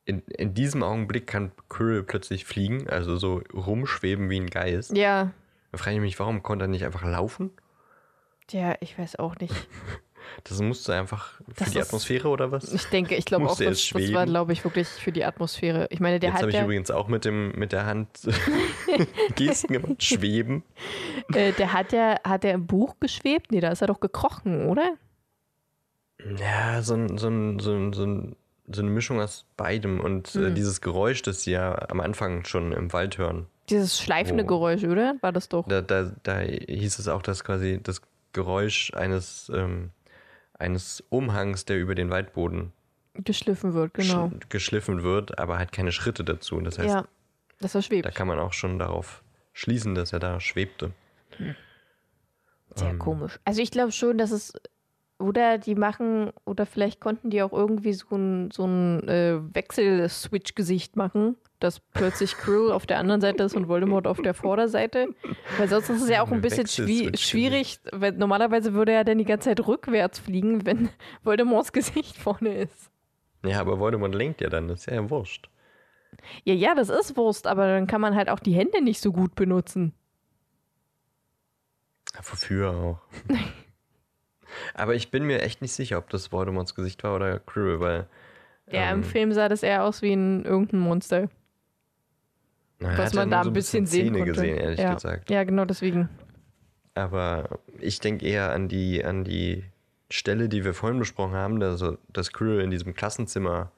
in, 0.06 0.20
in 0.28 0.54
diesem 0.54 0.84
Augenblick 0.84 1.28
kann 1.28 1.52
Quirrell 1.70 2.04
plötzlich 2.04 2.46
fliegen, 2.46 2.90
also 2.90 3.16
so 3.18 3.42
rumschweben 3.54 4.30
wie 4.30 4.40
ein 4.40 4.50
Geist. 4.50 4.96
Ja, 4.96 5.32
Da 5.72 5.78
frage 5.78 5.96
ich 5.98 6.02
mich, 6.02 6.20
warum 6.20 6.44
konnte 6.44 6.66
er 6.66 6.70
nicht 6.70 6.86
einfach 6.86 7.04
laufen? 7.04 7.52
ja, 8.52 8.76
ich 8.80 8.98
weiß 8.98 9.18
auch 9.18 9.36
nicht. 9.38 9.54
Das 10.46 10.60
musste 10.62 10.94
einfach 10.96 11.34
für 11.54 11.64
Das 11.64 11.72
die 11.72 11.82
Atmosphäre 11.82 12.28
oder 12.30 12.52
was? 12.52 12.74
Ich 12.74 12.86
denke, 12.86 13.16
ich 13.16 13.26
glaube 13.26 13.46
auch, 13.48 13.58
das, 13.58 13.90
das 13.90 14.14
war, 14.14 14.26
glaube 14.26 14.54
ich, 14.54 14.64
wirklich 14.64 14.88
für 14.88 15.12
die 15.12 15.26
Atmosphäre. 15.26 15.88
Ich 15.90 16.00
meine, 16.00 16.20
der 16.20 16.32
Jetzt 16.32 16.42
habe 16.42 16.52
ich 16.52 16.60
übrigens 16.60 16.92
auch 16.92 17.08
mit, 17.08 17.26
dem, 17.26 17.52
mit 17.54 17.72
der 17.72 17.86
Hand 17.86 18.08
Gesten 19.36 19.74
gemacht. 19.74 20.04
Schweben. 20.04 20.64
äh, 21.34 21.52
der 21.54 21.74
hat 21.74 21.92
ja, 21.92 22.18
hat 22.24 22.46
er 22.46 22.54
im 22.54 22.68
Buch 22.68 22.96
geschwebt? 23.00 23.52
Nee, 23.52 23.60
da 23.60 23.70
ist 23.70 23.82
er 23.82 23.88
doch 23.88 24.00
gekrochen, 24.00 24.66
oder? 24.68 24.94
Ja, 26.38 26.82
so, 26.82 26.96
ein, 26.96 27.18
so, 27.18 27.28
ein, 27.30 27.60
so, 27.60 27.72
ein, 27.74 27.94
so, 27.94 28.04
ein, 28.06 28.36
so 28.72 28.82
eine 28.82 28.90
Mischung 28.92 29.22
aus 29.22 29.46
beidem. 29.58 30.00
Und 30.00 30.36
äh, 30.36 30.48
Hm. 30.48 30.56
dieses 30.56 30.82
Geräusch, 30.82 31.22
das 31.22 31.44
sie 31.44 31.52
ja 31.52 31.90
am 31.90 32.00
Anfang 32.02 32.46
schon 32.46 32.72
im 32.74 32.92
Wald 32.92 33.18
hören, 33.18 33.48
Dieses 33.70 34.00
schleifende 34.02 34.44
Wo? 34.44 34.48
Geräusch, 34.48 34.84
oder? 34.84 35.16
War 35.22 35.32
das 35.32 35.48
doch. 35.50 35.68
da, 35.68 35.82
da, 35.82 36.12
da 36.24 36.40
hieß 36.40 37.00
es 37.00 37.08
auch, 37.08 37.22
dass 37.22 37.44
quasi 37.44 37.80
das 37.82 38.02
Geräusch 38.34 38.94
eines, 38.94 39.50
ähm, 39.56 39.90
eines 40.60 41.04
Umhangs, 41.10 41.66
der 41.66 41.80
über 41.80 41.96
den 41.96 42.10
Waldboden 42.10 42.72
Geschliffen 43.16 43.74
wird, 43.74 43.94
genau. 43.96 44.26
sch- 44.28 44.50
geschliffen 44.50 45.04
wird, 45.04 45.40
aber 45.40 45.58
halt 45.58 45.72
keine 45.72 45.92
Schritte 45.92 46.24
dazu. 46.24 46.60
Das 46.62 46.78
heißt, 46.78 46.90
ja, 46.90 47.06
dass 47.60 47.76
er 47.76 47.82
schwebt. 47.82 48.06
da 48.06 48.12
kann 48.12 48.28
man 48.28 48.40
auch 48.40 48.54
schon 48.54 48.78
darauf 48.80 49.24
schließen, 49.54 49.96
dass 49.96 50.14
er 50.14 50.20
da 50.20 50.40
schwebte. 50.40 50.92
Sehr 52.76 52.90
Ähm. 52.92 53.00
komisch. 53.00 53.40
Also 53.46 53.62
ich 53.62 53.72
glaube 53.72 53.92
schon, 53.92 54.18
dass 54.18 54.32
es 54.32 54.54
oder 55.18 55.58
die 55.58 55.76
machen 55.76 56.32
oder 56.46 56.66
vielleicht 56.66 57.02
konnten 57.02 57.30
die 57.30 57.42
auch 57.42 57.52
irgendwie 57.52 57.92
so 57.94 58.16
ein 58.16 58.52
so 58.52 58.66
ein 58.66 59.08
äh, 59.10 59.40
Wechsel-Switch-Gesicht 59.54 60.96
machen, 60.96 61.36
dass 61.60 61.80
plötzlich 61.80 62.38
Krill 62.38 62.72
auf 62.72 62.86
der 62.86 63.00
anderen 63.00 63.22
Seite 63.22 63.44
ist 63.44 63.56
und 63.56 63.68
Voldemort 63.68 64.08
auf 64.08 64.22
der 64.22 64.34
Vorderseite. 64.34 65.14
Weil 65.58 65.68
sonst 65.68 65.90
ist 65.90 66.02
es 66.02 66.10
ja 66.10 66.22
auch 66.22 66.32
ein 66.32 66.42
bisschen 66.42 66.68
schwi 66.68 67.12
schwierig, 67.18 67.80
weil 67.92 68.14
normalerweise 68.14 68.74
würde 68.74 68.94
er 68.94 69.04
dann 69.04 69.18
die 69.18 69.26
ganze 69.26 69.50
Zeit 69.50 69.68
rückwärts 69.68 70.20
fliegen, 70.20 70.66
wenn 70.66 70.90
Voldemorts 71.24 71.74
Gesicht 71.74 72.18
vorne 72.18 72.56
ist. 72.56 72.92
Ja, 73.44 73.62
aber 73.62 73.80
Voldemort 73.80 74.16
lenkt 74.16 74.42
ja 74.42 74.50
dann, 74.50 74.68
das 74.68 74.82
ist 74.82 74.86
ja 74.88 75.10
wurscht. 75.10 75.50
Ja, 76.44 76.54
ja, 76.54 76.76
das 76.76 76.90
ist 76.90 77.18
Wurst, 77.18 77.48
aber 77.48 77.68
dann 77.68 77.88
kann 77.88 78.02
man 78.02 78.16
halt 78.16 78.30
auch 78.30 78.40
die 78.40 78.54
Hände 78.54 78.82
nicht 78.84 79.02
so 79.02 79.12
gut 79.12 79.36
benutzen. 79.36 79.94
Ja, 82.14 82.22
wofür 82.24 82.72
auch? 82.72 83.00
aber 84.74 84.96
ich 84.96 85.12
bin 85.12 85.24
mir 85.24 85.42
echt 85.42 85.62
nicht 85.62 85.74
sicher, 85.74 85.98
ob 85.98 86.10
das 86.10 86.32
Voldemorts 86.32 86.76
Gesicht 86.76 87.04
war 87.04 87.16
oder 87.16 87.40
Quirrell, 87.40 87.80
weil 87.80 88.08
Ja, 88.72 88.90
im 88.92 89.00
ähm, 89.00 89.04
Film 89.04 89.32
sah 89.34 89.50
das 89.50 89.64
eher 89.64 89.84
aus 89.84 90.02
wie 90.02 90.14
ein 90.14 90.44
irgendein 90.46 90.80
Monster. 90.80 91.30
Na, 92.80 92.92
er 92.92 92.98
was 92.98 93.14
man 93.14 93.30
nur 93.30 93.38
da 93.38 93.44
so 93.44 93.50
ein 93.50 93.54
bisschen 93.54 93.86
sehen 93.86 94.08
Zähne 94.08 94.18
konnte. 94.20 94.34
gesehen, 94.34 94.58
ehrlich 94.58 94.80
ja. 94.80 94.94
gesagt. 94.94 95.30
Ja, 95.30 95.44
genau 95.44 95.66
deswegen. 95.66 96.10
Aber 96.96 97.60
ich 97.80 98.00
denke 98.00 98.26
eher 98.26 98.52
an 98.52 98.68
die, 98.68 99.04
an 99.04 99.24
die 99.24 99.64
Stelle, 100.10 100.50
die 100.50 100.66
wir 100.66 100.74
vorhin 100.74 101.00
besprochen 101.00 101.34
haben, 101.34 101.62
also, 101.62 101.98
dass 102.12 102.34
Quirrell 102.34 102.62
in 102.62 102.72
diesem 102.72 102.94
Klassenzimmer 102.94 103.72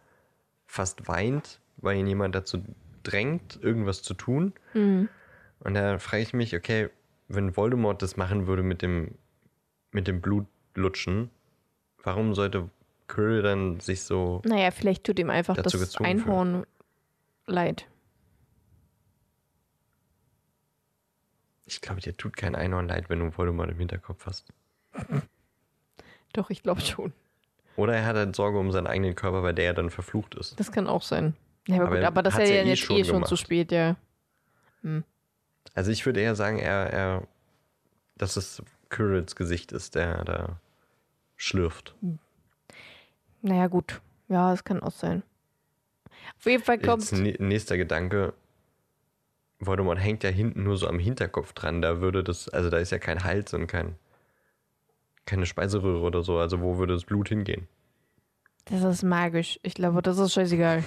fast 0.66 1.08
weint, 1.08 1.60
weil 1.78 1.97
ihn 1.97 2.08
jemand 2.08 2.36
dazu 2.36 2.64
drängt, 3.04 3.60
irgendwas 3.62 4.02
zu 4.02 4.14
tun. 4.14 4.54
Mhm. 4.74 5.10
Und 5.60 5.74
da 5.74 5.99
frage 5.99 6.24
ich 6.24 6.34
mich, 6.34 6.56
okay, 6.56 6.89
wenn 7.28 7.56
Voldemort 7.56 8.02
das 8.02 8.18
machen 8.18 8.47
würde 8.47 8.64
mit 8.64 8.82
dem, 8.82 9.16
mit 9.91 10.08
dem 10.08 10.22
Blutlutschen, 10.22 11.30
warum 12.04 12.34
sollte 12.34 12.70
Quirrell 13.08 13.41
dann 13.41 13.80
sich 13.80 14.04
so. 14.04 14.41
Naja, 14.45 14.72
vielleicht 14.72 15.04
tut 15.04 15.20
ihm 15.20 15.30
einfach 15.30 15.58
das 15.58 15.97
Einhorn 15.97 16.66
leid. 17.45 17.88
Ich 21.72 21.80
glaube, 21.80 22.02
dir 22.02 22.16
tut 22.18 22.36
kein 22.36 22.54
Einhorn 22.54 22.90
leid, 22.90 23.10
wenn 23.10 23.20
du 23.20 23.32
Voldemort 23.38 23.70
im 23.72 23.78
Hinterkopf 23.78 24.26
hast. 24.26 24.52
Doch, 26.34 26.50
ich 26.50 26.64
glaube 26.64 26.82
schon. 26.82 27.14
Oder 27.78 27.96
er 27.96 28.06
hat 28.06 28.18
halt 28.18 28.36
Sorge 28.36 28.60
um 28.60 28.72
seinen 28.74 28.88
eigenen 28.88 29.16
Körper, 29.16 29.42
weil 29.42 29.54
der 29.54 29.66
ja 29.66 29.74
dann 29.74 29.90
verflucht 29.90 30.36
ist. 30.36 30.60
Das 30.60 30.74
kann 30.74 30.88
auch 30.88 31.02
sein. 31.02 31.34
Ja, 31.68 31.76
aber, 31.76 31.86
Aber 31.86 31.96
gut, 31.96 32.02
er 32.02 32.08
aber 32.08 32.24
das 32.24 32.34
ist 32.34 32.40
ja, 32.50 32.56
ja 32.56 32.62
eh 32.64 32.68
jetzt 32.70 32.80
schon 32.82 32.98
eh 32.98 33.04
schon 33.06 33.14
gemacht. 33.16 33.30
zu 33.30 33.38
spät, 33.38 33.72
ja. 33.72 33.96
Also 35.74 35.92
ich 35.92 36.06
würde 36.06 36.20
eher 36.20 36.36
sagen, 36.36 36.60
er, 36.60 36.90
er, 36.92 37.28
dass 38.18 38.36
es 38.36 38.62
Quirrells 38.90 39.38
Gesicht 39.38 39.72
ist, 39.72 39.96
der 39.96 40.26
da 40.26 40.60
schlürft. 41.38 41.96
Naja, 43.42 43.68
gut. 43.68 44.02
Ja, 44.28 44.52
das 44.52 44.66
kann 44.66 44.84
auch 44.84 44.92
sein. 44.92 45.24
Auf 46.38 46.46
jeden 46.46 46.64
Fall 46.64 46.80
kommt. 46.80 47.04
Jetzt 47.04 47.14
nä- 47.14 47.42
nächster 47.42 47.78
Gedanke. 47.78 48.34
Voldemort 49.62 49.99
hängt 49.99 50.24
ja 50.24 50.30
hinten 50.30 50.64
nur 50.64 50.78
so 50.78 50.88
am 50.88 50.99
Hinterkopf 50.99 51.53
dran. 51.53 51.82
Da 51.82 52.01
würde 52.01 52.24
das, 52.24 52.49
also 52.49 52.70
da 52.70 52.78
ist 52.78 52.91
ja 52.91 52.97
kein 52.97 53.24
Hals 53.24 53.53
und 53.53 53.68
kein, 53.68 53.95
keine 55.26 55.45
Speiseröhre 55.45 56.01
oder 56.01 56.24
so. 56.24 56.38
Also 56.39 56.62
wo 56.62 56.78
würde 56.78 56.93
das 56.93 57.05
Blut 57.05 57.30
hingehen? 57.30 57.68
Das 58.66 58.84
ist 58.84 59.03
magisch. 59.03 59.59
Ich 59.64 59.76
glaube, 59.76 60.01
das 60.01 60.18
ist 60.18 60.34
scheißegal. 60.34 60.84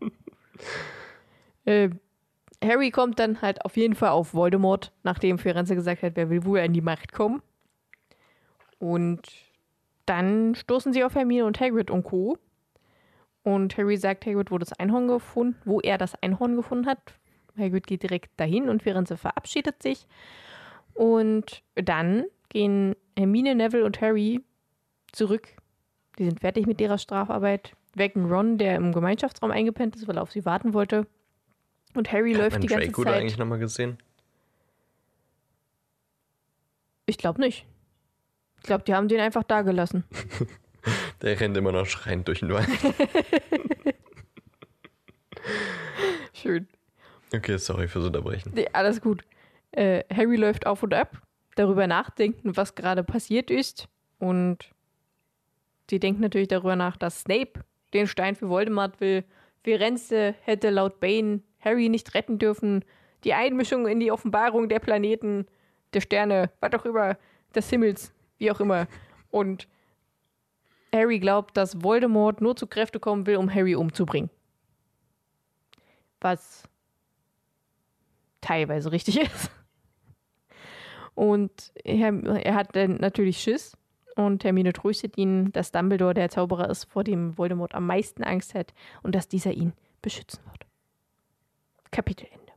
äh, 1.64 1.90
Harry 2.62 2.90
kommt 2.90 3.18
dann 3.18 3.40
halt 3.40 3.64
auf 3.64 3.76
jeden 3.76 3.94
Fall 3.94 4.10
auf 4.10 4.34
Voldemort, 4.34 4.92
nachdem 5.02 5.38
Firenze 5.38 5.74
gesagt 5.74 6.02
hat, 6.02 6.16
wer 6.16 6.28
will 6.28 6.44
wohl 6.44 6.60
an 6.60 6.74
die 6.74 6.82
Macht 6.82 7.12
kommen. 7.12 7.42
Und 8.78 9.22
dann 10.06 10.54
stoßen 10.54 10.92
sie 10.92 11.04
auf 11.04 11.14
Hermine 11.14 11.46
und 11.46 11.60
Hagrid 11.60 11.90
und 11.90 12.04
Co. 12.04 12.36
Und 13.42 13.76
Harry 13.78 13.96
sagt 13.96 14.26
Hagrid, 14.26 14.50
wo 14.50 14.58
das 14.58 14.72
Einhorn 14.74 15.08
gefunden, 15.08 15.56
wo 15.64 15.80
er 15.80 15.96
das 15.96 16.14
Einhorn 16.22 16.56
gefunden 16.56 16.86
hat. 16.86 17.14
Hagrid 17.60 17.86
geht 17.86 18.02
direkt 18.02 18.30
dahin 18.38 18.68
und 18.68 18.82
Firenze 18.82 19.16
verabschiedet 19.16 19.82
sich. 19.82 20.06
Und 20.94 21.62
dann 21.76 22.24
gehen 22.48 22.96
Hermine, 23.16 23.54
Neville 23.54 23.84
und 23.84 24.00
Harry 24.00 24.40
zurück 25.12 25.48
die 26.20 26.26
sind 26.26 26.40
fertig 26.40 26.66
mit 26.66 26.78
ihrer 26.82 26.98
Strafarbeit, 26.98 27.74
wecken 27.94 28.30
Ron, 28.30 28.58
der 28.58 28.76
im 28.76 28.92
Gemeinschaftsraum 28.92 29.50
eingepennt 29.50 29.96
ist, 29.96 30.06
weil 30.06 30.18
er 30.18 30.22
auf 30.22 30.30
sie 30.30 30.44
warten 30.44 30.74
wollte. 30.74 31.06
Und 31.94 32.12
Harry 32.12 32.34
Hat 32.34 32.40
läuft 32.40 32.52
man 32.52 32.60
die 32.60 32.66
ganze 32.66 32.86
Draco 32.88 33.04
Zeit. 33.04 33.14
eigentlich 33.14 33.38
nochmal 33.38 33.58
gesehen? 33.58 33.96
Ich 37.06 37.16
glaube 37.16 37.40
nicht. 37.40 37.66
Ich 38.58 38.64
glaube, 38.64 38.84
die 38.84 38.94
haben 38.94 39.08
den 39.08 39.18
einfach 39.18 39.44
da 39.44 39.62
gelassen. 39.62 40.04
Der 41.22 41.40
rennt 41.40 41.56
immer 41.56 41.72
noch 41.72 41.86
schreiend 41.86 42.28
durch 42.28 42.40
den 42.40 42.52
Wald. 42.52 42.68
Schön. 46.34 46.68
Okay, 47.32 47.56
sorry 47.58 47.88
fürs 47.88 48.06
Unterbrechen. 48.06 48.52
Nee, 48.54 48.68
alles 48.72 49.00
gut. 49.00 49.24
Äh, 49.72 50.04
Harry 50.12 50.36
läuft 50.36 50.66
auf 50.66 50.82
und 50.82 50.94
ab, 50.94 51.22
darüber 51.54 51.86
nachdenken, 51.86 52.56
was 52.56 52.74
gerade 52.74 53.04
passiert 53.04 53.50
ist. 53.50 53.88
Und 54.18 54.70
sie 55.88 56.00
denkt 56.00 56.20
natürlich 56.20 56.48
darüber 56.48 56.76
nach, 56.76 56.96
dass 56.96 57.20
Snape 57.20 57.64
den 57.94 58.06
Stein 58.06 58.34
für 58.36 58.48
Voldemort 58.48 59.00
will. 59.00 59.24
Firenze 59.62 60.34
hätte 60.42 60.70
laut 60.70 61.00
Bane 61.00 61.42
Harry 61.60 61.88
nicht 61.88 62.14
retten 62.14 62.38
dürfen. 62.38 62.84
Die 63.24 63.34
Einmischung 63.34 63.86
in 63.86 64.00
die 64.00 64.10
Offenbarung 64.10 64.68
der 64.68 64.78
Planeten, 64.78 65.46
der 65.92 66.00
Sterne, 66.00 66.50
was 66.60 66.72
auch 66.72 66.84
immer, 66.86 67.16
des 67.54 67.68
Himmels, 67.68 68.12
wie 68.38 68.50
auch 68.50 68.60
immer. 68.60 68.86
Und 69.30 69.68
Harry 70.92 71.20
glaubt, 71.20 71.56
dass 71.56 71.82
Voldemort 71.82 72.40
nur 72.40 72.56
zu 72.56 72.66
Kräfte 72.66 72.98
kommen 72.98 73.26
will, 73.26 73.36
um 73.36 73.52
Harry 73.52 73.74
umzubringen. 73.74 74.30
Was 76.20 76.64
teilweise 78.40 78.92
richtig 78.92 79.20
ist. 79.20 79.50
Und 81.14 81.72
er, 81.84 82.12
er 82.24 82.54
hat 82.54 82.74
dann 82.74 82.96
natürlich 82.96 83.38
Schiss. 83.38 83.76
Und 84.16 84.44
Hermine 84.44 84.72
tröstet 84.72 85.16
ihn, 85.16 85.52
dass 85.52 85.72
Dumbledore 85.72 86.14
der 86.14 86.28
Zauberer 86.28 86.68
ist, 86.68 86.84
vor 86.84 87.04
dem 87.04 87.38
Voldemort 87.38 87.74
am 87.74 87.86
meisten 87.86 88.24
Angst 88.24 88.54
hat 88.54 88.74
und 89.02 89.14
dass 89.14 89.28
dieser 89.28 89.52
ihn 89.52 89.72
beschützen 90.02 90.44
wird. 90.46 90.66
Kapitelende. 91.90 92.52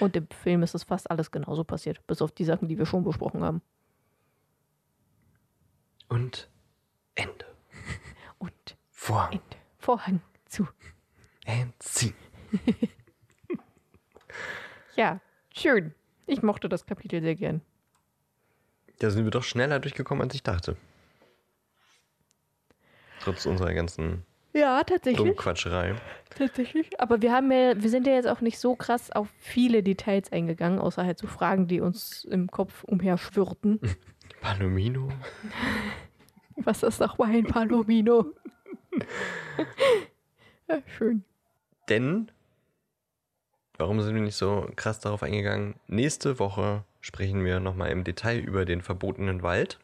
Und 0.00 0.16
im 0.16 0.28
Film 0.28 0.62
ist 0.62 0.74
es 0.74 0.84
fast 0.84 1.10
alles 1.10 1.30
genauso 1.30 1.64
passiert, 1.64 2.04
bis 2.06 2.20
auf 2.22 2.32
die 2.32 2.44
Sachen, 2.44 2.68
die 2.68 2.78
wir 2.78 2.86
schon 2.86 3.04
besprochen 3.04 3.42
haben. 3.42 3.62
Und 6.08 6.50
Ende. 7.14 7.46
Und 8.38 8.76
Vorhang. 8.90 9.32
Ende. 9.32 9.56
Vorhang 9.78 10.20
zu. 10.46 10.66
Entziehen. 11.44 12.14
Ja, 14.96 15.20
schön. 15.54 15.94
Ich 16.26 16.42
mochte 16.42 16.68
das 16.68 16.86
Kapitel 16.86 17.20
sehr 17.20 17.34
gern. 17.36 17.60
Da 18.98 19.10
sind 19.10 19.24
wir 19.24 19.30
doch 19.30 19.44
schneller 19.44 19.78
durchgekommen, 19.78 20.22
als 20.22 20.34
ich 20.34 20.42
dachte. 20.42 20.76
Trotz 23.20 23.44
unserer 23.46 23.74
ganzen 23.74 24.24
Ja, 24.54 24.82
tatsächlich. 24.84 25.18
Dummquatscherei. 25.26 25.96
Tatsächlich. 26.30 26.98
Aber 27.00 27.20
wir 27.20 27.32
haben 27.32 27.52
ja, 27.52 27.80
wir 27.80 27.90
sind 27.90 28.06
ja 28.06 28.14
jetzt 28.14 28.28
auch 28.28 28.40
nicht 28.40 28.58
so 28.58 28.74
krass 28.74 29.10
auf 29.10 29.28
viele 29.38 29.82
Details 29.82 30.32
eingegangen, 30.32 30.78
außer 30.78 31.04
halt 31.04 31.18
so 31.18 31.26
Fragen, 31.26 31.66
die 31.68 31.80
uns 31.80 32.24
im 32.24 32.50
Kopf 32.50 32.84
umherschwirrten. 32.84 33.80
Palomino. 34.40 35.08
Was 36.56 36.82
ist 36.82 37.00
nochmal 37.00 37.32
ein 37.32 37.44
Palomino? 37.44 38.32
ja, 40.68 40.78
schön. 40.96 41.24
Denn, 41.88 42.30
warum 43.78 44.00
sind 44.00 44.14
wir 44.14 44.22
nicht 44.22 44.36
so 44.36 44.68
krass 44.76 45.00
darauf 45.00 45.22
eingegangen? 45.22 45.74
Nächste 45.86 46.38
Woche 46.38 46.84
sprechen 47.00 47.44
wir 47.44 47.60
nochmal 47.60 47.90
im 47.90 48.04
Detail 48.04 48.38
über 48.38 48.64
den 48.64 48.82
verbotenen 48.82 49.42
Wald. 49.42 49.78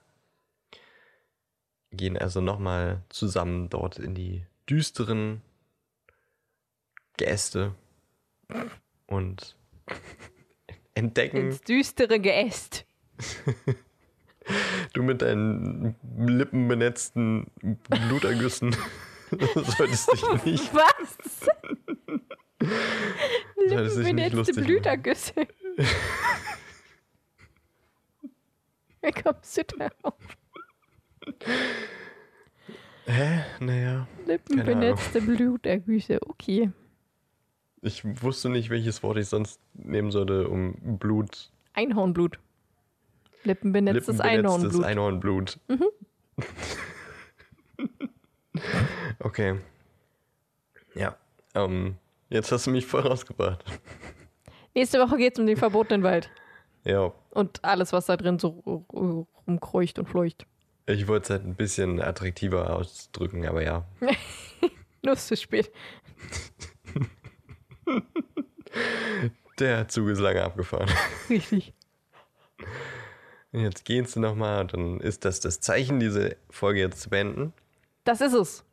Gehen 1.93 2.17
also 2.17 2.41
nochmal 2.41 3.03
zusammen 3.11 3.69
dort 3.69 3.99
in 3.99 4.15
die 4.15 4.47
düsteren 4.69 5.43
Geäste 7.17 7.75
und 9.07 9.57
entdecken, 10.95 11.37
Ins 11.37 11.61
düstere 11.61 12.19
Geäst. 12.19 12.87
du 14.95 15.03
mit 15.03 15.23
deinen 15.23 15.95
lippenbenetzten 16.17 17.47
Blutergüssen 17.89 18.75
solltest 19.77 20.13
dich 20.13 20.45
nicht, 20.45 20.75
Was? 20.75 21.17
Solltest 23.69 23.97
dich 23.99 24.05
nicht 24.05 24.17
Benetzte 24.17 24.37
lustig 24.37 24.57
machen. 24.57 24.67
Blütergüsse. 24.67 25.47
Wie 29.03 29.11
kommst 29.11 29.57
du 29.57 29.63
darauf? 29.79 30.15
Hä? 33.07 33.45
Naja. 33.61 34.07
Lippenbenetzte 34.27 35.21
Blutergüsse. 35.21 36.21
Okay. 36.23 36.71
Ich 37.81 38.05
wusste 38.23 38.49
nicht, 38.49 38.71
welches 38.71 39.03
Wort 39.03 39.19
ich 39.19 39.27
sonst 39.27 39.61
nehmen 39.75 40.13
sollte, 40.13 40.49
um 40.49 40.99
Blut. 40.99 41.51
Einhornblut. 41.73 42.39
Lippenbenetztes 43.45 44.19
lippenbenetztes 44.19 44.85
Einhornblut. 44.85 44.85
Einhornblut. 44.85 45.59
okay. 49.19 49.59
Ja. 50.95 51.17
Ähm, 51.55 51.97
jetzt 52.33 52.51
hast 52.51 52.67
du 52.67 52.71
mich 52.71 52.87
voll 52.87 53.03
rausgebracht. 53.03 53.65
Nächste 54.75 54.99
Woche 54.99 55.17
geht 55.19 55.35
es 55.35 55.39
um 55.39 55.47
den 55.47 55.57
verbotenen 55.57 56.03
Wald. 56.03 56.31
Ja. 56.85 57.13
Und 57.31 57.65
alles, 57.65 57.93
was 57.93 58.07
da 58.07 58.17
drin 58.17 58.39
so 58.39 58.85
rumkreucht 59.47 59.99
und 59.99 60.09
fleucht. 60.09 60.47
Ich 60.87 61.07
wollte 61.07 61.25
es 61.25 61.31
halt 61.31 61.45
ein 61.45 61.55
bisschen 61.55 62.01
attraktiver 62.01 62.75
ausdrücken, 62.75 63.47
aber 63.47 63.63
ja. 63.63 63.87
Nur 65.03 65.15
ist 65.15 65.29
zu 65.29 65.37
spät. 65.37 65.71
Der 69.59 69.87
Zug 69.89 70.09
ist 70.09 70.19
lange 70.19 70.43
abgefahren. 70.43 70.91
Richtig. 71.29 71.75
Jetzt 73.53 73.85
gehen 73.85 74.07
sie 74.07 74.19
nochmal 74.19 74.63
und 74.63 74.73
dann 74.73 75.01
ist 75.01 75.27
das 75.27 75.41
das 75.41 75.61
Zeichen, 75.61 76.01
diese 76.01 76.37
Folge 76.49 76.81
jetzt 76.81 77.03
zu 77.03 77.11
beenden. 77.11 77.53
Das 78.05 78.21
ist 78.21 78.33
es. 78.33 78.65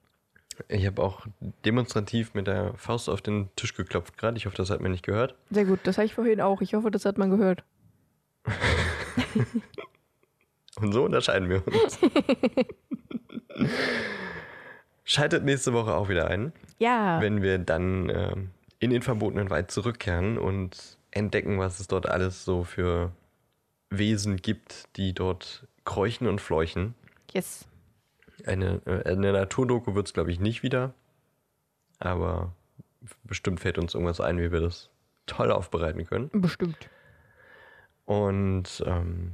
Ich 0.68 0.86
habe 0.86 1.01
auch 1.01 1.26
demonstrativ 1.66 2.34
mit 2.34 2.47
der 2.47 2.74
Faust 2.76 3.10
auf 3.10 3.22
den 3.22 3.49
Tisch 3.55 3.74
geklopft 3.74 4.18
gerade. 4.18 4.38
Ich 4.38 4.45
hoffe, 4.45 4.57
das 4.57 4.70
hat 4.70 4.82
man 4.82 4.91
nicht 4.91 5.05
gehört. 5.05 5.36
Sehr 5.49 5.66
gut. 5.66 5.80
Das 5.84 5.97
habe 5.97 6.05
ich 6.05 6.14
vorhin 6.14 6.41
auch. 6.41 6.62
Ich 6.62 6.74
hoffe, 6.74 6.91
das 6.91 7.05
hat 7.05 7.18
man 7.18 7.30
gehört. 7.30 7.64
Und 10.82 10.93
so 10.93 11.03
unterscheiden 11.03 11.49
wir 11.49 11.62
uns. 11.68 11.99
Schaltet 15.03 15.43
nächste 15.43 15.74
Woche 15.74 15.95
auch 15.95 16.10
wieder 16.10 16.28
ein, 16.28 16.53
Ja. 16.78 17.20
wenn 17.20 17.41
wir 17.41 17.57
dann 17.57 18.10
ähm, 18.10 18.49
in 18.80 18.91
den 18.91 19.01
verbotenen 19.01 19.49
Wald 19.49 19.72
zurückkehren 19.72 20.38
und 20.38 20.97
entdecken, 21.12 21.57
was 21.57 21.80
es 21.80 21.88
dort 21.88 22.07
alles 22.07 22.45
so 22.45 22.64
für 22.64 23.12
Wesen 23.89 24.38
gibt, 24.38 24.95
die 24.97 25.14
dort 25.14 25.66
kräuchen 25.84 26.28
und 26.28 26.39
fleuchen. 26.41 26.93
Yes. 27.34 27.66
Eine, 28.48 28.82
äh, 28.86 29.10
eine 29.10 29.32
Naturdoku 29.34 29.96
wird 29.96 30.08
es, 30.08 30.14
glaube 30.14 30.32
ich, 30.32 30.40
nicht 30.40 30.64
wieder. 30.64 30.94
Aber 32.00 32.54
bestimmt 33.24 33.60
fällt 33.60 33.78
uns 33.78 33.94
irgendwas 33.94 34.22
ein, 34.22 34.38
wie 34.40 34.52
wir 34.52 34.62
das 34.62 34.90
toll 35.26 35.52
aufbereiten 35.52 36.06
können. 36.06 36.30
Bestimmt. 36.34 36.90
Und 38.06 38.84
ähm, 38.88 39.34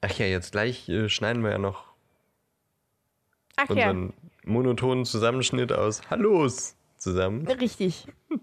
ach 0.00 0.12
ja, 0.18 0.26
jetzt 0.26 0.52
gleich 0.52 0.88
äh, 0.88 1.08
schneiden 1.08 1.42
wir 1.42 1.50
ja 1.52 1.58
noch 1.58 1.86
Ach 3.56 3.68
ja. 3.70 3.90
unseren 3.90 4.12
monotonen 4.44 5.04
Zusammenschnitt 5.04 5.72
aus 5.72 6.10
Hallos 6.10 6.76
zusammen. 6.98 7.46
Richtig. 7.46 8.06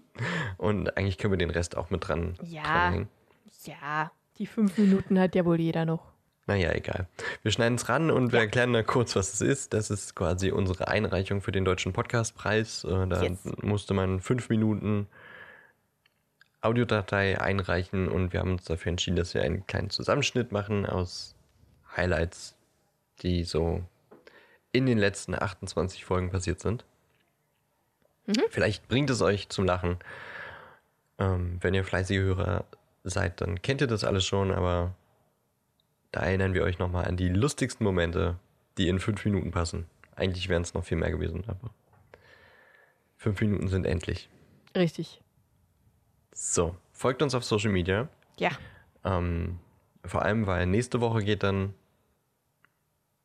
Und 0.56 0.96
eigentlich 0.96 1.18
können 1.18 1.32
wir 1.32 1.38
den 1.38 1.50
Rest 1.50 1.76
auch 1.76 1.90
mit 1.90 2.08
dran 2.08 2.34
Ja. 2.42 2.62
dranhängen. 2.62 3.08
Ja. 3.64 4.10
Die 4.38 4.46
fünf 4.46 4.76
Minuten 4.78 5.18
hat 5.20 5.34
ja 5.34 5.44
wohl 5.44 5.60
jeder 5.60 5.84
noch. 5.84 6.11
Naja, 6.46 6.72
egal. 6.72 7.06
Wir 7.42 7.52
schneiden 7.52 7.76
es 7.76 7.88
ran 7.88 8.10
und 8.10 8.32
wir 8.32 8.40
erklären 8.40 8.72
da 8.72 8.82
kurz, 8.82 9.14
was 9.14 9.32
es 9.34 9.40
ist. 9.40 9.72
Das 9.72 9.90
ist 9.90 10.16
quasi 10.16 10.50
unsere 10.50 10.88
Einreichung 10.88 11.40
für 11.40 11.52
den 11.52 11.64
Deutschen 11.64 11.92
Podcastpreis. 11.92 12.84
Äh, 12.84 13.06
Da 13.06 13.22
Yes. 13.22 13.38
musste 13.62 13.94
man 13.94 14.20
fünf 14.20 14.48
Minuten 14.48 15.06
Audiodatei 16.60 17.40
einreichen 17.40 18.08
und 18.08 18.32
wir 18.32 18.40
haben 18.40 18.52
uns 18.52 18.64
dafür 18.64 18.90
entschieden, 18.90 19.16
dass 19.16 19.34
wir 19.34 19.42
einen 19.42 19.66
kleinen 19.66 19.90
Zusammenschnitt 19.90 20.52
machen 20.52 20.86
aus 20.86 21.34
Highlights, 21.96 22.56
die 23.22 23.44
so 23.44 23.82
in 24.72 24.86
den 24.86 24.98
letzten 24.98 25.34
28 25.34 26.04
Folgen 26.04 26.30
passiert 26.30 26.60
sind. 26.60 26.84
Vielleicht 28.50 28.86
bringt 28.88 29.10
es 29.10 29.20
euch 29.22 29.48
zum 29.48 29.64
Lachen. 29.64 29.98
Ähm, 31.18 31.58
wenn 31.60 31.74
ihr 31.74 31.84
fleißige 31.84 32.18
Hörer 32.20 32.64
seid, 33.04 33.40
dann 33.40 33.60
kennt 33.62 33.80
ihr 33.80 33.88
das 33.88 34.04
alles 34.04 34.24
schon, 34.24 34.52
aber 34.52 34.94
da 36.12 36.20
erinnern 36.20 36.54
wir 36.54 36.62
euch 36.62 36.78
nochmal 36.78 37.06
an 37.06 37.16
die 37.16 37.28
lustigsten 37.28 37.84
Momente, 37.84 38.38
die 38.78 38.88
in 38.88 39.00
fünf 39.00 39.24
Minuten 39.24 39.50
passen. 39.50 39.86
Eigentlich 40.14 40.48
wären 40.48 40.62
es 40.62 40.74
noch 40.74 40.84
viel 40.84 40.98
mehr 40.98 41.10
gewesen, 41.10 41.42
aber 41.46 41.70
fünf 43.16 43.40
Minuten 43.40 43.68
sind 43.68 43.86
endlich. 43.86 44.28
Richtig. 44.76 45.20
So, 46.32 46.76
folgt 46.92 47.22
uns 47.22 47.34
auf 47.34 47.44
Social 47.44 47.70
Media. 47.70 48.08
Ja. 48.38 48.50
Ähm, 49.04 49.58
vor 50.04 50.22
allem, 50.22 50.46
weil 50.46 50.66
nächste 50.66 51.00
Woche 51.00 51.22
geht 51.24 51.42
dann 51.42 51.74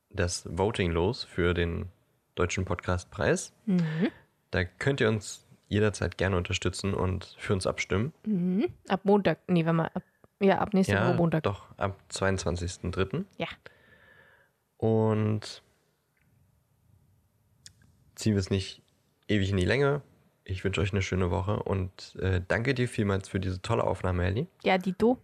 das 0.09 0.47
Voting 0.49 0.91
los 0.91 1.23
für 1.23 1.53
den 1.53 1.89
Deutschen 2.35 2.65
Podcastpreis. 2.65 3.53
Mhm. 3.65 4.09
Da 4.51 4.63
könnt 4.63 5.01
ihr 5.01 5.09
uns 5.09 5.45
jederzeit 5.67 6.17
gerne 6.17 6.37
unterstützen 6.37 6.93
und 6.93 7.35
für 7.37 7.53
uns 7.53 7.67
abstimmen. 7.67 8.13
Mhm. 8.25 8.67
Ab 8.87 9.01
Montag. 9.03 9.39
Nee, 9.47 9.65
wenn 9.65 9.75
mal 9.75 9.91
ab. 9.93 10.03
Ja, 10.39 10.59
ab 10.59 10.73
nächste 10.73 10.93
ja, 10.93 11.07
Woche 11.07 11.15
Montag. 11.15 11.43
doch, 11.43 11.65
ab 11.77 11.99
22.03. 12.11 13.25
Ja. 13.37 13.47
Und 14.77 15.63
ziehen 18.15 18.33
wir 18.33 18.39
es 18.39 18.49
nicht 18.49 18.83
ewig 19.27 19.49
in 19.49 19.57
die 19.57 19.65
Länge. 19.65 20.01
Ich 20.43 20.63
wünsche 20.63 20.81
euch 20.81 20.93
eine 20.93 21.01
schöne 21.01 21.31
Woche 21.31 21.61
und 21.63 22.15
äh, 22.21 22.41
danke 22.47 22.73
dir 22.73 22.87
vielmals 22.87 23.27
für 23.27 23.39
diese 23.39 23.61
tolle 23.61 23.83
Aufnahme, 23.83 24.25
Ellie. 24.25 24.47
Ja, 24.63 24.77
Dito. 24.77 25.19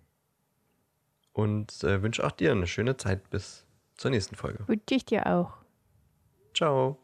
Und 1.31 1.83
äh, 1.83 2.01
wünsche 2.01 2.25
auch 2.25 2.31
dir 2.31 2.51
eine 2.51 2.67
schöne 2.67 2.97
Zeit 2.97 3.29
bis 3.29 3.65
zur 3.95 4.11
nächsten 4.11 4.35
Folge. 4.35 4.67
Wünsche 4.67 4.95
ich 4.95 5.05
dir 5.05 5.27
auch. 5.27 5.57
Ciao. 6.53 7.02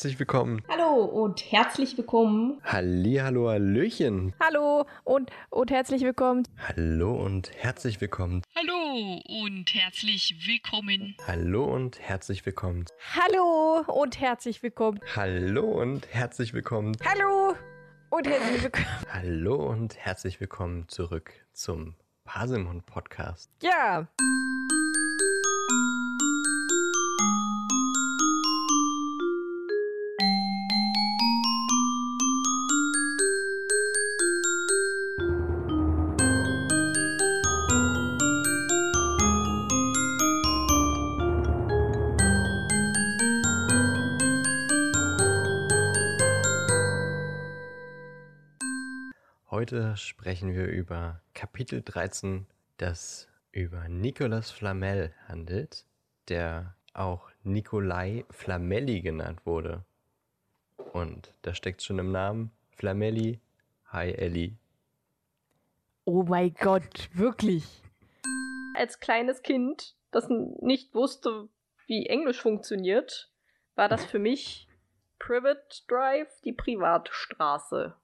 Herzlich 0.00 0.18
willkommen. 0.18 0.62
Hallo 0.66 1.04
und 1.04 1.52
herzlich 1.52 1.98
willkommen. 1.98 2.58
Hallihallo, 2.64 3.50
Hallöchen. 3.50 4.32
Hallo 4.40 4.86
und, 5.04 5.30
und 5.50 5.70
herzlich 5.70 6.00
willkommen. 6.04 6.48
Hallo 6.56 7.22
und 7.22 7.52
herzlich 7.54 8.00
willkommen. 8.00 8.40
Hallo 8.56 9.20
und 9.28 9.74
herzlich 9.74 10.38
willkommen. 10.46 11.16
Hallo 11.26 11.82
und 11.84 12.00
herzlich 12.00 12.46
willkommen. 12.46 12.86
Hallo 13.14 13.84
und 13.88 14.22
herzlich 14.22 14.62
willkommen. 14.62 15.00
Hallo 15.14 15.64
und 15.82 16.06
herzlich 16.14 16.54
willkommen. 16.54 16.96
Hallo 17.04 17.54
und 18.08 18.26
herzlich 18.26 18.62
willkommen. 18.62 18.86
Hallo 19.12 19.54
und 19.70 19.98
herzlich 19.98 20.40
willkommen 20.40 20.88
zurück 20.88 21.30
zum 21.52 21.94
Paselmund 22.24 22.86
Podcast. 22.86 23.50
Ja. 23.62 24.08
Heute 49.60 49.94
sprechen 49.98 50.54
wir 50.54 50.68
über 50.68 51.20
Kapitel 51.34 51.82
13, 51.82 52.46
das 52.78 53.28
über 53.52 53.90
Nicolas 53.90 54.50
Flamel 54.50 55.12
handelt, 55.28 55.84
der 56.28 56.76
auch 56.94 57.28
Nikolai 57.42 58.24
Flamelli 58.30 59.02
genannt 59.02 59.44
wurde. 59.44 59.84
Und 60.94 61.34
da 61.42 61.52
steckt 61.52 61.82
schon 61.82 61.98
im 61.98 62.10
Namen 62.10 62.52
Flamelli. 62.70 63.38
Hi 63.88 64.12
Ellie. 64.12 64.56
Oh 66.06 66.22
mein 66.22 66.54
Gott, 66.54 67.10
wirklich. 67.12 67.82
Als 68.74 68.98
kleines 68.98 69.42
Kind, 69.42 69.94
das 70.10 70.30
nicht 70.60 70.94
wusste, 70.94 71.50
wie 71.86 72.06
Englisch 72.06 72.40
funktioniert, 72.40 73.30
war 73.74 73.90
das 73.90 74.06
für 74.06 74.18
mich 74.18 74.68
Private 75.18 75.82
Drive, 75.86 76.40
die 76.46 76.54
Privatstraße. 76.54 77.99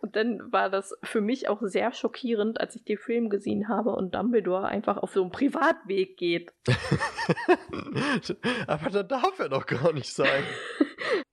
Und 0.00 0.16
dann 0.16 0.40
war 0.52 0.70
das 0.70 0.94
für 1.02 1.20
mich 1.20 1.48
auch 1.48 1.60
sehr 1.62 1.92
schockierend, 1.92 2.60
als 2.60 2.76
ich 2.76 2.84
den 2.84 2.98
Film 2.98 3.30
gesehen 3.30 3.68
habe 3.68 3.90
und 3.94 4.14
Dumbledore 4.14 4.66
einfach 4.66 4.96
auf 4.96 5.12
so 5.12 5.22
einen 5.22 5.32
Privatweg 5.32 6.16
geht. 6.16 6.52
Aber 8.66 8.90
da 8.90 9.02
darf 9.02 9.38
er 9.38 9.48
doch 9.48 9.66
gar 9.66 9.92
nicht 9.92 10.12
sein. 10.12 10.42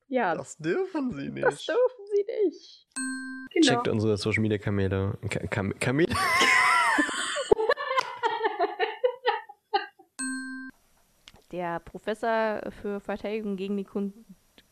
Ja, 0.08 0.36
Das 0.36 0.56
dürfen 0.58 1.12
sie 1.14 1.30
nicht. 1.30 1.44
das 1.44 1.66
dürfen 1.66 2.06
sie 2.14 2.26
nicht. 2.46 2.88
Genau. 3.52 3.68
Checkt 3.68 3.88
unsere 3.88 4.16
Social 4.18 4.44
Media 4.44 4.60
Kamele. 4.60 5.18
Ka 5.32 5.40
Kam 5.48 5.74
Kamele. 5.80 6.14
Der 11.52 11.80
Professor 11.80 12.62
für 12.82 13.00
Verteidigung 13.00 13.56
gegen 13.56 13.78
die 13.78 13.84
Kun 13.84 14.14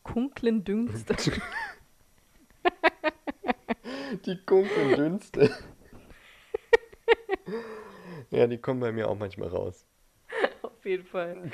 Kunklen 0.02 0.64
Dünste. 0.64 1.14
Die 4.26 4.46
dunklen 4.46 4.96
Dünste. 4.96 5.50
ja, 8.30 8.46
die 8.46 8.58
kommen 8.58 8.80
bei 8.80 8.92
mir 8.92 9.08
auch 9.08 9.18
manchmal 9.18 9.48
raus. 9.48 9.86
Auf 10.62 10.84
jeden 10.84 11.04
Fall. 11.04 11.50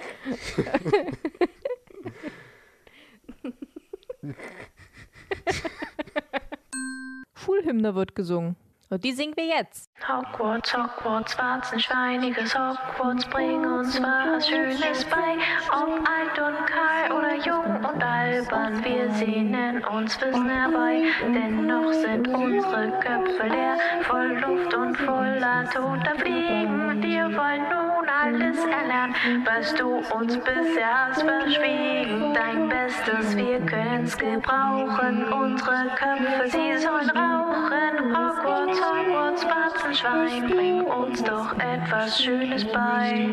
Schulhymne 7.34 7.94
wird 7.94 8.14
gesungen. 8.14 8.56
Und 8.92 9.04
die 9.04 9.12
singen 9.12 9.36
wir 9.36 9.46
jetzt. 9.46 9.88
Hogwarts, 10.08 10.76
Hogwarts, 10.76 11.38
warzenschweiniges 11.38 12.52
Hogwarts, 12.56 13.24
bring 13.26 13.64
uns 13.64 14.02
was 14.02 14.48
Schönes 14.48 15.04
bei. 15.04 15.36
Ob 15.70 15.90
alt 16.08 16.36
und 16.36 16.66
kahl 16.66 17.12
oder 17.16 17.36
jung 17.36 17.84
und 17.84 18.02
albern, 18.02 18.84
wir 18.84 19.08
sehnen 19.12 19.84
uns 19.84 20.20
Wissen 20.20 20.48
herbei. 20.48 21.04
Dennoch 21.22 21.92
sind 21.92 22.26
unsere 22.26 22.90
Köpfe 22.98 23.46
leer, 23.46 23.78
voll 24.02 24.32
Luft 24.40 24.74
und 24.74 24.96
voller 24.96 25.70
toter 25.72 26.18
Fliegen. 26.18 27.00
Wir 27.00 27.26
wollen 27.36 27.68
nun 27.70 27.89
alles 28.20 28.58
erlernen, 28.58 29.14
was 29.44 29.74
du 29.74 29.98
uns 30.14 30.36
bisher 30.38 31.06
hast 31.06 31.22
verschwiegen. 31.22 32.34
Dein 32.34 32.68
Bestes, 32.68 33.36
wir 33.36 33.60
können's 33.60 34.16
gebrauchen. 34.16 35.32
Unsere 35.32 35.88
Köpfe, 35.96 36.50
sie 36.50 36.78
sollen 36.78 37.10
rauchen. 37.10 38.14
Hogwarts, 38.14 38.80
Hogwarts, 38.80 39.44
Warzenschwein, 39.44 40.50
bring 40.50 40.82
uns 40.82 41.22
doch 41.22 41.56
etwas 41.58 42.22
Schönes 42.22 42.64
bei. 42.64 43.28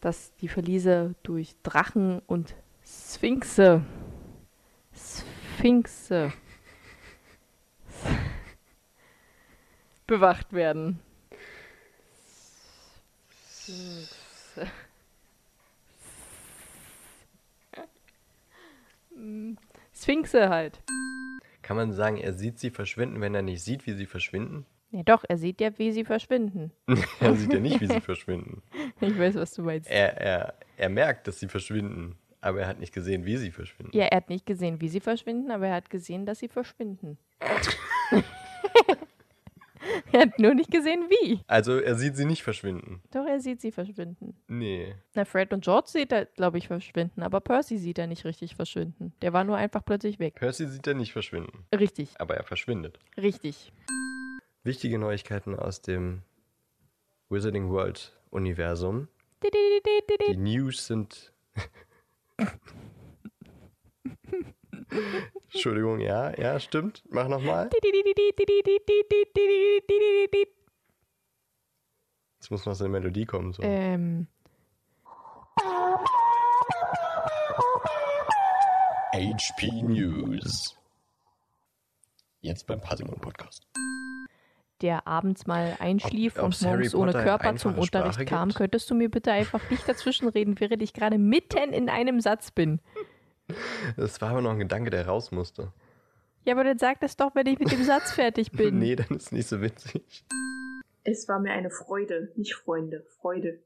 Dass 0.00 0.34
die 0.36 0.48
Verliese 0.48 1.14
durch 1.22 1.56
Drachen 1.62 2.20
und 2.26 2.54
Sphinxe. 2.84 3.82
Sphinxe. 4.92 6.32
bewacht 10.06 10.52
werden. 10.52 11.00
Sphinxe. 19.94 20.48
Halt. 20.48 20.80
Kann 21.62 21.76
man 21.76 21.92
sagen, 21.92 22.18
er 22.18 22.34
sieht 22.34 22.58
sie 22.58 22.70
verschwinden, 22.70 23.20
wenn 23.20 23.34
er 23.34 23.42
nicht 23.42 23.62
sieht, 23.62 23.86
wie 23.86 23.94
sie 23.94 24.06
verschwinden? 24.06 24.66
Ja 24.90 25.02
doch, 25.02 25.24
er 25.26 25.38
sieht 25.38 25.60
ja, 25.60 25.76
wie 25.78 25.92
sie 25.92 26.04
verschwinden. 26.04 26.70
er 27.20 27.34
sieht 27.34 27.52
ja 27.52 27.58
nicht, 27.58 27.80
wie 27.80 27.86
sie 27.86 28.00
verschwinden. 28.00 28.62
Ich 29.00 29.18
weiß, 29.18 29.34
was 29.34 29.52
du 29.52 29.62
meinst. 29.62 29.90
Er, 29.90 30.16
er, 30.18 30.54
er 30.76 30.88
merkt, 30.88 31.26
dass 31.26 31.40
sie 31.40 31.48
verschwinden, 31.48 32.16
aber 32.40 32.60
er 32.60 32.68
hat 32.68 32.78
nicht 32.78 32.94
gesehen, 32.94 33.24
wie 33.24 33.36
sie 33.36 33.50
verschwinden. 33.50 33.96
Ja, 33.96 34.04
er 34.04 34.18
hat 34.18 34.28
nicht 34.28 34.46
gesehen, 34.46 34.80
wie 34.80 34.88
sie 34.88 35.00
verschwinden, 35.00 35.50
aber 35.50 35.66
er 35.66 35.74
hat 35.74 35.90
gesehen, 35.90 36.26
dass 36.26 36.38
sie 36.38 36.48
verschwinden. 36.48 37.18
er 40.12 40.20
hat 40.22 40.38
nur 40.38 40.54
nicht 40.54 40.70
gesehen, 40.70 41.06
wie. 41.08 41.40
Also 41.46 41.78
er 41.78 41.94
sieht 41.96 42.16
sie 42.16 42.24
nicht 42.24 42.42
verschwinden. 42.42 43.02
Doch, 43.10 43.26
er 43.26 43.40
sieht 43.40 43.60
sie 43.60 43.72
verschwinden. 43.72 44.36
Nee. 44.48 44.94
Na, 45.14 45.24
Fred 45.24 45.52
und 45.52 45.64
George 45.64 45.88
sieht 45.88 46.12
er, 46.12 46.26
glaube 46.26 46.58
ich, 46.58 46.68
verschwinden, 46.68 47.22
aber 47.22 47.40
Percy 47.40 47.78
sieht 47.78 47.98
er 47.98 48.06
nicht 48.06 48.24
richtig 48.24 48.56
verschwinden. 48.56 49.12
Der 49.22 49.32
war 49.32 49.44
nur 49.44 49.56
einfach 49.56 49.84
plötzlich 49.84 50.18
weg. 50.18 50.34
Percy 50.36 50.66
sieht 50.68 50.86
er 50.86 50.94
nicht 50.94 51.12
verschwinden, 51.12 51.66
Richtig, 51.74 52.10
aber 52.20 52.36
er 52.36 52.44
verschwindet. 52.44 52.98
richtig. 53.16 53.72
Wichtige 54.62 54.98
Neuigkeiten 54.98 55.54
aus 55.54 55.82
dem 55.82 56.22
Wizarding 57.28 57.68
World 57.70 58.12
Universum. 58.30 59.08
Die 59.42 60.36
News 60.36 60.86
sind. 60.86 61.32
Entschuldigung, 65.52 66.00
ja, 66.00 66.38
ja, 66.38 66.58
stimmt. 66.60 67.02
Mach 67.10 67.28
nochmal. 67.28 67.70
Jetzt 72.40 72.50
muss 72.50 72.66
noch 72.66 72.74
so 72.74 72.84
eine 72.84 72.92
Melodie 72.92 73.24
kommen. 73.24 73.52
So. 73.52 73.62
Ähm, 73.62 74.26
HP 79.14 79.70
News. 79.82 80.76
Jetzt 82.40 82.66
beim 82.66 82.80
Puzzlemon 82.80 83.20
Podcast. 83.20 83.66
der 84.82 85.06
abends 85.06 85.46
mal 85.46 85.76
einschlief 85.78 86.36
Ob- 86.36 86.44
und 86.44 86.62
morgens 86.62 86.94
ohne 86.94 87.12
Körper 87.12 87.56
zum 87.56 87.78
Unterricht 87.78 88.14
Sprache 88.14 88.24
kam, 88.26 88.48
gibt? 88.48 88.58
könntest 88.58 88.90
du 88.90 88.94
mir 88.94 89.08
bitte 89.08 89.32
einfach 89.32 89.70
nicht 89.70 89.88
dazwischenreden, 89.88 90.58
während 90.60 90.82
ich 90.82 90.92
gerade 90.92 91.16
mitten 91.16 91.72
in 91.72 91.88
einem 91.88 92.20
Satz 92.20 92.50
bin. 92.50 92.80
Das 93.96 94.20
war 94.20 94.30
aber 94.30 94.40
noch 94.40 94.52
ein 94.52 94.58
Gedanke, 94.58 94.90
der 94.90 95.06
raus 95.06 95.30
musste. 95.30 95.72
Ja, 96.44 96.54
aber 96.54 96.64
dann 96.64 96.78
sag 96.78 97.00
das 97.00 97.16
doch, 97.16 97.34
wenn 97.34 97.46
ich 97.46 97.58
mit 97.58 97.72
dem 97.72 97.84
Satz 97.84 98.12
fertig 98.12 98.52
bin. 98.52 98.78
Nee, 98.78 98.96
dann 98.96 99.16
ist 99.16 99.32
nicht 99.32 99.48
so 99.48 99.60
witzig. 99.60 100.24
Es 101.04 101.28
war 101.28 101.38
mir 101.38 101.52
eine 101.52 101.70
Freude, 101.70 102.32
nicht 102.36 102.54
Freunde, 102.54 103.04
Freude. 103.20 103.60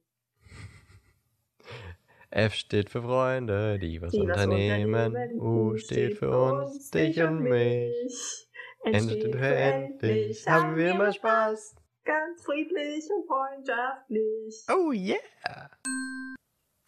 F 2.31 2.55
steht 2.55 2.91
für 2.91 3.03
Freunde, 3.03 3.79
die 3.79 4.03
was 4.03 4.13
Die 4.13 4.19
was 4.19 4.27
unternehmen. 4.27 4.95
unternehmen. 4.95 5.41
U 5.41 5.77
steht 5.79 6.19
für 6.19 6.31
uns, 6.31 6.91
dich 6.91 7.21
und 7.23 7.41
mich. 7.43 8.49
N 8.85 8.95
Endlich 8.95 9.23
für 9.25 9.47
endlich 9.47 10.47
haben 10.47 10.77
wir 10.77 10.95
mal 10.95 11.13
Spaß. 11.13 11.75
Ganz 12.05 12.43
friedlich 12.45 13.05
und 13.11 13.27
freundschaftlich. 13.27 14.65
Oh 14.71 14.93
yeah. 14.93 15.71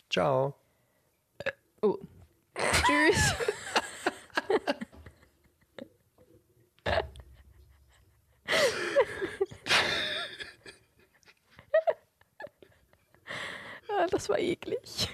Ciao. 0.08 0.54
Oh. 1.82 1.98
Tschüss. 2.86 3.34
Ah, 13.88 14.06
das 14.10 14.28
war 14.28 14.38
eklig. 14.38 15.10